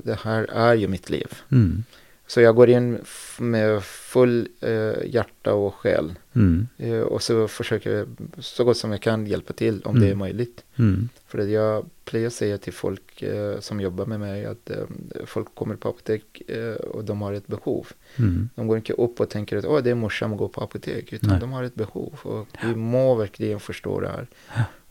det 0.03 0.19
här 0.23 0.43
är 0.43 0.73
ju 0.73 0.87
mitt 0.87 1.09
liv. 1.09 1.33
Mm. 1.51 1.83
Så 2.27 2.41
jag 2.41 2.55
går 2.55 2.69
in 2.69 2.99
med 3.39 3.83
full 3.83 4.47
eh, 4.61 5.05
hjärta 5.05 5.53
och 5.53 5.75
själ. 5.75 6.13
Mm. 6.33 6.67
Eh, 6.77 6.99
och 6.99 7.21
så 7.23 7.47
försöker 7.47 7.91
jag 7.97 8.07
så 8.39 8.63
gott 8.63 8.77
som 8.77 8.91
jag 8.91 9.01
kan 9.01 9.27
hjälpa 9.27 9.53
till 9.53 9.81
om 9.83 9.95
Mm. 9.95 10.07
det 10.07 10.11
är 10.11 10.15
möjligt. 10.15 10.63
Mm. 10.75 11.09
För 11.27 11.37
jag 11.47 11.85
plejer 12.05 12.29
säga 12.29 12.57
till 12.57 12.73
folk 12.73 13.21
eh, 13.21 13.59
som 13.59 13.81
jobbar 13.81 14.05
med 14.05 14.19
mig 14.19 14.45
att 14.45 14.69
eh, 14.69 14.77
folk 15.25 15.55
kommer 15.55 15.75
på 15.75 15.89
apotek 15.89 16.41
eh, 16.47 16.73
och 16.73 17.03
de 17.03 17.21
har 17.21 17.33
ett 17.33 17.47
behov. 17.47 17.87
Mm. 18.15 18.49
De 18.55 18.67
går 18.67 18.77
inte 18.77 18.93
upp 18.93 19.19
och 19.19 19.29
tänker 19.29 19.57
att 19.57 19.65
Åh, 19.65 19.81
det 19.83 19.89
är 19.89 19.95
morsan 19.95 20.29
som 20.29 20.37
går 20.37 20.47
på 20.47 20.61
apotek. 20.61 21.13
Utan 21.13 21.29
Nej. 21.29 21.39
de 21.39 21.51
har 21.51 21.63
ett 21.63 21.75
behov. 21.75 22.19
Och 22.23 22.47
vi 22.63 22.75
må 22.75 23.15
verkligen 23.15 23.59
förstå 23.59 23.99
det 23.99 24.07
här. 24.09 24.27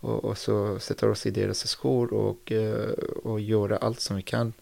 Och, 0.00 0.24
och 0.24 0.38
så 0.38 0.78
sätter 0.78 1.08
oss 1.08 1.26
i 1.26 1.30
deras 1.30 1.68
skor 1.68 2.12
och, 2.12 2.52
eh, 2.52 2.90
och 3.24 3.40
göra 3.40 3.76
allt 3.76 4.00
som 4.00 4.16
vi 4.16 4.22
kan. 4.22 4.52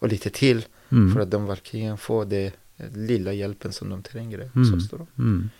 Och 0.00 0.08
lite 0.08 0.30
till. 0.30 0.64
Mm. 0.90 1.14
För 1.14 1.20
att 1.20 1.30
de 1.30 1.46
verkligen 1.46 1.98
får 1.98 2.24
det 2.24 2.52
lilla 2.94 3.32
hjälpen 3.32 3.72
som 3.72 3.88
de 3.88 4.02
tränger 4.02 4.50
Mm. 4.54 4.80
Då. 4.90 5.06
Mm. 5.18 5.50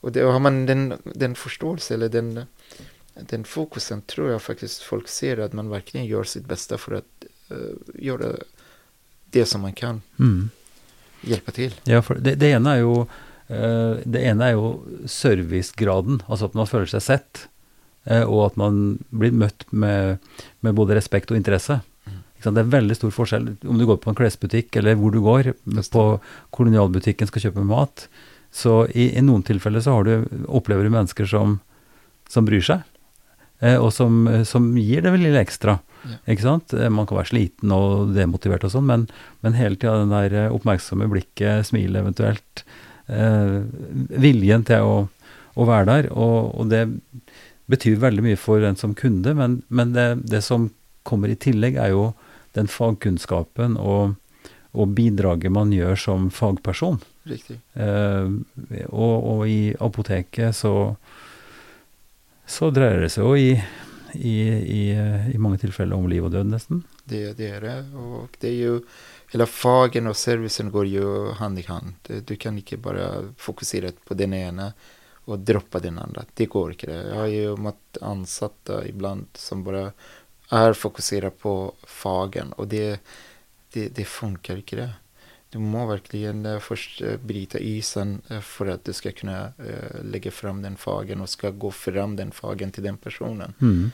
Och 0.00 0.12
det, 0.12 0.20
har 0.20 0.38
man 0.38 0.66
den, 0.66 0.94
den 1.04 1.34
förståelse 1.34 1.94
eller 1.94 2.08
den, 2.08 2.40
den 3.14 3.44
fokusen 3.44 4.02
tror 4.02 4.30
jag 4.30 4.42
faktiskt 4.42 4.82
folk 4.82 5.08
ser 5.08 5.38
att 5.38 5.52
man 5.52 5.68
verkligen 5.68 6.06
gör 6.06 6.24
sitt 6.24 6.46
bästa 6.46 6.78
för 6.78 6.94
att 6.94 7.24
eh, 7.48 7.56
göra 7.94 8.36
det 9.30 9.44
som 9.44 9.60
man 9.60 9.72
kan. 9.72 10.02
Mm. 10.18 10.50
Hjälpa 11.20 11.52
till. 11.52 11.74
Ja, 11.84 12.02
for 12.02 12.14
det, 12.14 12.34
det 12.34 12.48
ene 12.56 12.72
er 12.78 12.80
jo 12.80 12.94
eh, 13.52 14.00
Det 14.08 14.22
ene 14.24 14.46
er 14.48 14.56
jo 14.56 14.70
servicegraden, 15.04 16.22
altså 16.26 16.48
at 16.48 16.56
man 16.56 16.68
føler 16.70 16.88
seg 16.88 17.04
sett, 17.04 17.42
eh, 18.08 18.24
og 18.24 18.46
at 18.46 18.56
man 18.56 18.98
blir 19.10 19.34
møtt 19.36 19.66
med, 19.68 20.16
med 20.64 20.78
både 20.78 20.96
respekt 20.96 21.30
og 21.30 21.36
interesse. 21.36 21.82
Sant? 22.44 22.56
Det 22.56 22.64
er 22.64 22.72
veldig 22.72 22.96
stor 22.98 23.12
forskjell 23.14 23.48
om 23.68 23.80
du 23.80 23.86
går 23.88 24.00
på 24.02 24.10
en 24.12 24.18
klesbutikk, 24.18 24.74
eller 24.80 24.98
hvor 25.00 25.12
du 25.14 25.20
går, 25.24 25.52
på 25.92 26.04
kolonialbutikken 26.56 27.28
skal 27.30 27.48
kjøpe 27.48 27.66
mat. 27.68 28.06
Så 28.50 28.82
i, 28.90 29.12
i 29.14 29.22
noen 29.22 29.44
tilfeller 29.46 29.84
så 29.84 29.98
har 29.98 30.08
du, 30.08 30.44
opplever 30.48 30.88
du 30.88 30.94
mennesker 30.94 31.28
som, 31.30 31.58
som 32.30 32.48
bryr 32.48 32.64
seg, 32.66 32.82
eh, 33.62 33.76
og 33.76 33.92
som, 33.94 34.24
som 34.48 34.72
gir 34.80 35.04
det 35.06 35.12
lille 35.14 35.38
ekstra. 35.44 35.76
Ja. 36.00 36.16
Ikke 36.32 36.46
sant? 36.46 36.74
Eh, 36.74 36.88
Man 36.90 37.06
kan 37.06 37.20
være 37.20 37.30
sliten 37.30 37.70
og 37.76 38.14
demotivert 38.16 38.64
og 38.66 38.72
sånn, 38.74 38.88
men, 38.88 39.06
men 39.44 39.58
hele 39.58 39.78
tida 39.78 40.00
den 40.00 40.14
der 40.14 40.34
eh, 40.46 40.54
oppmerksomme 40.56 41.06
blikket, 41.12 41.68
smilet 41.68 42.02
eventuelt, 42.02 42.64
eh, 43.06 43.60
viljen 44.26 44.66
til 44.66 44.88
å, 44.88 44.98
å 45.54 45.68
være 45.68 45.88
der, 45.92 46.10
og, 46.16 46.54
og 46.56 46.72
det 46.72 46.86
betyr 47.70 48.00
veldig 48.02 48.24
mye 48.24 48.38
for 48.40 48.64
en 48.66 48.78
som 48.80 48.96
kunde, 48.98 49.36
men, 49.38 49.60
men 49.68 49.92
det, 49.94 50.08
det 50.26 50.42
som 50.42 50.70
kommer 51.06 51.30
i 51.30 51.38
tillegg 51.38 51.78
er 51.78 51.92
jo 51.92 52.08
den 52.56 52.70
fagkunnskapen 52.70 53.76
og, 53.76 54.16
og 54.72 54.94
bidraget 54.96 55.52
man 55.52 55.72
gjør 55.74 55.98
som 55.98 56.30
fagperson. 56.34 57.00
Eh, 57.26 58.30
og, 58.88 59.16
og 59.32 59.44
i 59.48 59.74
apoteket 59.78 60.56
så, 60.56 60.74
så 62.46 62.70
dreier 62.74 63.04
det 63.04 63.12
seg 63.14 63.26
jo 63.28 63.36
i, 63.38 63.52
i, 64.14 64.38
i, 64.50 64.82
i 65.34 65.38
mange 65.38 65.60
tilfeller 65.62 65.94
om 65.94 66.08
liv 66.10 66.26
og 66.26 66.34
død, 66.34 66.50
nesten. 66.50 66.82
Det, 67.04 67.32
det 67.36 67.48
är 67.48 67.60
det. 67.60 67.98
Och 67.98 68.36
det 68.40 68.48
är 68.48 68.52
ju, 68.52 68.80
hela 69.32 69.46
fagen 69.46 70.06
och 70.06 70.16
servicen 70.16 70.70
går 70.70 70.86
ju 70.86 71.32
hand 71.32 71.58
i 71.58 71.62
hand. 71.62 71.94
Du 72.24 72.36
kan 72.36 72.56
inte 72.56 72.76
bara 72.76 73.08
fokusera 73.36 73.90
på 74.04 74.14
den 74.14 74.34
ena 74.34 74.72
och 75.24 75.38
droppa 75.38 75.78
den 75.78 75.98
andra. 75.98 76.24
Det 76.34 76.46
går 76.46 76.70
inte. 76.70 76.90
Jag 76.90 77.14
har 77.14 77.26
ju 77.26 77.56
mött 77.56 77.98
ansatta 78.00 78.86
ibland 78.86 79.26
som 79.34 79.64
bara 79.64 79.92
är 80.50 80.72
fokuserade 80.72 81.30
på 81.30 81.74
fagen 81.82 82.52
och 82.52 82.68
det, 82.68 83.00
det, 83.72 83.88
det 83.88 84.04
funkar 84.04 84.56
inte 84.56 84.76
det. 84.76 84.90
Du 85.50 85.58
må 85.58 85.86
verkligen 85.86 86.46
uh, 86.46 86.58
först 86.58 87.02
uh, 87.02 87.16
bryta 87.16 87.58
isen 87.58 88.22
uh, 88.30 88.40
för 88.40 88.66
att 88.66 88.84
du 88.84 88.92
ska 88.92 89.12
kunna 89.12 89.52
lägga 90.02 90.30
fram 90.30 90.62
den 90.62 90.76
fagen 90.76 91.20
och 91.20 91.28
ska 91.28 91.50
gå 91.50 91.70
fram 91.70 92.16
den 92.16 92.30
fagen 92.30 92.72
till 92.72 92.82
den 92.82 92.96
personen. 92.96 93.54
Mm. 93.60 93.90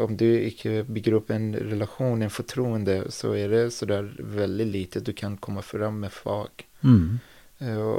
om 0.00 0.16
du 0.16 0.42
inte 0.42 0.82
bygger 0.82 1.12
upp 1.12 1.30
en 1.30 1.56
relation, 1.56 2.22
en 2.22 2.30
förtroende 2.30 3.10
så 3.10 3.32
är 3.32 3.48
det 3.48 3.70
sådär 3.70 4.16
väldigt 4.18 4.66
lite 4.66 5.00
du 5.00 5.12
kan 5.12 5.36
komma 5.36 5.62
fram 5.62 6.00
med 6.00 6.12
fag. 6.12 6.48
Mm. 6.84 7.18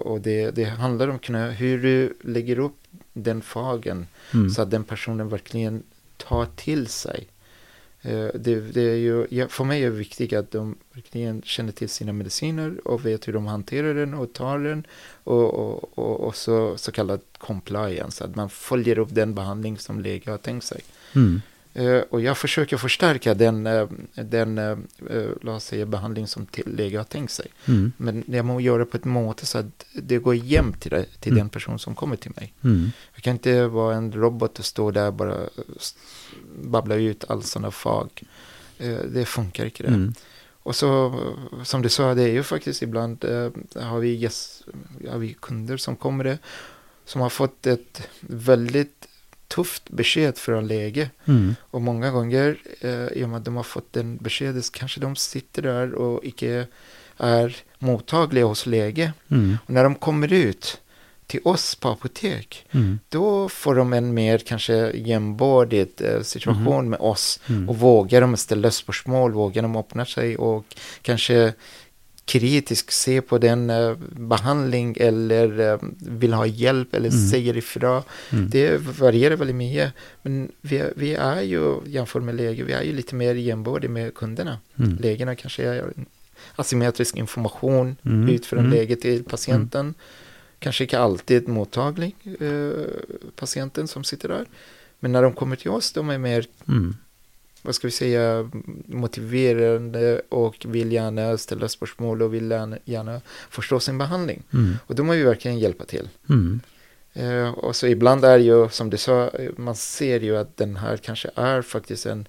och 0.03 0.21
det, 0.21 0.51
det 0.51 0.63
handlar 0.63 1.07
om 1.07 1.19
kunna, 1.19 1.49
hur 1.49 1.83
du 1.83 2.13
lägger 2.23 2.59
upp 2.59 2.77
den 3.13 3.41
fagen 3.41 4.07
Mm. 4.33 4.49
så 4.49 4.61
att 4.61 4.71
den 4.71 4.83
personen 4.83 5.29
verkligen 5.29 5.83
tar 6.17 6.45
till 6.45 6.87
sig 6.87 7.27
Eh, 7.36 7.36
det, 8.33 8.73
det, 8.73 8.81
är 8.81 8.95
ju, 8.95 9.47
för 9.47 9.63
mig 9.63 9.83
är 9.83 9.89
det 9.89 9.95
viktigt 9.95 10.33
att 10.33 10.51
de 10.51 10.75
verkligen 10.93 11.41
känner 11.41 11.71
till 11.71 11.89
sina 11.89 12.13
mediciner 12.13 12.87
och 12.87 13.05
vet 13.05 13.27
hur 13.27 13.33
de 13.33 13.45
hanterar 13.45 13.93
den 13.93 14.13
och 14.13 14.33
tar 14.33 14.59
den. 14.59 14.83
Och, 15.23 15.53
och, 15.53 15.97
och, 15.97 16.19
och 16.19 16.35
så, 16.35 16.77
så 16.77 16.91
kallad 16.91 17.21
compliance, 17.37 18.23
att 18.23 18.35
man 18.35 18.49
följer 18.49 18.99
upp 18.99 19.09
den 19.11 19.35
behandling 19.35 19.77
som 19.77 19.99
läge 19.99 20.31
har 20.31 20.37
tänkt 20.37 20.65
sig. 20.65 20.81
Mm. 21.15 21.41
Uh, 21.79 22.01
och 22.09 22.21
jag 22.21 22.37
försöker 22.37 22.77
förstärka 22.77 23.33
den, 23.33 23.67
uh, 23.67 23.89
den 24.15 24.59
låt 25.41 25.63
säga, 25.63 25.85
behandling 25.85 26.27
som 26.27 26.47
läge 26.65 26.97
har 26.97 27.03
tänkt 27.03 27.31
sig. 27.31 27.47
Mm. 27.65 27.91
Men 27.97 28.23
jag 28.27 28.45
må 28.45 28.61
göra 28.61 28.85
på 28.85 28.97
ett 28.97 29.05
måte 29.05 29.45
så 29.45 29.57
att 29.57 29.85
det 29.93 30.17
går 30.17 30.35
jämnt 30.35 30.81
till, 30.81 30.91
det, 30.91 31.05
till 31.19 31.31
Mm. 31.31 31.39
den 31.39 31.49
person 31.49 31.79
som 31.79 31.95
kommer 31.95 32.15
till 32.15 32.31
mig. 32.35 32.53
Mm. 32.63 32.91
Jag 33.13 33.23
kan 33.23 33.33
inte 33.33 33.67
vara 33.67 33.95
en 33.95 34.11
robot 34.11 34.59
och 34.59 34.65
stå 34.65 34.91
där 34.91 35.11
bara 35.11 35.49
babbla 36.57 36.95
ut 36.95 37.23
all 37.29 37.43
sådana 37.43 37.71
fag. 37.71 38.23
Eh, 38.77 38.99
det 38.99 39.25
funkar 39.25 39.65
inte 39.65 39.83
det. 39.83 39.89
Mm. 39.89 40.13
Och 40.67 40.75
så 40.75 41.19
som 41.63 41.81
du 41.81 41.89
sa, 41.89 42.13
det 42.13 42.23
är 42.23 42.33
ju 42.33 42.43
faktiskt 42.43 42.81
ibland 42.81 43.23
eh, 43.23 43.49
har, 43.83 43.99
vi 43.99 44.15
gäst, 44.15 44.63
har 45.09 45.17
vi 45.17 45.33
kunder 45.33 45.77
som 45.77 45.95
kommer 45.95 46.23
det, 46.23 46.37
som 47.05 47.21
har 47.21 47.29
fått 47.29 47.67
ett 47.67 48.09
väldigt 48.21 49.07
tufft 49.47 49.89
besked 49.89 50.37
från 50.37 50.67
läge. 50.67 51.09
Mm. 51.25 51.55
Och 51.59 51.81
många 51.81 52.11
gånger, 52.11 52.57
eh, 52.81 53.07
i 53.07 53.23
och 53.23 53.29
med 53.29 53.37
att 53.37 53.45
de 53.45 53.55
har 53.55 53.63
fått 53.63 53.93
den 53.93 54.17
beskedet, 54.17 54.65
så 54.65 54.71
kanske 54.71 54.99
de 54.99 55.15
sitter 55.15 55.61
där 55.61 55.93
och 55.93 56.25
icke 56.25 56.67
är 57.17 57.55
mottagliga 57.79 58.45
hos 58.45 58.65
läge. 58.65 59.13
Mm. 59.27 59.57
Och 59.65 59.73
när 59.73 59.83
de 59.83 59.95
kommer 59.95 60.33
ut 60.33 60.81
till 61.27 61.39
oss 61.43 61.75
på 61.75 61.89
apotek, 61.89 62.65
Mm. 62.71 62.99
då 63.09 63.49
får 63.49 63.75
de 63.75 63.93
en 63.93 64.13
mer 64.13 64.37
kanske 64.37 64.91
jämbördig 64.95 65.87
eh, 66.01 66.21
situation 66.21 66.63
Mhm. 66.75 66.89
med 66.89 66.99
oss. 66.99 67.39
Mm. 67.49 67.69
Och 67.69 67.77
vågar 67.79 68.21
de 68.21 68.37
ställa 68.37 68.71
spörsmål, 68.71 69.31
vågar 69.33 69.61
de 69.61 69.75
öppna 69.75 70.05
sig 70.05 70.37
och 70.37 70.65
kanske 71.01 71.53
kritiskt 72.25 72.93
se 72.93 73.21
på 73.21 73.37
den 73.37 73.69
eh, 73.69 73.95
behandling 74.11 74.95
eller 74.99 75.59
eh, 75.59 75.77
vill 76.07 76.33
ha 76.33 76.45
hjälp 76.45 76.93
eller 76.93 77.09
Mm. 77.09 77.27
säger 77.29 77.57
ifrån. 77.57 78.01
Mm. 78.31 78.49
Det 78.49 78.77
varierar 78.99 79.35
väldigt 79.35 79.55
mycket. 79.55 79.93
Men 80.21 80.51
vi, 80.61 80.83
vi 80.95 81.13
är 81.15 81.41
ju, 81.41 81.75
jämfört 81.85 82.23
med 82.23 82.35
läge, 82.35 82.63
vi 82.63 82.73
är 82.73 82.81
ju 82.83 82.93
lite 82.93 83.15
mer 83.15 83.35
jämbördiga 83.35 83.91
med 83.91 84.13
kunderna. 84.15 84.57
Mm. 84.79 84.97
Lägena 85.01 85.35
kanske 85.35 85.63
är 85.63 85.93
asymmetrisk 86.55 87.15
information 87.17 87.95
Mm. 88.05 88.29
ut 88.29 88.45
från 88.45 88.59
Mm. 88.59 88.71
läget 88.71 89.01
till 89.01 89.23
patienten. 89.23 89.93
Kanske 90.59 90.83
inte 90.83 90.99
alltid 90.99 91.47
mottaglig, 91.47 92.15
eh, 92.39 92.71
patienten 93.35 93.87
som 93.87 94.03
sitter 94.03 94.29
där. 94.29 94.45
Men 94.99 95.11
när 95.11 95.23
de 95.23 95.33
kommer 95.33 95.55
till 95.55 95.71
oss, 95.71 95.91
de 95.91 96.09
är 96.09 96.17
mer, 96.17 96.47
Mm. 96.67 96.95
vad 97.61 97.75
ska 97.75 97.87
vi 97.87 97.91
säga, 97.91 98.51
motiverande 98.85 100.21
och 100.29 100.65
vill 100.69 100.91
gärna 100.91 101.37
ställa 101.37 101.67
spörsmål 101.67 102.21
och 102.21 102.33
vill 102.33 102.51
gärna, 102.85 103.21
förstå 103.49 103.79
sin 103.79 103.97
behandling. 103.97 104.43
Mm. 104.53 104.75
Och 104.85 104.95
då 104.95 105.03
måste 105.03 105.17
vi 105.17 105.23
verkligen 105.23 105.59
hjälpa 105.59 105.85
till. 105.85 106.09
Mm. 106.29 106.59
Eh, 107.13 107.49
och 107.49 107.75
så 107.75 107.87
ibland 107.87 108.25
är 108.25 108.37
ju, 108.39 108.69
som 108.69 108.89
du 108.89 108.97
sa, 108.97 109.31
man 109.57 109.75
ser 109.75 110.19
ju 110.19 110.37
att 110.37 110.57
den 110.57 110.75
här 110.75 110.97
kanske 110.97 111.29
är 111.35 111.61
faktiskt 111.61 112.05
en 112.05 112.27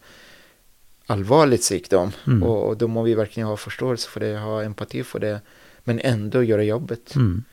allvarlig 1.07 1.63
sjukdom. 1.65 2.13
Mm. 2.27 2.43
Och, 2.43 2.69
och 2.69 2.77
då 2.77 2.89
måste 2.89 3.09
vi 3.09 3.15
verkligen 3.15 3.49
ha 3.49 3.57
förståelse 3.57 4.09
för 4.09 4.21
det, 4.21 4.39
ha 4.39 4.63
empati 4.63 5.05
för 5.05 5.19
det, 5.19 5.41
men 5.85 6.01
ändå 6.01 6.43
göra 6.43 6.65
jobbet. 6.65 7.15
Mm. 7.17 7.45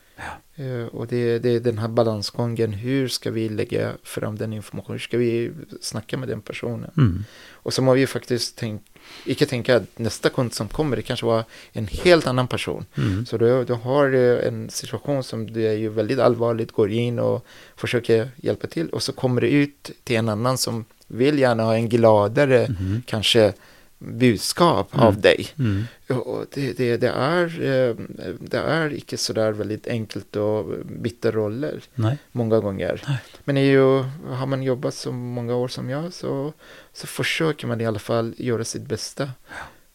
Eh, 0.56 0.86
och 0.86 1.06
det, 1.06 1.38
det 1.38 1.50
är 1.50 1.60
den 1.60 1.78
här 1.78 1.88
balansgången, 1.88 2.72
hur 2.72 3.08
ska 3.08 3.30
vi 3.30 3.48
lägga 3.48 3.92
fram 4.02 4.36
den 4.38 4.52
informationen, 4.52 4.94
hur 4.94 4.98
ska 4.98 5.18
vi 5.18 5.52
snacka 5.80 6.16
med 6.16 6.28
den 6.28 6.40
personen? 6.40 6.90
Mm. 6.96 7.24
Och 7.50 7.72
så 7.72 7.82
må 7.82 7.94
vi 7.94 8.06
faktiskt 8.06 8.56
tänk, 8.56 8.82
icke 9.24 9.46
tänka 9.46 9.76
att 9.76 9.98
nästa 9.98 10.28
kund 10.28 10.54
som 10.54 10.68
kommer, 10.68 10.96
det 10.96 11.02
kanske 11.02 11.26
var 11.26 11.44
en 11.72 11.86
helt 11.86 12.26
annan 12.26 12.48
person. 12.48 12.84
Mm. 12.96 13.26
Så 13.26 13.38
du, 13.38 13.64
du 13.64 13.72
har 13.72 14.12
en 14.12 14.70
situation 14.70 15.22
som 15.24 15.52
du 15.52 15.66
är 15.66 15.72
ju 15.72 15.88
väldigt 15.88 16.18
allvarligt, 16.18 16.72
går 16.72 16.90
in 16.90 17.18
och 17.18 17.46
försöker 17.76 18.28
hjälpa 18.36 18.66
till 18.66 18.88
och 18.90 19.02
så 19.02 19.12
kommer 19.12 19.40
det 19.40 19.48
ut 19.50 19.90
till 20.04 20.16
en 20.16 20.28
annan 20.28 20.58
som 20.58 20.84
vill 21.06 21.38
gärna 21.38 21.62
ha 21.62 21.74
en 21.74 21.88
gladare 21.88 22.66
Mhm. 22.68 23.02
kanske 23.06 23.52
budskap 23.98 24.94
Mm. 24.94 25.06
av 25.06 25.20
dig. 25.20 25.48
Mm. 25.58 25.84
Och 26.08 26.46
det, 26.54 26.72
det, 26.72 26.96
det, 26.96 27.08
är, 27.08 27.44
eh, 27.62 27.94
det 28.40 28.58
är 28.58 28.92
icke 28.92 29.16
sådär 29.16 29.52
väldigt 29.52 29.86
enkelt 29.86 30.36
att 30.36 30.66
byta 30.86 31.30
roller 31.30 31.82
Nej. 31.94 32.18
många 32.32 32.60
gånger. 32.60 33.02
Nej. 33.08 33.18
Men 33.44 33.56
ju, 33.56 34.02
har 34.28 34.46
man 34.46 34.62
jobbat 34.62 34.94
så 34.94 35.12
många 35.12 35.54
år 35.54 35.68
som 35.68 35.90
jag 35.90 36.12
så, 36.12 36.52
så 36.92 37.06
försöker 37.06 37.66
man 37.66 37.80
i 37.80 37.86
alla 37.86 37.98
fall 37.98 38.34
göra 38.36 38.64
sitt 38.64 38.86
bästa. 38.86 39.30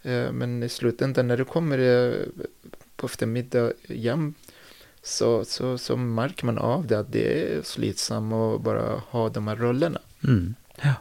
Eh, 0.01 0.31
Men 0.31 0.63
i 0.63 0.69
slutändan 0.69 1.27
när 1.27 1.37
du 1.37 1.45
kommer 1.45 1.79
eh, 1.79 2.13
på 2.95 3.05
eftermiddag 3.05 3.71
hem 3.87 4.33
så, 5.03 5.45
så, 5.45 5.77
så 5.77 5.97
märker 5.97 6.45
man 6.45 6.57
av 6.57 6.87
det 6.87 6.99
att 6.99 7.11
det 7.11 7.53
är 7.57 7.61
slitsamt 7.63 8.33
att 8.33 8.61
bara 8.61 9.01
ha 9.09 9.29
de 9.29 9.47
här 9.47 9.55
rollerna. 9.55 9.99
Mm. 10.23 10.55
Ja. 10.81 10.93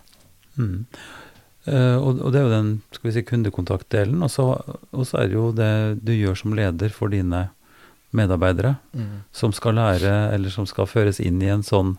Eh, 1.71 1.97
og, 2.03 2.21
og 2.25 2.33
det 2.35 2.41
er 2.41 2.47
jo 2.49 2.53
den 2.53 2.71
skal 2.93 3.09
vi 3.11 3.15
si, 3.15 3.23
kundekontaktdelen. 3.29 4.23
Og 4.27 4.31
så, 4.33 4.47
og 4.91 5.07
så 5.07 5.21
er 5.23 5.29
det 5.31 5.37
jo 5.39 5.49
det 5.55 5.73
du 6.05 6.13
gjør 6.17 6.37
som 6.41 6.55
leder 6.59 6.91
for 6.95 7.13
dine 7.13 7.49
medarbeidere, 8.13 8.77
Mm. 8.95 9.21
som 9.33 9.53
skal 9.55 9.75
lære, 9.79 10.33
eller 10.35 10.51
som 10.51 10.67
skal 10.67 10.87
føres 10.91 11.21
inn 11.23 11.41
i 11.43 11.51
en 11.53 11.63
sånn 11.63 11.93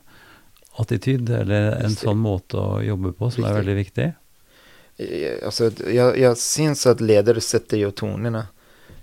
attityd, 0.80 1.30
eller 1.30 1.78
en 1.78 1.93
det. 1.93 1.99
sånn 2.01 2.19
måte 2.19 2.59
å 2.59 2.82
jobbe 2.84 3.13
på, 3.15 3.30
som 3.32 3.45
er 3.45 3.53
Riktig. 3.53 3.59
veldig 3.61 3.78
viktig. 3.84 4.13
Eh, 4.97 5.45
Alltså, 5.45 5.72
jag, 5.89 6.17
jag 6.19 6.38
syns 6.38 6.86
att 6.88 7.01
ledare 7.01 7.41
sätter 7.41 7.78
ju 7.78 7.91
tonerna. 7.91 8.47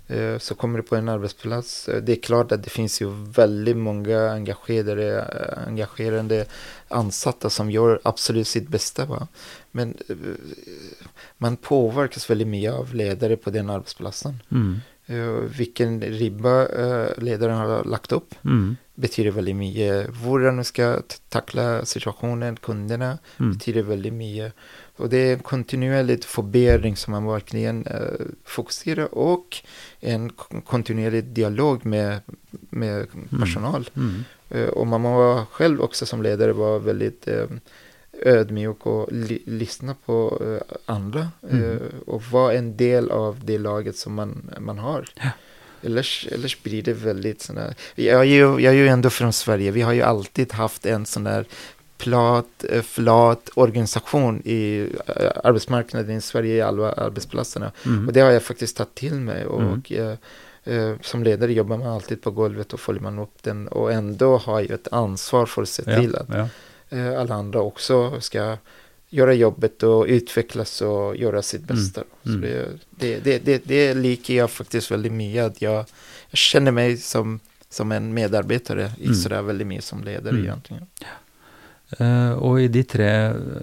Eh, 0.09 0.37
Så 0.37 0.55
kommer 0.55 0.79
du 0.79 0.83
på 0.83 0.95
en 0.95 1.09
arbetsplats, 1.09 1.89
eh, 1.89 2.01
det 2.03 2.11
är 2.11 2.21
klart 2.21 2.51
att 2.51 2.63
det 2.63 2.69
finns 2.69 3.01
ju 3.01 3.09
väldigt 3.09 3.77
många 3.77 4.29
engagerade, 4.31 5.19
eh, 5.21 5.67
engagerande 5.67 6.45
ansatta 6.87 7.49
som 7.49 7.71
gör 7.71 7.99
absolut 8.03 8.47
sitt 8.47 8.67
bästa. 8.67 9.05
Va? 9.05 9.27
Men 9.71 9.97
man 11.37 11.57
påverkas 11.57 12.29
väldigt 12.29 12.47
mycket 12.47 12.73
av 12.73 12.93
ledare 12.95 13.37
på 13.37 13.49
den 13.49 13.69
arbetsplatsen. 13.69 14.39
Mm. 14.51 14.79
Vilken 15.57 16.01
ribba 16.01 16.67
ledaren 17.17 17.57
har 17.57 17.83
lagt 17.83 18.11
upp 18.11 18.35
Mm. 18.45 18.77
betyder 18.95 19.31
väldigt 19.31 19.55
mycket. 19.55 20.07
Hur 20.23 20.39
de 20.45 20.63
ska 20.63 21.01
tackla 21.29 21.85
situationen, 21.85 22.55
kunderna, 22.57 23.17
Mm. 23.39 23.51
betyder 23.53 23.81
väldigt 23.81 24.13
mycket. 24.13 24.53
Och 24.99 25.09
det 25.09 25.17
är 25.17 25.33
en 25.33 25.39
kontinuerlig 25.39 26.23
förbättring 26.23 26.95
som 26.95 27.11
man 27.11 27.25
verkligen 27.25 27.85
eh, 27.87 28.25
fokuserar 28.45 29.13
och 29.17 29.57
en 29.99 30.29
kon- 30.29 30.61
kontinuerlig 30.61 31.23
dialog 31.23 31.85
med, 31.85 32.19
med 32.69 33.07
personal. 33.39 33.89
Mm. 33.95 34.23
Eh, 34.49 34.67
och 34.67 34.87
man 34.87 35.01
må 35.01 35.45
själv 35.51 35.81
också 35.81 36.05
som 36.05 36.21
ledare 36.23 36.53
vara 36.53 36.79
väldigt 36.79 37.27
eh, 37.27 37.45
ödmjuk 38.21 38.85
och 38.85 39.11
li- 39.11 39.43
lyssna 39.45 39.95
på 40.05 40.41
eh, 40.45 40.77
andra 40.85 41.27
Mm. 41.51 41.71
eh, 41.71 41.77
och 42.07 42.23
vara 42.23 42.53
en 42.53 42.77
del 42.77 43.11
av 43.11 43.39
det 43.45 43.57
laget 43.57 43.95
som 43.97 44.13
man, 44.13 44.49
man 44.59 44.77
har. 44.79 45.09
Ja. 45.15 45.29
Ellers, 45.83 46.27
ellers 46.31 46.63
blir 46.63 46.81
det 46.83 46.93
väldigt 46.93 47.41
sådana, 47.41 47.73
jag 47.95 48.19
är, 48.19 48.23
ju, 48.23 48.41
jag 48.59 48.63
är 48.73 48.77
ju 48.77 48.87
ändå 48.87 49.09
från 49.09 49.33
Sverige, 49.33 49.71
vi 49.71 49.81
har 49.81 49.93
ju 49.93 50.01
alltid 50.01 50.53
haft 50.53 50.85
en 50.85 51.05
sån 51.05 51.23
där 51.23 51.45
plat, 51.99 52.63
eh, 52.69 52.81
flat 52.81 53.49
organisation 53.55 54.41
i 54.45 54.89
eh, 55.07 55.31
arbetsmarknaden 55.43 56.15
i 56.17 56.21
Sverige, 56.21 56.55
i 56.55 56.61
alla 56.61 56.91
arbetsplatserna. 56.91 57.71
Mm. 57.85 58.07
Och 58.07 58.13
det 58.13 58.19
har 58.21 58.31
jag 58.31 58.43
faktiskt 58.43 58.77
tagit 58.77 58.95
till 58.95 59.13
mig. 59.13 59.45
Och 59.45 59.61
Mm. 59.61 59.81
eh, 59.89 60.73
eh, 60.75 60.95
som 61.01 61.23
ledare 61.23 61.53
jobbar 61.53 61.77
man 61.77 61.87
alltid 61.87 62.21
på 62.21 62.31
golvet 62.31 62.73
och 62.73 62.79
följer 62.79 63.01
man 63.03 63.19
upp 63.19 63.43
den. 63.43 63.67
Och 63.67 63.91
ändå 63.93 64.37
har 64.37 64.59
jag 64.61 64.71
ett 64.71 64.87
ansvar 64.91 65.45
för 65.45 65.61
att 65.61 65.69
se 65.69 65.83
till 65.83 66.11
ja, 66.13 66.19
att 66.19 66.49
ja. 66.89 66.97
eh, 66.97 67.19
alla 67.21 67.35
andra 67.35 67.61
också 67.61 68.21
ska 68.21 68.57
göra 69.11 69.33
jobbet 69.33 69.83
och 69.83 70.05
utvecklas 70.05 70.81
och 70.81 71.15
göra 71.17 71.41
sitt 71.41 71.69
Mm. 71.69 71.75
bästa. 71.75 72.03
Mm. 72.25 72.41
det, 72.41 72.65
det, 72.89 73.19
det, 73.23 73.37
det, 73.45 73.61
det 73.65 73.93
liker 73.93 74.33
jag 74.35 74.51
faktiskt 74.51 74.91
väldigt 74.91 75.11
mycket. 75.11 75.43
Att 75.45 75.61
jag, 75.61 75.85
jag 76.29 76.37
känner 76.37 76.71
mig 76.71 76.97
som, 76.97 77.39
som 77.69 77.91
en 77.91 78.13
medarbetare, 78.13 78.91
Mm. 78.99 79.11
i 79.11 79.15
sådär 79.15 79.41
väldigt 79.41 79.67
mycket 79.67 79.85
som 79.85 80.03
ledare 80.03 80.29
Mm. 80.35 80.43
egentligen. 80.45 80.85
Eh, 81.97 82.31
og 82.37 82.59
i 82.61 82.67
de 82.69 82.83
tre 82.85 83.07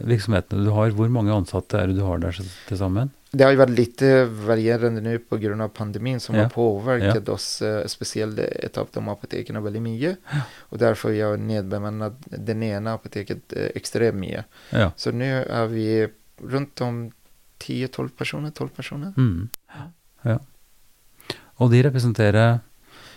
virksomhetene 0.03 0.65
du 0.67 0.73
har, 0.75 0.91
hvor 0.97 1.09
mange 1.15 1.31
ansatte 1.35 1.79
er 1.79 1.87
det 1.93 1.99
du 2.01 2.03
har 2.03 2.19
der 2.19 2.35
til 2.35 2.79
sammen? 2.81 3.13
Det 3.37 3.45
har 3.45 3.51
ju 3.53 3.57
varit 3.59 3.77
lite 3.79 4.25
varierande 4.25 5.01
nu 5.01 5.19
på 5.19 5.37
grund 5.37 5.63
av 5.63 5.69
pandemin 5.69 6.21
som 6.21 6.35
Ja. 6.35 6.43
har 6.43 6.49
påverkat 6.51 7.29
oss, 7.29 7.63
eh, 7.63 7.87
speciellt 7.87 8.39
ett 8.39 8.79
av 8.79 8.89
de 8.93 9.09
apoteken 9.09 9.63
väldigt 9.63 9.83
mycket. 9.83 10.19
Och 10.59 10.79
därför 10.79 11.09
har 11.09 11.15
jag 11.17 11.41
nedbemannat 11.41 12.13
den 12.25 12.63
ena 12.63 12.95
apoteket 12.95 13.53
eh, 13.53 13.67
extremt 13.75 14.17
mycket. 14.19 14.45
Ja. 14.71 14.93
Så 14.97 15.11
nu 15.13 15.45
är 15.45 15.67
vi 15.67 16.09
runt 16.43 16.81
om 16.81 17.13
10-12 17.59 18.09
personer, 18.09 18.51
12 18.51 18.69
personer. 18.69 19.13
Mm. 19.17 19.49
ja. 20.23 20.39
Og 21.57 21.71
de 21.71 21.83
representerer 21.83 22.59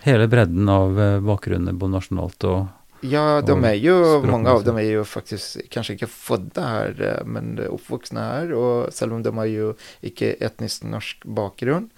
hele 0.02 0.28
bredden 0.28 0.70
av 0.70 0.96
bakgrunner, 1.22 1.74
både 1.74 1.92
nasjonalt 1.92 2.44
og 2.48 2.68
Ja, 3.02 3.42
de 3.42 3.64
är 3.64 3.74
ju, 3.74 4.22
många 4.22 4.52
av 4.52 4.64
dem 4.64 4.78
är 4.78 4.82
ju 4.82 5.04
faktiskt 5.04 5.58
kanske 5.70 5.94
inte 5.94 6.08
födda 6.08 6.62
här, 6.62 7.18
eh, 7.20 7.26
men 7.26 7.60
uppvuxna 7.60 8.22
här. 8.22 8.54
Och 8.54 8.94
selv 8.94 9.14
om 9.14 9.24
de 9.24 9.38
har 9.38 9.46
ju 9.46 9.74
icke 10.02 10.32
etnisk 10.32 10.84
norsk 10.84 11.26
bakgrund. 11.26 11.90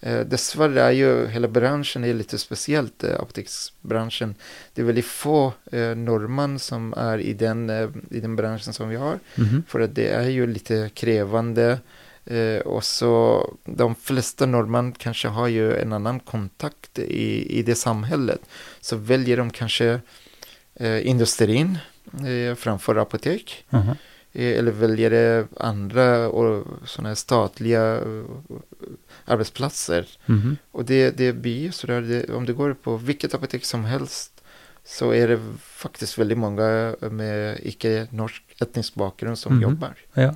Eh, 0.00 0.20
dessvärre 0.20 0.82
är 0.82 0.90
ju 0.90 1.26
hela 1.26 1.48
branschen 1.48 2.04
är 2.04 2.14
lite 2.14 2.38
speciellt, 2.38 3.04
eh, 3.04 3.20
apoteksbranschen. 3.20 4.34
Det 4.74 4.82
är 4.82 4.86
väldigt 4.86 5.06
få 5.06 5.52
eh, 5.72 5.94
norrmän 5.94 6.58
som 6.58 6.94
är 6.96 7.18
i 7.18 7.32
den, 7.32 7.70
eh, 7.70 7.88
i 8.10 8.20
den 8.20 8.36
branschen 8.36 8.72
som 8.72 8.88
vi 8.88 8.96
har. 8.96 9.18
Mhm. 9.34 9.62
För 9.68 9.80
att 9.80 9.94
det 9.94 10.08
är 10.08 10.28
ju 10.28 10.46
lite 10.46 10.90
krävande. 10.94 11.78
Eh, 12.24 12.58
och 12.58 12.84
så 12.84 13.46
de 13.64 13.94
flesta 13.94 14.46
norrmän 14.46 14.92
kanske 14.92 15.28
har 15.28 15.48
ju 15.48 15.76
en 15.76 15.92
annan 15.92 16.20
kontakt 16.20 16.98
i, 16.98 17.58
i 17.58 17.62
det 17.62 17.74
samhället. 17.74 18.40
Så 18.80 18.96
väljer 18.96 19.36
de 19.36 19.50
kanske 19.50 20.00
industrin 20.80 21.78
eh, 22.12 22.54
framför 22.54 22.96
apotek. 22.96 23.64
Eh, 24.34 24.58
eller 24.58 24.72
väljer 24.72 25.10
det 25.10 25.46
andra 25.56 26.28
och 26.28 26.66
sådana 26.86 27.14
statliga 27.14 27.96
eh, 27.96 28.24
arbetsplatser. 29.24 30.06
Mhm. 30.26 30.56
Och 30.70 30.84
det, 30.84 31.10
det 31.10 31.32
blir 31.32 31.58
ju 31.60 31.72
sådär, 31.72 32.00
det, 32.00 32.34
om 32.34 32.46
du 32.46 32.54
går 32.54 32.74
på 32.74 32.96
vilket 32.96 33.34
apotek 33.34 33.64
som 33.64 33.84
helst 33.84 34.28
så 34.84 35.10
är 35.14 35.28
det 35.28 35.40
faktiskt 35.60 36.18
väldigt 36.18 36.38
många 36.38 36.96
med 37.00 37.58
icke-norsk 37.62 38.42
etnisk 38.60 38.94
bakgrund 38.94 39.38
som 39.38 39.52
Mhm. 39.54 39.62
jobbar. 39.62 39.94
Ja. 40.14 40.34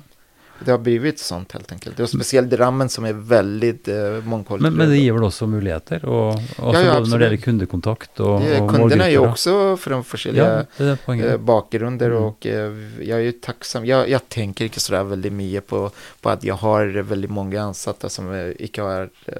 Det 0.65 0.71
har 0.71 0.77
blivit 0.77 1.19
sånt 1.19 1.51
helt 1.51 1.71
enkelt. 1.71 1.97
Det 1.97 2.03
är 2.03 2.07
speciellt 2.07 2.49
Drammen 2.49 2.89
som 2.89 3.05
är 3.05 3.13
väldigt 3.13 3.87
eh, 3.87 3.95
mångkulturell. 4.23 4.61
Men, 4.61 4.73
men 4.73 4.89
det 4.89 4.97
gir 4.97 5.13
vel 5.13 5.23
også 5.23 5.47
muligheter, 5.47 6.05
og, 6.05 6.33
også 6.57 6.57
ja, 6.57 6.71
både 6.71 6.83
når 6.83 6.97
absolutt. 6.97 7.19
det 7.19 7.25
gjelder 7.27 7.43
kundekontakt 7.45 8.19
og, 8.19 8.41
Det- 8.41 8.59
og 8.61 8.69
Kunderna 8.75 9.05
är 9.05 9.09
ju 9.09 9.17
också 9.17 9.77
från 9.77 10.03
olika 10.13 10.65
Ja, 10.77 10.85
eh, 11.15 11.37
bakgrunder 11.37 12.09
Mm. 12.11 12.23
och 12.23 12.45
eh, 12.45 12.71
jag 13.01 13.19
är 13.19 13.23
ju 13.23 13.31
tacksam. 13.31 13.85
Jag, 13.85 14.09
jag 14.09 14.29
tänker 14.29 14.65
inte 14.65 14.79
sådär 14.79 15.03
väldigt 15.03 15.33
mycket 15.33 15.67
på, 15.67 15.91
på 16.21 16.29
att 16.29 16.43
jag 16.43 16.55
har 16.55 16.85
väldigt 17.01 17.31
många 17.31 17.61
ansatta 17.61 18.09
som 18.09 18.33
eh, 18.33 18.49
icke 18.59 18.81
har 18.81 19.09
eh, 19.25 19.33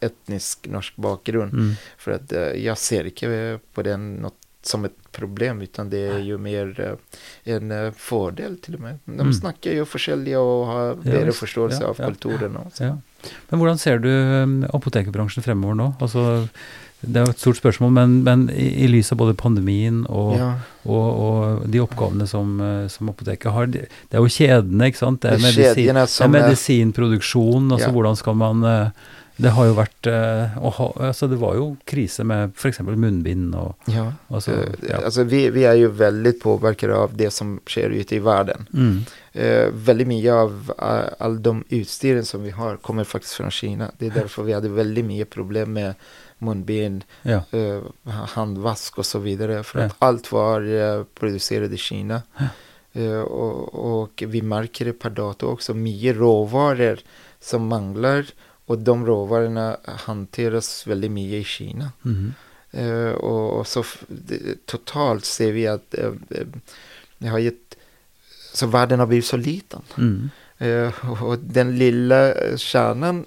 etnisk 0.00 0.66
norsk 0.70 0.96
bakgrund. 0.96 1.52
Mm. 1.52 1.74
För 1.98 2.10
att 2.12 2.32
eh, 2.32 2.40
jag 2.42 2.78
ser 2.78 3.04
inte 3.04 3.58
på 3.74 3.82
den 3.82 4.14
något 4.14 4.34
som 4.62 4.84
ett 4.84 4.92
problem 5.18 5.60
utan 5.62 5.90
det 5.90 5.98
är 6.08 6.18
ju 6.18 6.38
mer 6.38 6.80
eh, 7.44 7.54
en 7.54 7.70
eh, 7.72 7.92
fördel 7.96 8.58
till 8.58 8.74
och 8.74 8.80
med. 8.80 8.98
De 9.04 9.12
Mm. 9.20 9.32
snackar 9.32 9.70
ju 9.70 9.84
försäljare 9.84 10.40
och 10.42 10.66
har 10.66 10.94
bättre 10.94 11.24
visst. 11.24 11.38
förståelse 11.38 11.78
Ja, 11.82 11.88
av 11.88 11.96
ja. 11.98 12.06
kulturen. 12.06 12.56
Och 12.56 12.72
så. 12.72 12.84
Ja. 12.84 12.98
Men 13.48 13.58
hvordan 13.60 13.78
ser 13.78 13.98
du 13.98 14.08
um, 14.10 14.64
apotekerbransjen 14.72 15.42
fremover 15.42 15.74
nå? 15.74 15.92
Altså, 16.00 16.48
det 17.00 17.16
er 17.20 17.24
jo 17.26 17.30
et 17.34 17.40
stort 17.42 17.56
spørsmål, 17.58 17.90
men, 17.92 18.12
men 18.24 18.44
i, 18.50 18.68
i 18.84 18.86
lys 18.88 19.10
av 19.12 19.18
både 19.18 19.34
pandemien 19.34 20.04
og, 20.08 20.36
Ja. 20.38 20.52
og, 20.84 21.06
og 21.26 21.66
de 21.70 21.80
oppgavene 21.82 22.26
som, 22.26 22.60
eh, 22.60 22.86
som 22.88 23.08
apoteket 23.10 23.52
har 23.52 23.66
Det 23.66 23.82
sant? 24.96 25.24
Är 25.24 25.30
medisin, 25.38 25.74
kedjorna 25.74 26.06
det 26.06 26.08
är, 26.24 26.28
medisinproduksjon, 26.28 27.72
altså 27.72 27.88
Ja. 27.88 27.92
hvordan 27.92 28.16
skal 28.16 28.34
man 28.34 28.64
Det 29.36 29.52
har 29.52 29.66
jo 29.68 29.74
vært 29.76 30.08
eh, 30.08 30.54
ha, 30.56 30.86
altså 31.08 31.26
Det 31.28 31.36
var 31.40 31.58
jo 31.58 31.66
krise 31.84 32.24
med 32.24 32.54
f.eks. 32.56 32.80
munnbind 32.80 33.54
og 33.58 33.90
ja. 33.92 34.08
altså, 34.28 34.56
Eh, 34.56 34.88
ja. 34.88 35.04
Alltså 35.04 35.22
vi, 35.22 35.50
vi 35.50 35.64
är 35.64 35.74
ju 35.74 35.88
väldigt 35.88 36.42
påverkade 36.42 36.96
av 36.96 37.16
det 37.16 37.30
som 37.30 37.60
sker 37.66 37.90
ute 37.90 38.16
i 38.16 38.18
världen. 38.18 38.68
Mm. 38.74 39.04
Eh, 39.32 39.68
väldigt 39.72 40.08
mycket 40.08 40.32
av 40.32 40.72
eh, 40.78 41.12
all 41.18 41.42
de 41.42 41.64
utstyren 41.68 42.24
som 42.24 42.42
vi 42.42 42.50
har 42.50 42.76
kommer 42.76 43.04
faktiskt 43.04 43.34
från 43.34 43.50
Kina. 43.50 43.90
Det 43.98 44.06
är 44.06 44.10
därför 44.10 44.42
vi 44.42 44.52
hade 44.52 44.68
väldigt 44.68 45.04
mycket 45.04 45.30
problem 45.30 45.72
med 45.72 45.94
munbind, 46.38 47.04
ja. 47.22 47.42
eh, 47.50 47.82
handvask 48.26 48.98
och 48.98 49.06
så 49.06 49.18
vidare. 49.18 49.62
För 49.62 49.78
att 49.78 49.96
allt 49.98 50.32
var 50.32 51.04
producerat 51.04 51.70
i 51.70 51.76
Kina. 51.76 52.22
Och, 53.26 54.02
och 54.02 54.22
vi 54.26 54.42
märker 54.42 54.84
det 54.84 54.92
per 54.92 55.10
dato 55.10 55.46
också. 55.46 55.74
Mycket 55.74 56.16
råvaror 56.16 56.98
som 57.40 57.66
manglar. 57.66 58.26
Och 58.66 58.78
de 58.78 59.06
råvarorna 59.06 59.76
hanteras 59.84 60.86
väldigt 60.86 61.10
mycket 61.10 61.40
i 61.40 61.44
Kina. 61.44 61.92
Mhm. 62.02 62.34
Eh, 62.70 63.10
och, 63.10 63.58
och 63.58 63.66
så 63.66 63.84
det, 64.08 64.66
totalt 64.66 65.24
ser 65.24 65.52
vi 65.52 65.66
att 65.66 65.94
eh, 65.94 66.10
det 67.18 67.28
har 67.28 67.38
gett, 67.38 67.76
så 68.52 68.66
världen 68.66 68.98
har 68.98 69.06
blivit 69.06 69.26
så 69.26 69.36
liten. 69.36 69.82
Mm. 69.98 70.30
Eh, 70.58 71.22
och 71.22 71.38
den 71.38 71.78
lilla 71.78 72.34
kärnan 72.56 73.24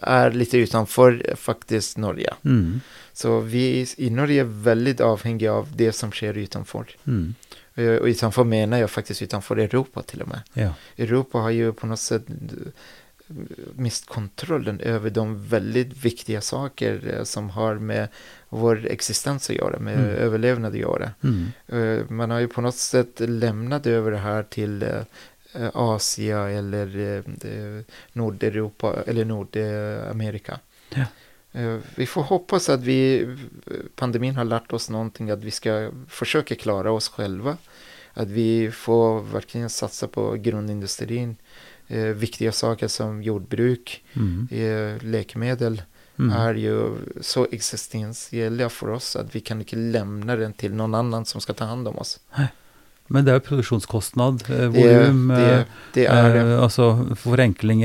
är 0.00 0.30
lite 0.30 0.58
utanför 0.58 1.34
faktiskt 1.36 1.96
Norge. 1.96 2.34
Mm. 2.44 2.80
Så 3.12 3.40
vi 3.40 3.86
i 3.96 4.10
Norge 4.10 4.40
är 4.40 4.62
väldigt 4.62 5.00
avhängiga 5.00 5.52
av 5.52 5.68
det 5.76 5.92
som 5.92 6.10
sker 6.10 6.38
utanför. 6.38 6.86
Mm. 7.06 7.34
Och 7.74 8.06
utanför 8.06 8.44
menar 8.44 8.78
jag 8.78 8.90
faktiskt 8.90 9.22
utanför 9.22 9.56
Europa 9.56 10.02
till 10.02 10.22
och 10.22 10.28
med. 10.28 10.40
Ja. 10.52 10.74
Europa 10.96 11.38
har 11.38 11.50
ju 11.50 11.72
på 11.72 11.86
något 11.86 12.00
sätt 12.00 12.22
mist 13.74 14.06
kontrollen 14.06 14.80
över 14.80 15.10
de 15.10 15.46
väldigt 15.48 16.04
viktiga 16.04 16.40
saker 16.40 17.14
eh, 17.18 17.24
som 17.24 17.50
har 17.50 17.74
med 17.74 18.08
vår 18.48 18.86
existens 18.86 19.50
att 19.50 19.56
göra, 19.56 19.78
med 19.78 19.94
Mm. 19.98 20.06
överlevnad 20.10 20.72
att 20.72 20.78
göra. 20.78 21.10
Mm. 21.22 21.46
Eh, 21.68 22.10
Man 22.10 22.30
har 22.30 22.40
ju 22.40 22.48
på 22.48 22.60
något 22.60 22.76
sätt 22.76 23.20
lämnat 23.20 23.86
över 23.86 24.10
det 24.10 24.18
här 24.18 24.42
till 24.42 24.82
eh, 24.82 25.70
Asien 25.74 26.38
eller 26.74 27.22
Nordeuropa 28.12 28.96
eller 29.06 29.24
Nordamerika. 29.24 30.58
Ja. 30.94 31.04
Vi 31.94 32.06
får 32.06 32.22
hoppas 32.22 32.68
att 32.68 32.80
vi, 32.80 33.28
pandemin 33.96 34.36
har 34.36 34.44
lärt 34.44 34.72
oss 34.72 34.90
någonting, 34.90 35.30
att 35.30 35.44
vi 35.44 35.50
ska 35.50 35.90
försöka 36.08 36.54
klara 36.54 36.92
oss 36.92 37.08
själva. 37.08 37.56
Att 38.14 38.28
vi 38.28 38.70
får 38.70 39.20
verkligen 39.20 39.70
satsa 39.70 40.08
på 40.08 40.34
grundindustrin, 40.34 41.36
eh, 41.88 41.98
viktiga 41.98 42.52
saker 42.52 42.88
som 42.88 43.22
jordbruk, 43.22 44.02
Mm. 44.16 44.48
eh, 44.50 45.02
läkemedel 45.04 45.82
Mm. 46.18 46.36
är 46.36 46.54
ju 46.54 46.90
så 47.20 47.46
existentiella 47.52 48.68
för 48.68 48.88
oss 48.90 49.16
att 49.16 49.34
vi 49.34 49.40
kan 49.40 49.60
inte 49.60 49.76
lämna 49.76 50.36
den 50.36 50.52
till 50.52 50.74
någon 50.74 50.94
annan 50.94 51.24
som 51.24 51.40
ska 51.40 51.52
ta 51.52 51.64
hand 51.64 51.88
om 51.88 51.98
oss. 51.98 52.20
Men 53.06 53.24
det 53.24 53.32
jo 53.32 53.40
produksjonskostnad, 53.40 54.42
eh, 54.48 54.56
Det, 54.56 54.68
volum, 54.68 55.28
det, 55.28 55.34
eh, 55.54 55.64
det 55.94 56.06
är 56.06 56.34
det. 56.34 56.38
eh, 56.40 56.44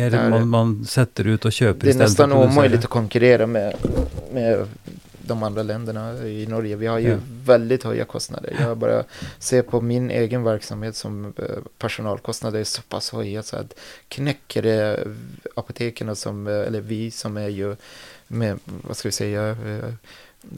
Det 0.10 0.18
er 0.18 0.24
det. 0.24 0.30
man, 0.30 0.48
man 0.48 0.86
setter 0.86 1.28
ut 1.28 1.46
og 1.46 1.52
kjøper 1.52 1.80
Det 1.88 1.92
är 1.92 1.98
nästan 1.98 2.32
omöjligt 2.32 2.84
att 2.84 2.90
konkurrera 2.90 3.48
med, 3.48 3.74
med 4.34 4.68
de 5.28 5.44
andra 5.44 5.64
länderna 5.64 6.28
i 6.28 6.46
Norge. 6.48 6.76
Vi 6.76 6.88
har 6.88 7.00
ju 7.00 7.10
Ja. 7.10 7.18
väldigt 7.46 7.84
höga 7.84 8.06
kostnader. 8.06 8.56
Jag 8.60 8.78
bara 8.78 9.04
ser 9.40 9.62
på 9.62 9.82
min 9.82 10.12
egen 10.12 10.44
verksamhet 10.44 10.96
som 10.96 11.26
eh, 11.26 11.46
personalkostnader 11.78 12.60
är 12.60 12.64
så 12.64 12.82
pass 12.82 13.12
höga 13.12 13.44
så 13.44 13.56
att 13.58 13.74
knäcker 14.08 14.62
det 14.62 15.08
apoteken 15.56 16.16
som, 16.16 16.48
eh, 16.48 16.54
eller 16.54 16.82
vi 16.82 17.12
som 17.12 17.38
är 17.38 17.48
ju 17.50 17.76
med, 18.28 18.60
vad 18.66 18.98
ska 18.98 19.08
vi 19.08 19.12
säga, 19.14 19.50
eh, 19.50 19.94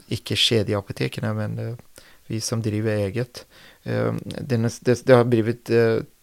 icke 0.08 0.36
kedjeapoteken 0.36 1.36
men 1.36 1.78
vi 2.26 2.40
som 2.40 2.62
driver 2.62 2.96
eget. 2.96 3.46
Det, 3.82 4.70
det, 4.80 5.06
det 5.06 5.12
har 5.12 5.24
blivit 5.24 5.70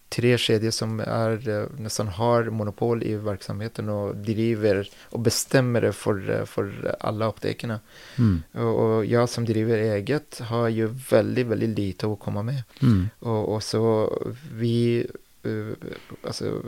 tre 0.09 0.37
kedjor 0.37 0.71
som 0.71 0.99
är, 0.99 1.49
eh, 1.49 1.67
nästan 1.77 2.07
har 2.07 2.43
monopol 2.43 3.03
i 3.03 3.15
verksamheten 3.15 3.89
och 3.89 4.15
driver 4.15 4.89
och 5.03 5.19
bestämmer 5.19 5.81
det 5.81 5.93
för, 5.93 6.29
eh, 6.29 6.45
för 6.45 6.95
alla 6.99 7.27
apoteken. 7.27 7.73
Mm. 8.15 8.67
Och, 8.67 9.05
jag 9.05 9.29
som 9.29 9.45
driver 9.45 9.77
eget 9.77 10.39
har 10.39 10.67
ju 10.67 10.87
väldigt, 10.87 11.47
väldigt 11.47 11.79
lite 11.79 12.07
att 12.07 12.19
komma 12.19 12.43
med. 12.43 12.63
Mm. 12.81 13.09
Och, 13.19 13.53
och 13.53 13.63
så 13.63 14.13
vi, 14.53 15.07
eh, 15.43 15.87
alltså 16.27 16.61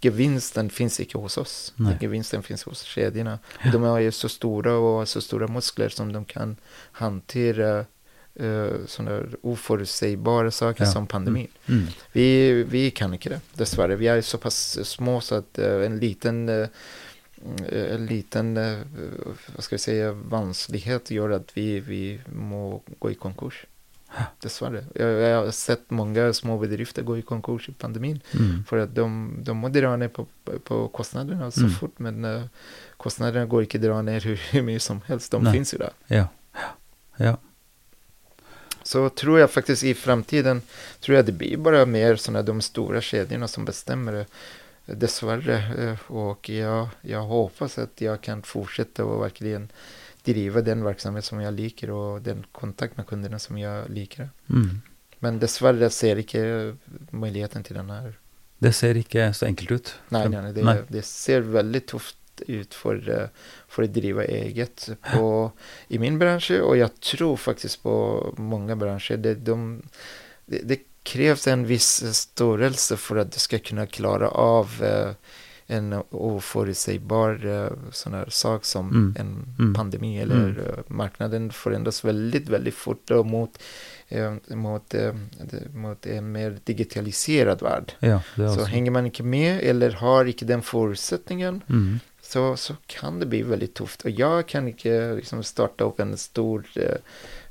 gevinsten 0.00 0.70
finns 0.70 1.00
inte 1.00 1.18
hos 1.18 1.38
oss. 1.38 1.72
Nej. 1.76 1.98
Gevinsten 2.00 2.42
finns 2.42 2.64
hos 2.64 2.82
kedjorna. 2.82 3.38
Och 3.64 3.70
de 3.72 3.82
har 3.82 3.98
ju 3.98 4.12
så 4.12 4.28
stora 4.28 4.76
och 4.76 5.08
så 5.08 5.20
stora 5.20 5.48
muskler 5.48 5.88
som 5.88 6.12
de 6.12 6.24
kan 6.24 6.56
hantera 6.92 7.84
uh, 8.40 8.86
sådana 8.86 9.22
oförutsägbara 9.42 10.50
saker 10.50 10.84
Ja. 10.84 10.90
som 10.90 11.06
pandemin. 11.06 11.48
Mm. 11.68 11.86
Vi, 12.12 12.52
vi 12.62 12.90
kan 12.90 13.12
inte 13.14 13.28
det, 13.28 13.40
dessvärre. 13.52 13.96
Vi 13.96 14.06
är 14.08 14.20
så 14.20 14.38
pass 14.38 14.88
små 14.88 15.20
så 15.20 15.34
att 15.34 15.58
eh, 15.58 15.72
en 15.86 15.98
liten, 15.98 16.48
eh, 16.48 16.68
en 17.68 18.06
liten 18.06 18.56
eh, 18.56 18.78
vad 19.54 19.64
ska 19.64 19.74
vi 19.74 19.78
säga, 19.80 20.12
vansklighet 20.12 21.10
gör 21.10 21.30
att 21.30 21.56
vi, 21.56 21.80
vi 21.80 22.20
må 22.32 22.82
gå 22.98 23.10
i 23.10 23.14
konkurs. 23.14 23.66
Dessvärre. 24.40 24.84
Jag, 24.94 25.10
jag 25.10 25.44
har 25.44 25.50
sett 25.50 25.90
många 25.90 26.32
små 26.32 26.58
bedrifter 26.58 27.02
gå 27.02 27.18
i 27.18 27.22
konkurs 27.22 27.68
i 27.68 27.72
pandemin. 27.72 28.20
Mm. 28.34 28.64
För 28.64 28.76
att 28.76 28.94
de, 28.94 29.36
de 29.42 29.56
må 29.56 29.68
dra 29.68 29.96
ner 29.96 30.08
på, 30.08 30.26
på 30.64 30.88
kostnaderna 30.88 31.50
så 31.50 31.60
Mm. 31.60 31.72
fort, 31.72 31.98
men 31.98 32.24
eh, 32.24 32.42
kostnaderna 32.96 33.46
går 33.46 33.62
inte 33.62 33.76
att 33.78 33.82
dra 33.82 34.02
ner 34.02 34.20
hur, 34.20 34.36
hur 34.52 34.62
mycket 34.62 34.82
som 34.82 35.00
helst. 35.06 35.30
De 35.32 35.42
Nej. 35.44 35.52
finns 35.52 35.74
ju 35.74 35.78
där. 35.78 35.90
Ja. 36.06 36.26
Ja. 37.16 37.36
Så 38.94 39.08
tror 39.08 39.38
jag 39.38 39.50
faktiskt 39.50 39.84
i 39.84 39.94
framtiden, 39.94 40.62
tror 41.00 41.16
jag 41.16 41.24
det 41.26 41.32
blir 41.32 41.56
bara 41.56 41.86
mer 41.86 42.16
sådana 42.16 42.42
de 42.42 42.60
stora 42.60 43.00
kedjorna 43.00 43.48
som 43.48 43.64
bestämmer 43.64 44.12
det. 44.12 44.26
Dessvärre. 44.86 45.56
eh, 45.78 46.12
Och 46.12 46.48
jag, 46.48 46.88
jag 47.02 47.22
hoppas 47.22 47.78
att 47.78 48.00
jag 48.00 48.20
kan 48.20 48.42
fortsätta 48.42 49.04
och 49.04 49.22
verkligen 49.22 49.68
driva 50.24 50.60
den 50.60 50.84
verksamhet 50.84 51.24
som 51.24 51.40
jag 51.40 51.54
liker 51.54 51.90
och 51.90 52.22
den 52.22 52.46
kontakt 52.52 52.96
med 52.96 53.06
kunderna 53.06 53.38
som 53.38 53.58
jag 53.58 53.90
liker. 53.90 54.30
Mm. 54.50 54.80
Men 55.18 55.38
dessvärre 55.38 55.90
ser 55.90 56.16
inte 56.16 56.76
möjligheten 57.10 57.62
till 57.62 57.74
den 57.76 57.90
här. 57.90 58.14
Det 58.58 58.72
ser 58.72 58.96
ikke 58.96 59.32
så 59.34 59.46
enkelt 59.46 59.70
ut. 59.70 59.94
Nej, 60.08 60.28
nej, 60.28 60.42
nej, 60.42 60.52
det, 60.52 60.64
Nej. 60.64 60.82
det 60.88 61.02
ser 61.02 61.40
väldigt 61.40 61.86
tufft 61.86 62.16
ut 62.40 62.74
för, 62.74 63.20
eh, 63.20 63.28
för 63.68 63.82
att 63.82 63.94
driva 63.94 64.24
eget 64.24 64.88
på, 65.14 65.52
i 65.88 65.98
min 65.98 66.18
bransch 66.18 66.50
och 66.50 66.76
jag 66.76 67.00
tror 67.00 67.36
faktiskt 67.36 67.82
på 67.82 68.34
många 68.38 68.76
branscher. 68.76 69.16
Det, 69.16 69.34
de, 69.34 69.82
det, 70.46 70.58
det 70.58 70.78
krävs 71.02 71.46
en 71.46 71.66
viss 71.66 72.16
storelse 72.16 72.96
för 72.96 73.16
att 73.16 73.32
du 73.32 73.38
ska 73.38 73.58
kunna 73.58 73.86
klara 73.86 74.28
av 74.28 74.82
eh, 74.82 75.10
en 75.66 76.02
oförutsägbar 76.10 77.46
eh, 77.46 77.90
sån 77.92 78.14
här 78.14 78.26
sak 78.28 78.64
som 78.64 78.88
Mm. 78.90 79.14
en 79.18 79.54
Mm. 79.58 79.74
pandemi 79.74 80.18
eller 80.20 80.36
Mm. 80.48 80.84
marknaden 80.86 81.52
förändras 81.52 82.04
väldigt, 82.04 82.48
väldigt 82.48 82.74
fort 82.74 83.10
och 83.10 83.26
mot, 83.26 83.58
eh, 84.08 84.34
mot, 84.48 84.94
mot 85.74 86.06
en 86.06 86.32
mer 86.32 86.58
digitaliserad 86.64 87.62
värld. 87.62 87.92
Ja, 87.98 88.20
Så 88.36 88.44
også. 88.44 88.64
hänger 88.64 88.90
man 88.90 89.06
inte 89.06 89.22
med 89.22 89.60
eller 89.62 89.90
har 89.90 90.24
inte 90.24 90.44
den 90.44 90.62
förutsättningen 90.62 91.62
Mm. 91.68 92.00
så, 92.22 92.56
så 92.56 92.74
kan 92.86 93.20
det 93.20 93.26
bli 93.26 93.42
väldigt 93.42 93.74
tufft. 93.74 94.02
Och 94.02 94.10
jag 94.10 94.48
kan 94.48 94.68
inte 94.68 95.14
liksom 95.14 95.42
starta 95.42 95.84
upp 95.84 96.00
en 96.00 96.16
stor 96.16 96.64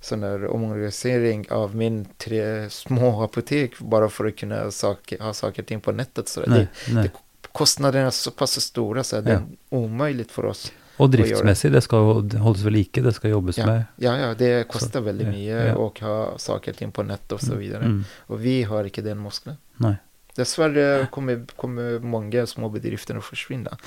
sån 0.01 0.20
där 0.20 0.47
omorganisering 0.47 1.51
av 1.51 1.76
min 1.76 2.05
tre 2.18 2.70
små 2.70 3.24
apotek 3.24 3.80
bara 3.80 4.09
för 4.09 4.26
att 4.26 4.36
kunna 4.36 4.72
sak, 4.72 5.14
ha 5.20 5.34
saker 5.34 5.61
och 5.61 5.68
ting 5.68 5.82
på 5.82 5.91
nätet. 5.91 6.28
Så 6.28 6.41
Nej, 6.47 6.59
det, 6.59 6.93
nej. 6.93 7.03
det, 7.03 7.11
kostnaderna 7.53 8.07
är 8.07 8.11
så 8.11 8.31
pass 8.31 8.61
stora 8.61 9.03
så 9.03 9.15
att 9.17 9.25
det 9.25 9.31
Ja. 9.31 9.37
är 9.37 9.45
omöjligt 9.69 10.31
för 10.31 10.45
oss. 10.45 10.71
Og 10.97 11.09
driftsmessig, 11.09 11.71
det 11.73 11.81
skal 11.81 11.99
jo 12.05 12.39
holdes 12.43 12.61
ved 12.63 12.73
like, 12.73 13.01
det 13.01 13.13
skal 13.13 13.31
jobbes 13.31 13.57
Ja. 13.57 13.65
med. 13.65 13.83
Ja, 13.95 14.17
ja, 14.17 14.33
det 14.33 14.67
kostar 14.67 15.01
väldigt 15.01 15.27
ja, 15.27 15.33
mycket 15.33 15.67
ja. 15.67 15.75
och 15.75 15.99
ha 15.99 16.37
saker 16.37 16.71
och 16.71 16.77
ting 16.77 16.91
på 16.91 17.03
nätet 17.03 17.31
och 17.31 17.41
så 17.41 17.55
vidare. 17.55 17.83
Mm. 17.83 18.03
Och 18.27 18.45
vi 18.45 18.63
har 18.63 18.83
inte 18.83 19.01
den 19.01 19.21
muskeln. 19.23 19.55
Nej. 19.77 19.95
Dessvärre 20.35 21.07
kommer, 21.11 21.45
kommer 21.55 21.99
många 21.99 22.45
små 22.45 22.69
bedrifter 22.69 23.15
att 23.15 23.23
försvinna. 23.23 23.77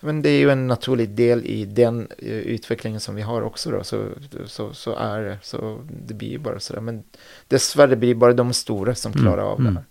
Men 0.00 0.22
det 0.22 0.28
är 0.30 0.38
ju 0.38 0.50
en 0.50 0.66
naturlig 0.66 1.08
del 1.08 1.46
i 1.46 1.64
den 1.64 2.08
eh, 2.18 2.28
utvecklingen 2.32 3.00
som 3.00 3.14
vi 3.14 3.22
har 3.22 3.42
också 3.42 3.70
då. 3.70 3.84
Så, 3.84 4.04
så, 4.46 4.72
så 4.72 4.96
är 4.96 5.22
det. 5.22 5.38
Så 5.42 5.86
det 6.06 6.14
blir 6.14 6.28
ju 6.28 6.38
bara 6.38 6.60
sådär. 6.60 6.80
Men 6.80 7.02
dessvärre 7.48 7.96
blir 7.96 8.08
det 8.08 8.14
bara 8.14 8.32
de 8.32 8.52
stora 8.52 8.94
som 8.94 9.12
Mm, 9.12 9.22
klarar 9.24 9.42
av 9.42 9.60
mm. 9.60 9.74
det 9.74 9.80
här. 9.80 9.86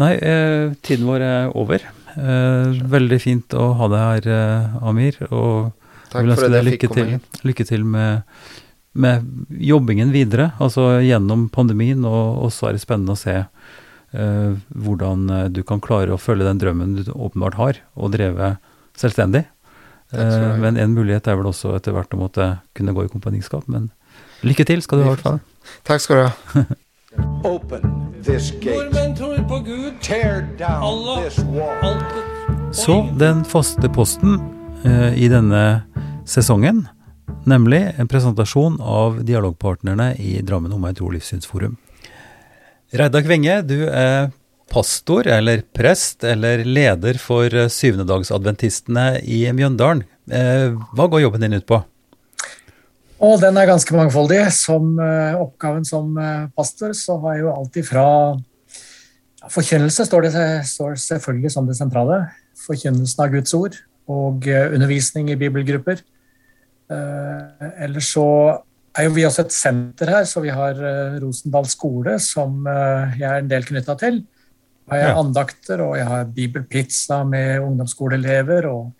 Nei, 0.00 0.14
eh, 0.16 0.72
tiden 0.86 1.08
vår 1.08 1.24
er 1.26 1.50
over. 1.58 1.84
Eh, 2.16 2.80
veldig 2.90 3.20
fint 3.20 3.54
å 3.54 3.74
ha 3.76 3.88
deg 3.92 4.06
her, 4.06 4.32
eh, 4.32 4.86
Amir. 4.88 5.18
Og 5.30 5.70
jeg 5.70 6.10
Tack 6.10 6.24
vil 6.24 6.32
ønske 6.34 6.50
deg 6.54 6.66
lykke 6.66 6.90
til, 6.94 7.12
lykke 7.46 7.66
til 7.68 7.84
med, 7.84 8.22
med 8.94 9.28
jobbingen 9.60 10.10
videre. 10.14 10.52
Altså 10.58 10.98
gjennom 11.04 11.48
pandemien, 11.52 12.02
og 12.04 12.46
og 12.46 12.50
så 12.54 12.70
er 12.70 12.78
det 12.78 12.82
spennende 12.82 13.14
å 13.14 13.20
se 13.20 13.36
eh, 14.14 14.52
hvordan 14.74 15.30
eh, 15.30 15.48
du 15.52 15.62
kan 15.62 15.80
klare 15.80 16.14
å 16.14 16.20
følge 16.20 16.48
den 16.48 16.58
drømmen 16.62 16.96
du 16.98 17.12
åpenbart 17.12 17.60
har, 17.60 17.80
og 17.94 18.12
dreve 18.16 18.56
selvstendig. 18.98 19.44
Takk 20.10 20.32
skal. 20.32 20.50
Eh, 20.50 20.58
men 20.64 20.80
en 20.80 20.96
mulighet 20.96 21.28
er 21.28 21.38
vel 21.38 21.50
også 21.52 21.76
etter 21.76 21.94
hvert 21.94 22.14
å 22.16 22.22
måtte 22.24 22.50
kunne 22.74 22.96
gå 22.96 23.06
i 23.06 23.12
kompaniskap. 23.12 23.68
Men 23.70 23.90
lykke 24.42 24.66
til 24.66 24.82
skal 24.82 24.98
du 24.98 25.04
ha 25.04 25.12
i 25.12 25.14
hvert 25.14 25.26
fall. 25.28 25.42
Tack 25.84 26.02
ska 26.02 26.14
du 26.18 26.24
ha. 26.26 26.64
Open 27.44 27.82
this 28.22 28.50
gate. 28.50 28.90
På 29.50 29.58
Gud. 29.58 29.92
Allah. 30.60 31.22
Alt 31.82 32.76
Så 32.76 33.08
den 33.18 33.44
faste 33.44 33.88
posten 33.88 34.36
eh, 34.84 35.14
i 35.18 35.26
denne 35.26 35.82
sesongen, 36.22 36.84
nemlig 37.50 37.80
en 37.98 38.06
presentasjon 38.06 38.76
av 38.78 39.18
dialogpartnerne 39.26 40.12
i 40.22 40.36
Drammen 40.46 40.70
Omegn 40.76 40.94
Tro 41.00 41.08
og 41.08 41.16
Livssynsforum. 41.16 41.74
Reidar 42.94 43.24
Kvenge, 43.26 43.56
du 43.66 43.88
er 43.88 44.30
pastor 44.70 45.26
eller 45.26 45.64
prest 45.74 46.22
eller 46.22 46.62
leder 46.62 47.18
for 47.18 47.50
eh, 47.50 47.66
syvendedagsadventistene 47.66 49.16
i 49.26 49.48
Mjøndalen. 49.50 50.04
Eh, 50.30 50.78
hva 50.94 51.08
går 51.10 51.24
jobben 51.24 51.42
din 51.42 51.58
ut 51.58 51.66
på? 51.66 51.80
Og 53.18 53.34
den 53.42 53.58
er 53.58 53.66
ganske 53.68 53.98
mangfoldig. 53.98 54.44
Som 54.54 54.94
eh, 55.02 55.34
oppgaven 55.42 55.82
som 55.84 56.14
eh, 56.22 56.46
pastor 56.54 56.94
så 56.94 57.18
har 57.26 57.34
jeg 57.34 57.44
jo 57.48 57.56
alltid 57.56 57.90
fra 57.90 58.06
ja, 58.06 58.38
Forkynnelse 59.48 60.04
står, 60.04 60.26
det, 60.26 60.46
står 60.68 60.98
selvfølgelig 61.00 61.50
som 61.54 61.68
det 61.68 61.76
sentrale. 61.78 62.26
Forkynnelsen 62.66 63.22
av 63.24 63.30
Guds 63.32 63.54
ord 63.56 63.78
og 64.10 64.48
eh, 64.50 64.68
undervisning 64.74 65.30
i 65.32 65.38
bibelgrupper. 65.40 66.02
Eh, 66.90 67.70
ellers 67.86 68.10
så 68.12 68.26
er 68.98 69.06
jo 69.06 69.14
vi 69.14 69.24
også 69.24 69.46
et 69.46 69.54
senter 69.54 70.10
her, 70.10 70.26
så 70.28 70.42
vi 70.44 70.52
har 70.52 70.76
eh, 70.76 71.16
Rosendal 71.22 71.68
skole, 71.70 72.18
som 72.20 72.66
jeg 72.66 73.28
er 73.30 73.38
en 73.40 73.50
del 73.50 73.64
knytta 73.68 73.96
til. 74.00 74.22
Har 74.90 74.98
jeg 74.98 75.08
Ja. 75.12 75.18
andakter, 75.22 75.80
og 75.86 75.96
jeg 75.96 76.06
har 76.06 76.24
bibelpizza 76.34 77.22
med 77.24 77.60
ungdomsskoleelever. 77.62 78.66
og 78.66 78.92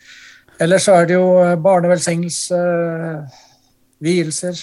Ellers 0.61 0.87
så 0.87 0.95
er 0.95 1.07
det 1.07 1.15
jo 1.17 1.57
barnevelsignelse, 1.57 2.61
vielser, 4.01 4.61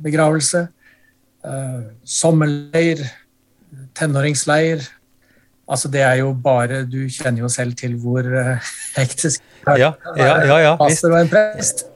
begravelse, 0.00 0.68
sommerleir, 2.04 3.04
tenåringsleir. 3.94 4.86
Altså 5.66 5.90
det 5.90 6.02
er 6.06 6.20
jo 6.20 6.30
bare 6.38 6.84
Du 6.86 7.00
kjenner 7.10 7.42
jo 7.42 7.48
selv 7.50 7.74
til 7.78 7.96
hvor 7.98 8.22
eh, 8.22 8.68
hektisk 8.94 9.42
det 9.66 9.80
Ja, 9.82 9.90
ja, 10.14 10.36
ja, 10.46 10.58
ja, 10.62 10.76
pastor 10.78 11.16
og 11.16 11.24
en 11.24 11.32
prest. 11.32 11.88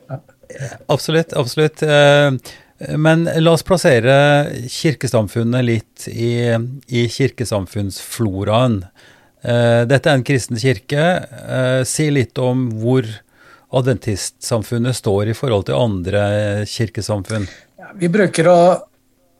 Absolutt, 0.91 1.37
absolutt. 1.39 1.85
Eh, 1.87 2.35
Men 2.99 3.29
la 3.39 3.53
oss 3.55 3.63
plassere 3.63 4.17
kirkesamfunnet 4.73 5.67
litt 5.69 6.09
i, 6.11 6.49
i 6.89 7.05
kirkesamfunnsfloraen. 7.13 8.81
Eh, 9.45 9.83
Dette 9.87 10.11
er 10.11 10.19
en 10.19 10.27
kristen 10.27 10.59
kirke. 10.59 11.05
Si 11.87 12.09
litt 12.11 12.41
om 12.43 12.67
hvor 12.81 13.07
adventistsamfunnet 13.71 14.97
står 14.99 15.31
i 15.31 15.37
forhold 15.39 15.69
til 15.69 15.79
andre 15.79 16.23
kirkesamfunn. 16.67 17.47
Vi 18.01 18.11
bruker 18.11 18.49
å 18.51 18.61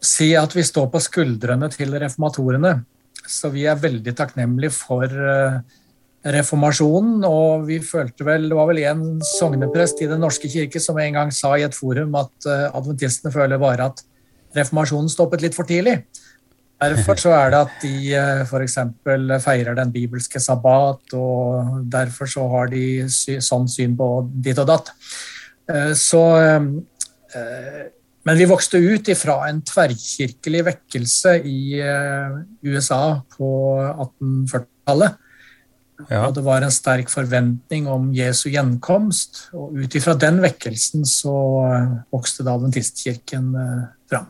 si 0.01 0.31
at 0.39 0.55
vi 0.57 0.63
står 0.65 0.87
på 0.93 1.01
skuldrene 1.03 1.69
til 1.75 1.97
reformatorene. 1.99 2.77
Så 3.29 3.51
vi 3.53 3.67
er 3.69 3.79
veldig 3.81 4.15
takknemlige 4.17 4.73
for 4.75 5.05
eh, 5.05 5.61
reformationen 6.25 6.37
reformasjonen. 6.37 7.25
Og 7.25 7.67
vi 7.69 7.81
følte 7.81 8.27
vel 8.27 8.49
Det 8.49 8.57
var 8.57 8.69
vel 8.69 8.83
en 8.85 9.05
sogneprest 9.25 10.03
i 10.03 10.11
Den 10.11 10.21
norske 10.21 10.49
kirke 10.49 10.81
som 10.81 10.99
en 10.99 11.15
gang 11.15 11.33
sa 11.33 11.57
i 11.57 11.65
et 11.65 11.77
forum 11.77 12.15
at 12.21 12.33
eh, 12.47 12.67
adventistene 12.75 13.33
føler 13.33 13.59
bare 13.59 13.91
at 13.91 14.03
reformasjonen 14.57 15.09
stoppet 15.09 15.43
litt 15.43 15.55
for 15.55 15.65
tidlig. 15.65 16.01
Derfor 16.81 17.19
så 17.21 17.33
er 17.37 17.51
det 17.53 17.59
at 17.61 17.83
de 17.83 18.13
eh, 18.17 18.43
f.eks. 18.47 18.77
feirer 19.45 19.77
den 19.77 19.93
bibelske 19.93 20.41
sabbat, 20.41 21.13
og 21.13 21.85
derfor 21.93 22.27
så 22.27 22.49
har 22.49 22.73
de 22.73 23.07
sånn 23.09 23.69
syn 23.69 23.97
på 23.97 24.09
ditt 24.33 24.59
og 24.59 24.71
datt. 24.73 24.93
Så 25.95 26.19
men 28.29 28.37
vi 28.37 28.49
vokste 28.49 28.77
ut 28.77 29.09
ifra 29.09 29.39
en 29.49 29.63
tverrkirkelig 29.65 30.65
vekkelse 30.67 31.39
i 31.49 31.81
eh, 31.81 32.37
USA 32.69 33.21
på 33.37 33.51
1840-tallet. 33.81 35.17
Ja. 36.09 36.27
Det 36.33 36.43
var 36.45 36.65
en 36.65 36.73
sterk 36.73 37.11
forventning 37.13 37.89
om 37.91 38.11
Jesu 38.17 38.49
gjenkomst. 38.53 39.47
Og 39.57 39.79
ut 39.81 39.97
ifra 39.97 40.15
den 40.21 40.41
vekkelsen 40.45 41.07
så 41.09 41.37
eh, 41.69 41.97
vokste 42.13 42.45
da 42.47 42.57
adventistkirken 42.59 43.55
eh, 43.57 43.89
fram. 44.13 44.29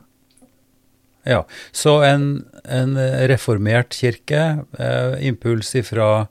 Ja, 1.28 1.44
Så 1.72 1.98
en, 2.06 2.44
en 2.64 2.94
reformert 3.28 3.92
kirke, 3.92 4.64
eh, 4.78 5.18
impuls 5.28 5.74
ifra 5.76 6.28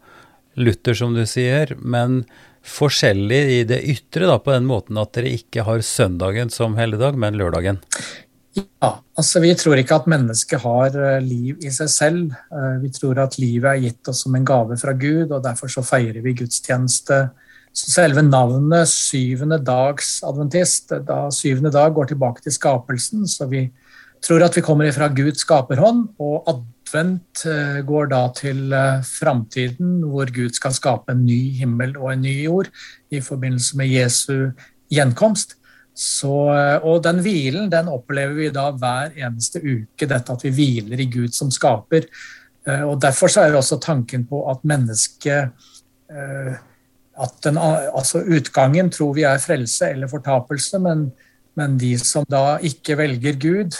Luther, 0.59 0.95
som 0.97 1.13
du 1.13 1.25
sier, 1.29 1.75
men 1.77 2.23
forskjellig 2.69 3.39
i 3.57 3.59
det 3.67 3.81
ytre, 3.91 4.27
da, 4.29 4.37
på 4.41 4.53
den 4.53 4.67
måten 4.69 4.99
at 5.01 5.13
dere 5.17 5.33
ikke 5.37 5.65
har 5.67 5.83
søndagen 5.85 6.51
som 6.53 6.77
helligdag, 6.79 7.17
men 7.19 7.37
lørdagen. 7.39 7.81
Ja, 8.57 8.95
altså 9.19 9.41
vi 9.43 9.51
tror 9.57 9.79
ikke 9.79 9.99
at 9.99 10.07
mennesket 10.09 10.63
har 10.63 10.95
eh, 10.97 11.19
liv 11.23 11.59
i 11.63 11.71
seg 11.73 11.91
selv. 11.93 12.33
Eh, 12.51 12.79
vi 12.83 12.89
tror 12.95 13.21
at 13.21 13.37
livet 13.39 13.69
er 13.71 13.83
gitt 13.85 14.09
oss 14.11 14.23
som 14.25 14.35
en 14.35 14.47
gave 14.47 14.77
fra 14.81 14.95
Gud, 14.97 15.29
og 15.29 15.43
derfor 15.45 15.71
så 15.71 15.85
feirer 15.85 16.21
vi 16.25 16.35
gudstjeneste. 16.41 17.19
Så 17.69 17.93
selve 17.93 18.23
navnet 18.25 18.89
syvende 18.89 19.59
dags 19.61 20.17
adventist, 20.25 20.95
da 21.05 21.27
syvende 21.33 21.71
dag 21.75 21.93
går 21.95 22.09
tilbake 22.11 22.43
til 22.43 22.55
skapelsen, 22.55 23.27
så 23.29 23.45
vi 23.51 23.67
tror 24.25 24.43
at 24.43 24.57
vi 24.57 24.65
kommer 24.65 24.89
ifra 24.89 25.07
Guds 25.13 25.45
skaperhånd, 25.45 26.09
og 26.19 26.49
advent 26.49 26.78
eh, 26.95 27.79
går 27.85 28.09
da 28.11 28.23
til 28.35 28.73
eh, 28.73 29.03
framtiden, 29.05 29.99
hvor 30.09 30.31
Gud 30.33 30.55
skal 30.57 30.73
skape 30.75 31.13
en 31.13 31.25
ny 31.25 31.39
himmel 31.59 31.95
og 31.97 32.13
en 32.13 32.23
ny 32.25 32.35
jord 32.45 32.69
i 33.11 33.21
forbindelse 33.21 33.77
med 33.79 33.91
Jesu 33.93 34.51
gjenkomst. 34.91 35.55
Så, 35.93 36.33
eh, 36.55 36.77
og 36.83 37.03
den 37.03 37.21
hvilen 37.25 37.69
den 37.71 37.91
opplever 37.91 38.35
vi 38.37 38.49
da 38.55 38.69
hver 38.71 39.15
eneste 39.17 39.61
uke, 39.61 40.07
dette 40.07 40.35
at 40.35 40.45
vi 40.47 40.53
hviler 40.55 41.01
i 41.01 41.09
Gud 41.11 41.35
som 41.35 41.51
skaper. 41.51 42.07
Eh, 42.67 42.83
og 42.87 42.99
Derfor 43.01 43.31
så 43.31 43.43
er 43.43 43.53
det 43.53 43.61
også 43.61 43.81
tanken 43.83 44.25
på 44.29 44.45
at 44.51 44.65
mennesket 44.67 45.67
at 46.09 47.33
den, 47.45 47.57
altså 47.59 48.23
Utgangen 48.25 48.87
tror 48.89 49.11
vi 49.13 49.27
er 49.29 49.37
frelse 49.37 49.91
eller 49.93 50.09
fortapelse, 50.09 50.79
men, 50.81 51.03
men 51.53 51.75
de 51.77 51.91
som 52.01 52.25
da 52.25 52.55
ikke 52.65 52.97
velger 52.97 53.37
Gud, 53.37 53.77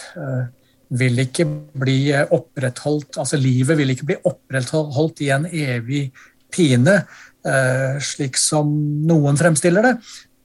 vil 0.90 1.22
ikke 1.22 1.46
bli 1.78 2.00
opprettholdt 2.34 3.20
Altså 3.22 3.38
livet 3.38 3.78
vil 3.78 3.94
ikke 3.94 4.08
bli 4.10 4.18
opprettholdt 4.26 5.22
i 5.26 5.30
en 5.36 5.46
evig 5.46 6.08
pine, 6.50 6.96
eh, 7.46 8.00
slik 8.02 8.38
som 8.40 8.70
noen 9.08 9.38
fremstiller 9.38 9.86
det, 9.86 9.94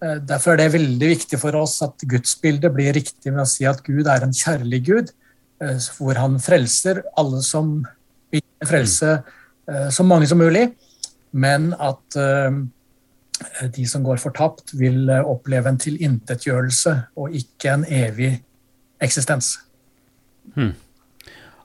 eh, 0.02 0.18
derfor 0.20 0.52
er 0.52 0.64
det 0.64 0.74
veldig 0.76 1.10
viktig 1.14 1.40
for 1.40 1.56
oss 1.56 1.80
at 1.82 2.04
gudsbildet 2.04 2.72
blir 2.74 2.92
riktig 2.92 3.32
med 3.32 3.44
å 3.44 3.48
si 3.48 3.64
at 3.64 3.82
Gud 3.86 4.06
er 4.06 4.26
en 4.26 4.36
kjærlig 4.36 4.84
Gud, 4.84 5.12
eh, 5.60 5.78
hvor 5.96 6.20
han 6.20 6.38
frelser 6.38 7.02
alle 7.16 7.42
som 7.42 7.78
vil 8.32 8.44
frelse 8.64 9.22
så 9.64 10.04
mange 10.04 10.26
som 10.28 10.36
mulig, 10.36 10.74
men 11.32 11.70
at 11.80 12.16
de 13.72 13.84
som 13.88 14.02
går 14.04 14.20
fortapt, 14.20 14.74
vil 14.76 15.08
oppleve 15.08 15.70
en 15.70 15.78
tilintetgjørelse 15.80 16.92
og 17.16 17.32
ikke 17.32 17.72
en 17.72 17.86
evig 17.88 18.34
eksistens. 19.00 19.54
Hmm. 20.54 20.74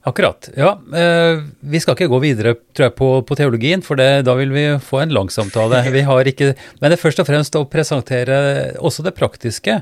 Akkurat. 0.08 0.50
Ja, 0.56 0.80
eh, 0.96 1.42
vi 1.60 1.80
skal 1.84 1.98
ikke 1.98 2.08
gå 2.08 2.22
videre 2.24 2.54
tror 2.72 2.86
jeg, 2.86 2.94
på, 2.96 3.08
på 3.28 3.36
teologien, 3.36 3.82
for 3.84 4.00
det, 4.00 4.24
da 4.24 4.36
vil 4.40 4.54
vi 4.54 4.64
få 4.80 5.02
en 5.04 5.12
lang 5.12 5.28
samtale. 5.34 5.82
Vi 5.96 6.06
har 6.08 6.30
ikke, 6.30 6.54
men 6.80 6.88
det 6.88 6.96
er 6.96 7.02
først 7.02 7.20
og 7.20 7.28
fremst 7.28 7.58
å 7.60 7.66
presentere 7.68 8.38
også 8.80 9.04
det 9.04 9.14
praktiske. 9.18 9.82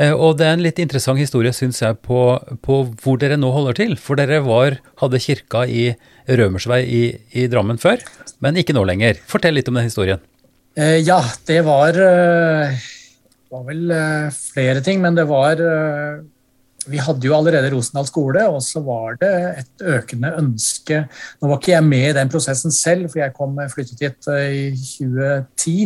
Eh, 0.00 0.14
og 0.14 0.38
det 0.40 0.46
er 0.48 0.56
en 0.56 0.64
litt 0.64 0.80
interessant 0.80 1.20
historie, 1.20 1.52
syns 1.52 1.82
jeg, 1.84 1.98
på, 2.00 2.22
på, 2.64 2.78
hvor 3.04 3.20
dere 3.20 3.36
nå 3.36 3.52
holder 3.52 3.76
til. 3.76 3.92
For 4.00 4.16
dere 4.16 4.40
var, 4.46 4.78
hadde 5.02 5.20
kirka 5.20 5.66
i 5.68 5.90
Rømersvei 6.26 6.80
i, 6.88 7.02
i 7.36 7.44
Drammen 7.52 7.80
før, 7.82 8.00
men 8.40 8.56
ikke 8.56 8.76
nå 8.76 8.86
lenger. 8.88 9.20
Fortell 9.28 9.58
litt 9.58 9.68
om 9.68 9.76
den 9.76 9.90
historien. 9.90 10.24
Eh, 10.80 10.96
ja, 11.04 11.20
det 11.50 11.60
var, 11.68 12.00
var 13.52 13.68
vel 13.68 13.94
flere 14.32 14.80
ting, 14.86 15.04
men 15.04 15.18
det 15.18 15.28
var 15.28 15.60
vi 16.88 17.00
hadde 17.02 17.26
jo 17.26 17.34
allerede 17.36 17.70
Rosendal 17.72 18.06
skole, 18.08 18.44
og 18.50 18.62
så 18.64 18.80
var 18.84 19.18
det 19.20 19.32
et 19.62 19.84
økende 19.96 20.32
ønske 20.40 21.02
Nå 21.08 21.50
var 21.50 21.60
ikke 21.60 21.74
jeg 21.74 21.86
med 21.86 22.06
i 22.10 22.16
den 22.16 22.32
prosessen 22.32 22.74
selv, 22.74 23.08
for 23.10 23.22
jeg 23.22 23.34
kom 23.36 23.58
flyttet 23.72 24.02
hit 24.04 24.30
eh, 24.32 24.56
i 24.56 24.64
2010. 24.76 25.76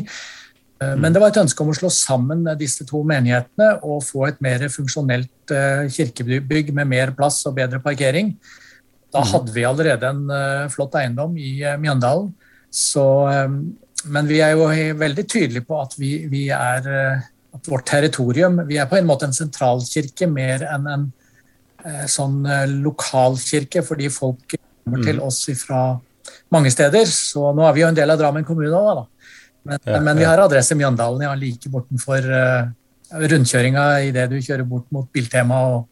Eh, 0.83 0.95
men 1.01 1.15
det 1.15 1.23
var 1.23 1.33
et 1.33 1.41
ønske 1.43 1.65
om 1.65 1.73
å 1.73 1.77
slå 1.77 1.91
sammen 1.93 2.45
disse 2.61 2.87
to 2.89 3.03
menighetene 3.09 3.75
og 3.83 4.05
få 4.07 4.29
et 4.29 4.41
mer 4.45 4.67
funksjonelt 4.73 5.55
eh, 5.55 5.85
kirkebygg 5.93 6.73
med 6.77 6.91
mer 6.91 7.15
plass 7.19 7.43
og 7.51 7.57
bedre 7.59 7.83
parkering. 7.85 8.35
Da 9.13 9.25
mm. 9.25 9.31
hadde 9.35 9.55
vi 9.57 9.69
allerede 9.69 10.09
en 10.09 10.71
flott 10.73 10.95
eiendom 10.97 11.37
i 11.37 11.59
Mjøndalen. 11.81 12.31
Så, 12.73 13.05
men 14.09 14.31
vi 14.31 14.39
er 14.41 14.55
jo 14.55 14.71
veldig 14.97 15.25
tydelige 15.29 15.67
på 15.69 15.77
at 15.83 15.93
vi, 16.01 16.15
vi 16.33 16.47
er 16.57 16.87
at 17.53 17.69
vårt 17.69 17.87
territorium 17.89 18.63
Vi 18.69 18.79
er 18.81 18.89
på 18.89 18.97
en 18.99 19.09
måte 19.09 19.29
en 19.29 19.37
sentralkirke 19.37 20.29
mer 20.31 20.65
enn 20.73 20.89
en 20.89 21.07
eh, 21.85 22.07
sånn 22.11 22.43
eh, 22.47 22.65
lokalkirke, 22.71 23.85
fordi 23.87 24.09
folk 24.13 24.57
kommer 24.57 25.03
mm. 25.03 25.07
til 25.07 25.21
oss 25.23 25.45
fra 25.61 25.83
mange 26.53 26.73
steder. 26.73 27.09
Så 27.09 27.53
nå 27.57 27.67
er 27.67 27.77
vi 27.77 27.85
jo 27.85 27.91
en 27.91 27.99
del 27.99 28.13
av 28.13 28.21
Drammen 28.21 28.47
kommune 28.47 28.73
òg, 28.73 29.03
da. 29.03 29.07
Men, 29.63 29.79
ja, 29.87 30.01
men, 30.03 30.19
vi 30.19 30.27
har 30.27 30.43
adresse 30.43 30.75
Mjøndalen, 30.75 31.23
ja, 31.23 31.33
like 31.39 31.71
bortenfor 31.71 32.25
uh, 32.27 32.65
rundkjøringa 33.31 33.85
idet 34.09 34.27
du 34.33 34.41
kjører 34.43 34.67
bort 34.67 34.89
mot 34.95 35.07
Biltema 35.15 35.61
og, 35.77 35.85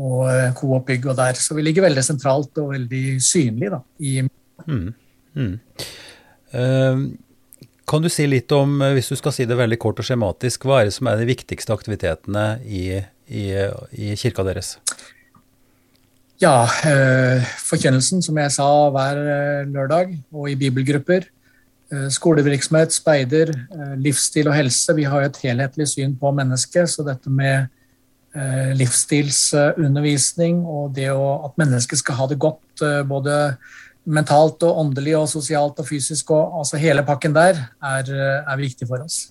og 0.00 0.22
uh, 0.24 0.46
Coop 0.56 0.88
Bygg 0.88 1.10
og 1.10 1.18
der. 1.18 1.36
Så 1.36 1.56
vi 1.58 1.66
ligger 1.66 1.84
veldig 1.84 2.04
sentralt 2.06 2.62
og 2.62 2.72
veldig 2.72 3.02
synlig 3.24 3.68
da, 3.74 3.82
i 4.00 4.22
mm. 4.24 4.86
Mm. 5.36 5.52
Uh, 6.54 7.04
kan 7.88 8.04
du 8.04 8.10
si 8.12 8.26
litt 8.28 8.52
om, 8.52 8.80
om 8.84 8.96
hvis 8.96 9.10
du 9.12 9.16
skal 9.18 9.34
si 9.34 9.46
det 9.48 9.56
veldig 9.58 9.78
kort 9.80 10.00
og 10.02 10.06
skjematisk, 10.06 10.66
hva 10.68 10.82
er 10.82 10.88
det 10.88 10.96
som 10.98 11.08
er 11.10 11.20
de 11.20 11.28
viktigste 11.30 11.74
aktivitetene 11.74 12.44
i, 12.64 12.84
i, 13.26 13.46
i 13.96 14.12
kirka 14.20 14.44
deres? 14.46 14.76
Ja, 16.38 16.68
eh, 16.86 17.48
forkynnelsen, 17.66 18.22
som 18.22 18.36
jeg 18.38 18.52
sa, 18.54 18.68
hver 18.94 19.18
lördag 19.18 19.72
lørdag, 19.72 20.14
og 20.32 20.50
i 20.50 20.58
bibelgrupper. 20.60 21.26
skolverksamhet, 21.88 22.12
skolevirksomhet, 22.12 22.92
speider, 22.92 23.50
livsstil 23.96 24.48
og 24.48 24.54
helse. 24.54 24.94
Vi 24.94 25.04
har 25.08 25.22
jo 25.22 25.30
et 25.30 25.42
helhetlig 25.42 25.88
syn 25.88 26.14
på 26.20 26.30
mennesket, 26.36 26.90
så 26.90 27.02
dette 27.02 27.30
med 27.32 27.66
livsstilsundervisning 28.76 30.60
og 30.68 30.92
det 30.94 31.08
å, 31.10 31.46
at 31.48 31.56
mennesket 31.56 31.98
skal 31.98 32.18
ha 32.20 32.26
det 32.28 32.38
godt, 32.38 32.84
både 33.08 33.56
mentalt 34.08 34.62
og 34.66 34.80
åndelig 34.82 35.14
og 35.18 35.26
sosialt 35.30 35.80
og 35.80 35.88
fysisk 35.88 36.32
og 36.34 36.60
altså 36.62 36.80
hele 36.80 37.04
pakken 37.06 37.34
der 37.36 37.60
er, 37.84 38.12
er 38.40 38.60
viktig 38.60 38.88
for 38.88 39.04
oss. 39.04 39.28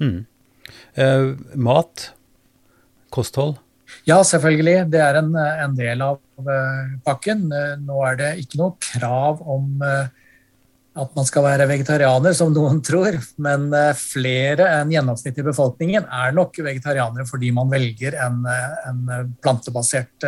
Mm. 0.00 0.26
Eh, 0.96 1.30
mat? 1.54 2.10
Kosthold? 3.12 3.56
Ja, 4.06 4.18
selvfølgelig. 4.26 4.90
Det 4.92 5.00
er 5.00 5.20
en, 5.20 5.32
en 5.36 5.74
del 5.78 6.02
av 6.04 6.18
uh, 6.18 6.94
pakken. 7.06 7.46
Nå 7.86 8.00
er 8.08 8.18
det 8.18 8.30
ikke 8.42 8.60
noe 8.60 8.74
krav 8.82 9.42
om 9.46 9.82
uh, 9.82 10.08
at 10.96 11.12
man 11.16 11.28
skal 11.28 11.44
være 11.44 11.68
vegetarianer, 11.70 12.34
som 12.36 12.54
noen 12.56 12.80
tror, 12.84 13.18
men 13.44 13.68
flere 14.00 14.64
enn 14.78 14.94
gjennomsnittet 14.94 15.42
i 15.42 15.44
befolkningen 15.50 16.06
er 16.08 16.32
nok 16.32 16.56
vegetarianere 16.64 17.26
fordi 17.28 17.50
man 17.52 17.68
velger 17.68 18.16
en, 18.24 18.38
en 18.88 19.02
plantebasert, 19.44 20.24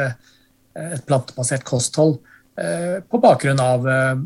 et 0.77 1.07
plantebasert 1.09 1.65
kosthold. 1.65 2.19
Eh, 2.59 3.03
på 3.03 3.19
bakgrund 3.19 3.61
av 3.61 3.89
eh, 3.89 4.17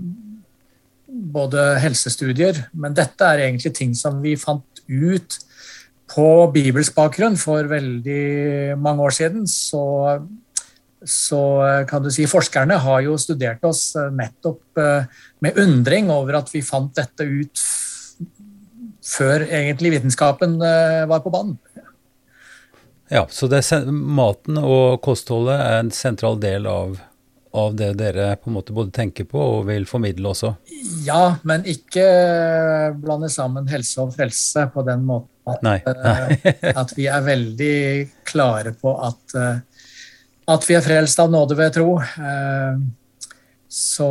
både 1.06 1.74
helsestudier, 1.78 2.68
men 2.72 2.94
dette 2.94 3.24
är 3.24 3.38
egentligen 3.38 3.74
ting 3.74 3.94
som 3.94 4.22
vi 4.22 4.36
fant 4.36 4.64
ut 4.86 5.36
på 6.14 6.50
bibelsk 6.54 6.94
bakgrund 6.94 7.40
för 7.40 7.64
väldigt 7.64 8.78
många 8.78 9.02
år 9.02 9.10
sedan. 9.10 9.46
Så, 9.46 10.16
så 11.04 11.66
eh, 11.66 11.86
kan 11.86 12.02
du 12.02 12.10
säga, 12.10 12.28
forskarna 12.28 12.78
har 12.78 13.00
ju 13.00 13.18
studerat 13.18 13.64
oss 13.64 13.94
nettopp 14.12 14.62
med 15.38 15.58
undring 15.58 16.10
över 16.10 16.32
att 16.32 16.54
vi 16.54 16.62
fant 16.62 16.94
detta 16.94 17.24
ut 17.24 17.60
før 19.18 19.40
egentlig 19.40 19.90
vitenskapen 19.90 20.58
var 21.08 21.20
på 21.20 21.30
banen. 21.30 21.58
Ja, 23.08 23.26
så 23.30 23.46
det, 23.46 23.62
maten 23.92 24.58
och 24.58 25.02
kostholdet 25.02 25.60
är 25.60 25.78
en 25.78 25.90
central 25.90 26.40
del 26.40 26.66
av 26.66 26.98
av 27.52 27.74
det 27.76 27.90
dere 28.00 28.30
på 28.40 28.50
en 28.50 28.56
måte 28.56 28.74
både 28.74 28.92
tenker 28.94 29.26
på 29.28 29.40
og 29.40 29.66
vil 29.68 29.84
formidle 29.88 30.32
også? 30.32 30.54
Ja, 31.04 31.36
men 31.48 31.66
ikke 31.68 32.06
blande 33.00 33.28
sammen 33.32 33.68
helse 33.70 34.00
og 34.04 34.14
frelse 34.16 34.66
på 34.72 34.84
den 34.86 35.04
måten 35.08 35.28
at, 35.50 35.62
Nei. 35.64 35.78
Nei. 35.84 36.38
Eh, 36.52 36.72
at 36.82 36.94
vi 36.96 37.08
er 37.10 37.24
veldig 37.26 37.76
klare 38.28 38.74
på 38.78 38.94
at, 39.02 39.36
eh, 39.38 39.86
at 40.54 40.68
vi 40.68 40.76
er 40.78 40.84
frelst 40.84 41.22
av 41.22 41.32
nåde 41.32 41.58
ved 41.58 41.74
tro. 41.76 41.96
Eh, 42.00 42.82
så 43.72 44.06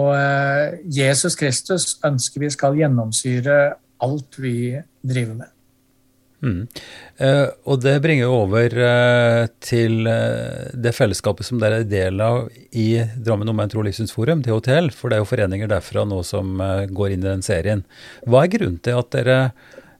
Jesus 0.89 1.35
Kristus 1.37 1.99
ønsker 2.07 2.41
vi 2.41 2.47
skal 2.49 2.79
gjennomsyre 2.79 3.57
alt 4.01 4.39
vi 4.41 4.73
driver 5.05 5.35
med. 5.43 5.51
Mm. 6.41 6.65
Uh, 7.21 7.47
og 7.69 7.83
det 7.83 7.99
bringer 8.01 8.25
jo 8.25 8.37
over 8.47 8.73
uh, 8.73 9.43
til 9.61 10.07
uh, 10.09 10.71
det 10.73 10.93
fellesskapet 10.97 11.45
som 11.45 11.61
dere 11.61 11.83
er 11.83 11.89
del 11.89 12.21
av 12.25 12.47
i 12.73 13.03
Drammen 13.13 13.49
Omvendt 13.51 13.75
Tro 13.75 13.85
Livssynsforum, 13.85 14.41
DHTL, 14.45 14.89
for 14.95 15.09
det 15.11 15.19
er 15.19 15.23
jo 15.23 15.29
foreninger 15.29 15.69
derfra 15.69 16.05
nå 16.07 16.21
som 16.25 16.57
går 16.89 17.13
inn 17.13 17.25
i 17.25 17.29
den 17.29 17.45
serien. 17.45 17.85
Hva 18.25 18.45
er 18.45 18.53
grunnen 18.55 18.81
til 18.81 18.97
at 18.97 19.11
dere 19.13 19.37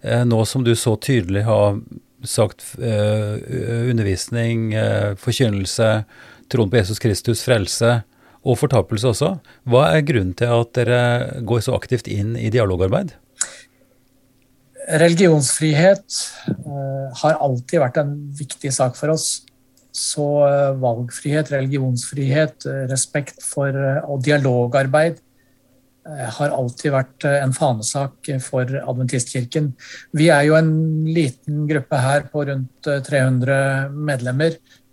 eh, 0.02 0.24
nå 0.26 0.42
som 0.50 0.66
du 0.66 0.74
så 0.76 0.96
tydelig 0.98 1.46
har 1.46 1.82
sagt 2.22 2.76
undervisning, 2.78 4.76
forkynnelse, 5.18 5.88
troen 6.54 6.70
på 6.70 6.78
Jesus 6.78 7.02
Kristus, 7.02 7.42
frelse 7.42 7.96
og 8.46 8.60
fortapelse 8.62 9.10
også, 9.10 9.32
hva 9.66 9.88
er 9.96 10.06
grunnen 10.06 10.36
til 10.38 10.54
at 10.54 10.70
dere 10.78 11.42
går 11.42 11.64
så 11.66 11.74
aktivt 11.74 12.06
inn 12.14 12.36
i 12.38 12.52
dialogarbeid? 12.54 13.16
Religionsfrihet 14.88 16.06
eh, 16.48 17.18
har 17.22 17.34
alltid 17.34 17.80
varit 17.80 17.98
en 17.98 18.32
viktig 18.32 18.74
sak 18.74 18.98
för 18.98 19.10
oss. 19.10 19.42
Så 19.92 20.40
valfrihet, 20.40 20.82
valgfrihet, 20.82 21.52
religionsfrihet, 21.52 22.66
eh, 22.66 22.88
respekt 22.90 23.44
for 23.44 23.76
og 24.08 24.24
dialogarbeid 24.24 25.20
har 26.06 26.50
alltid 26.50 26.92
varit 26.92 27.24
en 27.24 27.54
fanesak 27.54 28.30
för 28.42 28.90
Adventistkirken. 28.90 29.74
Vi 30.12 30.30
är 30.30 30.42
ju 30.44 30.56
en 30.56 31.06
liten 31.14 31.68
grupp 31.68 31.94
här 31.94 32.22
på 32.22 32.46
runt 32.46 32.84
300 33.08 33.90
medlemmar, 33.90 34.52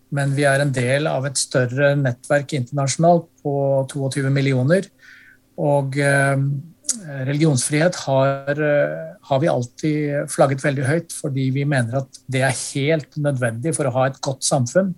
men 0.09 0.35
vi 0.35 0.45
är 0.45 0.61
en 0.61 0.73
del 0.73 1.07
av 1.07 1.27
ett 1.27 1.37
större 1.37 1.95
nätverk 1.95 2.53
internationellt 2.53 3.25
på 3.43 3.89
22 3.93 4.21
miljoner. 4.21 4.85
Och 5.57 5.95
religionsfrihet 7.27 7.97
har, 8.07 8.61
eh, 8.61 9.17
har, 9.21 9.41
vi 9.41 9.49
alltid 9.49 10.31
flagget 10.33 10.65
veldig 10.65 10.87
høyt, 10.87 11.13
fordi 11.13 11.49
vi 11.55 11.65
mener 11.69 12.01
at 12.03 12.21
det 12.27 12.43
er 12.47 12.63
helt 12.75 13.19
nødvendig 13.21 13.75
for 13.77 13.89
å 13.89 13.95
ha 13.99 14.07
et 14.09 14.21
godt 14.25 14.47
samfunn 14.47 14.95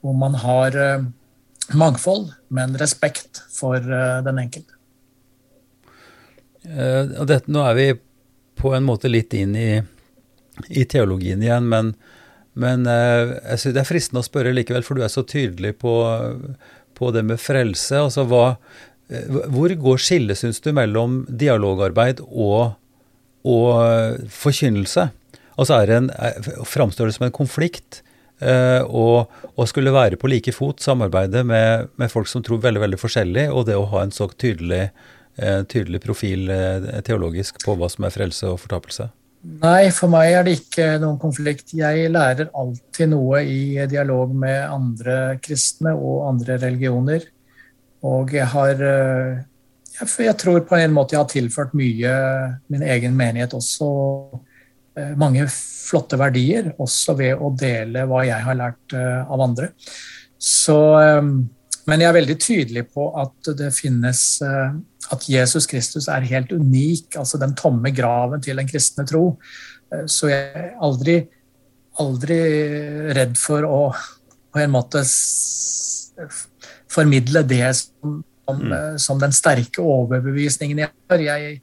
hvor 0.00 0.16
man 0.16 0.36
har 0.40 0.76
eh, 0.76 1.06
mangfold, 1.76 2.30
men 2.48 2.76
respekt 2.80 3.42
for 3.52 3.76
eh, 3.76 4.20
den 4.26 4.42
enkelte. 4.42 4.76
Uh, 6.60 7.24
det, 7.24 7.46
nå 7.48 7.62
er 7.64 7.76
vi 7.78 7.86
på 8.60 8.74
en 8.76 8.84
måte 8.84 9.08
litt 9.08 9.32
inn 9.32 9.54
i, 9.56 9.80
i 10.68 10.82
teologien 10.84 11.40
igjen, 11.40 11.64
men, 11.72 11.94
men 12.52 12.84
uh, 12.84 13.32
jeg 13.32 13.62
synes 13.62 13.76
det 13.76 13.80
er 13.80 13.88
fristende 13.88 14.20
å 14.20 14.26
spørre 14.28 14.52
likevel, 14.52 14.84
for 14.84 15.00
du 15.00 15.06
er 15.06 15.12
så 15.12 15.24
tydelig 15.24 15.78
på, 15.80 15.94
på 17.00 17.12
det 17.16 17.24
med 17.24 17.40
frelse. 17.40 17.96
altså 17.96 18.26
hva 18.28 18.44
Eh, 19.10 19.40
hvor 19.50 19.74
går 19.86 20.02
skillet, 20.02 20.38
syns 20.38 20.62
du, 20.62 20.70
mellom 20.76 21.24
dialogarbeid 21.28 22.22
og, 22.30 22.76
og 23.44 23.68
eh, 23.82 24.20
forkynnelse? 24.30 25.10
Altså 25.60 25.80
er 25.80 25.90
det 25.90 25.98
en, 25.98 26.10
eh, 26.14 26.52
Framstår 26.68 27.10
det 27.10 27.18
som 27.18 27.26
en 27.26 27.34
konflikt 27.34 28.02
eh, 28.40 28.80
å 28.86 29.66
skulle 29.68 29.94
være 29.94 30.18
på 30.20 30.30
like 30.30 30.54
fot, 30.56 30.80
samarbeide 30.80 31.44
med, 31.46 31.90
med, 32.00 32.12
folk 32.12 32.30
som 32.30 32.44
tror 32.46 32.62
veldig 32.64 32.84
veldig 32.86 33.00
forskjellig, 33.00 33.48
og 33.52 33.66
det 33.68 33.78
å 33.78 33.88
ha 33.92 34.04
en 34.04 34.14
så 34.14 34.28
tydelig, 34.30 34.88
eh, 35.36 35.62
tydelig 35.70 36.02
profil 36.04 36.50
eh, 36.54 37.00
teologisk 37.06 37.60
på 37.64 37.76
hva 37.78 37.90
som 37.92 38.06
er 38.06 38.14
frelse 38.14 38.48
og 38.50 38.60
fortapelse? 38.62 39.10
Nei, 39.40 39.88
for 39.96 40.12
meg 40.12 40.34
er 40.36 40.44
det 40.44 40.58
ikke 40.58 40.86
noen 41.00 41.16
konflikt. 41.20 41.72
Jeg 41.72 42.10
lærer 42.12 42.50
alltid 42.52 43.08
noe 43.08 43.40
i 43.40 43.86
dialog 43.88 44.34
med 44.36 44.66
andre 44.68 45.14
kristne 45.40 45.94
og 45.96 46.26
andre 46.28 46.58
religioner. 46.60 47.24
Och 48.00 48.32
jag 48.32 48.46
har 48.46 48.70
eh, 50.18 50.32
tror 50.32 50.60
på 50.60 50.76
en 50.76 50.92
måte 50.92 51.14
jag 51.14 51.20
har 51.20 51.28
tillfört 51.28 51.72
mycket, 51.72 52.10
min 52.66 52.82
egen 52.82 53.16
menighet 53.16 53.54
också. 53.54 53.84
Eh, 54.98 55.16
många 55.16 55.48
flotta 55.90 56.16
värderingar 56.16 56.74
också 56.78 57.14
vid 57.14 57.34
att 57.34 57.58
dela 57.58 58.06
vad 58.06 58.26
jag 58.26 58.40
har 58.40 58.54
lärt 58.54 58.92
eh, 58.92 59.30
av 59.30 59.40
andra. 59.40 59.68
Så, 60.38 61.00
eh, 61.00 61.22
men 61.84 62.00
jag 62.00 62.08
är 62.08 62.12
väldigt 62.12 62.46
tydlig 62.46 62.94
på 62.94 63.16
att 63.16 63.56
det 63.58 63.76
finns, 63.76 64.42
att 65.10 65.28
Jesus 65.28 65.66
Kristus 65.66 66.08
är 66.08 66.20
helt 66.20 66.52
unik, 66.52 67.16
alltså 67.16 67.38
den 67.38 67.54
tomme 67.54 67.90
graven 67.90 68.42
till 68.42 68.58
en 68.58 68.68
kristna 68.68 69.06
tro. 69.06 69.38
Så 70.06 70.28
jag 70.28 70.38
är 70.38 70.76
aldrig, 70.80 71.28
aldrig 71.98 72.36
rädd 73.16 73.36
för 73.36 73.88
att 73.88 73.96
på 74.52 74.58
en 74.58 74.70
måte 74.70 75.04
formidle 76.90 77.42
det 77.46 77.68
som, 77.76 78.20
som, 78.50 78.62
mm. 78.62 78.72
Eh, 78.72 78.96
som 78.96 79.20
den 79.20 79.34
sterke 79.34 79.82
overbevisningen 79.82 80.82
jeg 80.84 80.90
har. 80.90 81.24
Jeg 81.24 81.60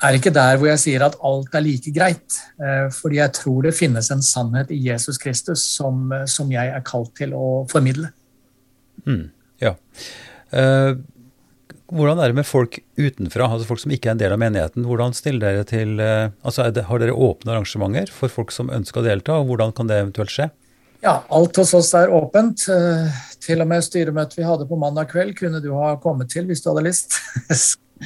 er 0.00 0.16
ikke 0.16 0.32
der 0.32 0.56
hvor 0.56 0.70
jeg 0.70 0.80
sier 0.80 1.04
at 1.04 1.18
alt 1.26 1.54
er 1.54 1.64
like 1.64 1.92
greit. 1.96 2.40
Eh, 2.60 2.88
fordi 2.94 3.20
jeg 3.20 3.36
tror 3.36 3.68
det 3.68 3.76
finnes 3.76 4.10
en 4.12 4.24
sannhet 4.24 4.72
i 4.72 4.80
Jesus 4.88 5.20
Kristus 5.20 5.64
som, 5.76 6.08
eh, 6.12 6.26
som 6.30 6.50
jeg 6.52 6.72
er 6.72 6.84
kalt 6.86 7.14
til 7.20 7.36
å 7.36 7.66
formidle. 7.70 8.12
Mm, 9.06 9.30
ja. 9.62 9.76
Uh, 10.50 10.98
hvordan 11.94 12.18
er 12.20 12.30
det 12.30 12.36
med 12.36 12.46
folk 12.46 12.76
utenfra, 12.98 13.46
altså 13.46 13.68
folk 13.68 13.80
som 13.80 13.92
ikke 13.94 14.10
er 14.10 14.16
en 14.16 14.20
del 14.20 14.34
av 14.34 14.40
menigheten? 14.42 14.84
Hvordan 14.86 15.14
stiller 15.16 15.40
dere 15.40 15.66
til, 15.66 15.94
altså 16.02 16.66
det, 16.74 16.84
Har 16.90 17.00
dere 17.00 17.14
åpne 17.14 17.54
arrangementer 17.54 18.10
for 18.14 18.30
folk 18.30 18.52
som 18.54 18.70
ønsker 18.70 19.00
å 19.00 19.06
delta, 19.06 19.38
og 19.38 19.48
hvordan 19.48 19.72
kan 19.74 19.90
det 19.90 19.98
eventuelt 20.02 20.34
skje? 20.34 20.50
Ja, 21.02 21.20
alt 21.32 21.56
hos 21.56 21.72
oss 21.74 21.94
er 21.96 22.12
åpent. 22.12 22.66
Eh, 23.50 23.56
til 23.56 23.64
og 23.64 23.70
med 23.70 23.82
styremøtet 23.82 24.38
vi 24.38 24.46
hadde 24.46 24.66
på 24.68 24.78
mandag 24.78 25.10
kveld, 25.10 25.34
kunne 25.38 25.60
du 25.62 25.72
ha 25.74 25.96
kommet 26.02 26.30
til 26.30 26.46
hvis 26.46 26.62
du 26.62 26.70
hadde 26.70 26.86
lyst. 26.86 27.18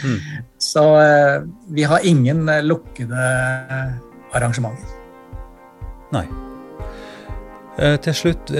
mm. 0.05 0.21
Så 0.73 0.85
eh, 1.01 1.43
vi 1.69 1.83
har 1.83 2.01
ingen 2.05 2.49
eh, 2.49 2.63
lukkede 2.65 3.27
arrangementer. 4.33 4.89
Nei. 6.13 6.27
Til 7.75 8.15
slutt, 8.15 8.53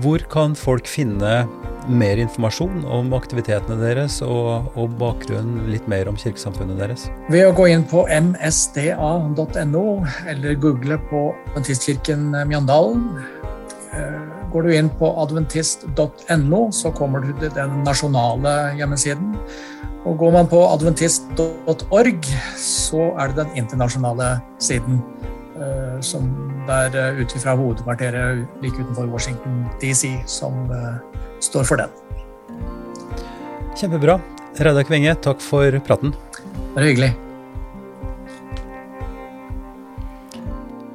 hvor 0.00 0.22
kan 0.32 0.54
folk 0.56 0.86
finne 0.88 1.42
mer 1.84 2.16
informasjon 2.16 2.86
om 2.88 3.12
aktivitetene 3.12 3.76
deres 3.76 4.22
og, 4.24 4.70
og 4.80 4.94
bakgrunnen 4.96 5.66
litt 5.68 5.84
mer 5.84 6.08
om 6.08 6.16
kirkesamfunnet 6.16 6.80
deres? 6.80 7.04
Ved 7.28 7.44
å 7.44 7.52
gå 7.52 7.68
inn 7.74 7.84
på 7.84 8.06
msda.no, 8.08 9.84
eller 10.32 10.56
google 10.64 10.96
på 11.10 11.26
Adventistkirken 11.50 12.30
Mjøndalen 12.48 13.04
Eh, 13.94 14.33
går 14.54 14.68
du 14.68 14.74
inn 14.76 14.88
på 15.00 15.08
adventist.no, 15.18 16.60
så 16.70 16.92
kommer 16.94 17.24
du 17.24 17.32
til 17.40 17.50
den 17.56 17.80
nasjonale 17.82 18.52
hjemmesiden. 18.78 19.34
Og 20.04 20.20
går 20.20 20.34
man 20.36 20.48
på 20.50 20.60
adventist.org, 20.68 22.28
så 22.60 23.08
er 23.18 23.32
det 23.32 23.40
den 23.40 23.64
internasjonale 23.64 24.36
siden. 24.62 25.00
Eh, 25.54 25.98
som 26.02 26.30
der 26.68 26.94
eh, 26.98 27.20
ut 27.22 27.34
fra 27.38 27.54
hovedkvarteret 27.58 28.46
like 28.62 28.78
utenfor 28.78 29.10
Washington 29.10 29.64
DC, 29.82 30.12
som 30.26 30.70
står 31.42 31.66
for 31.66 31.82
den. 31.82 31.90
Kjempebra. 33.74 34.20
Reidar 34.54 34.86
Kvenge, 34.86 35.16
takk 35.18 35.42
for 35.42 35.82
praten. 35.86 36.14
Bare 36.76 36.90
hyggelig. 36.92 37.14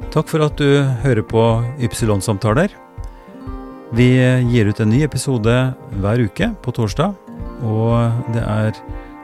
Takk 0.10 0.32
for 0.32 0.42
at 0.48 0.56
du 0.58 0.80
hører 1.04 1.26
på 1.28 1.44
Ypsilon-samtaler. 1.86 2.72
Vi 3.92 4.06
gir 4.52 4.68
ut 4.70 4.80
en 4.80 4.92
ny 4.92 5.00
episode 5.02 5.54
hver 6.02 6.22
uke 6.22 6.52
på 6.62 6.74
torsdag. 6.78 7.16
Og 7.66 8.34
det 8.34 8.44
er 8.46 8.78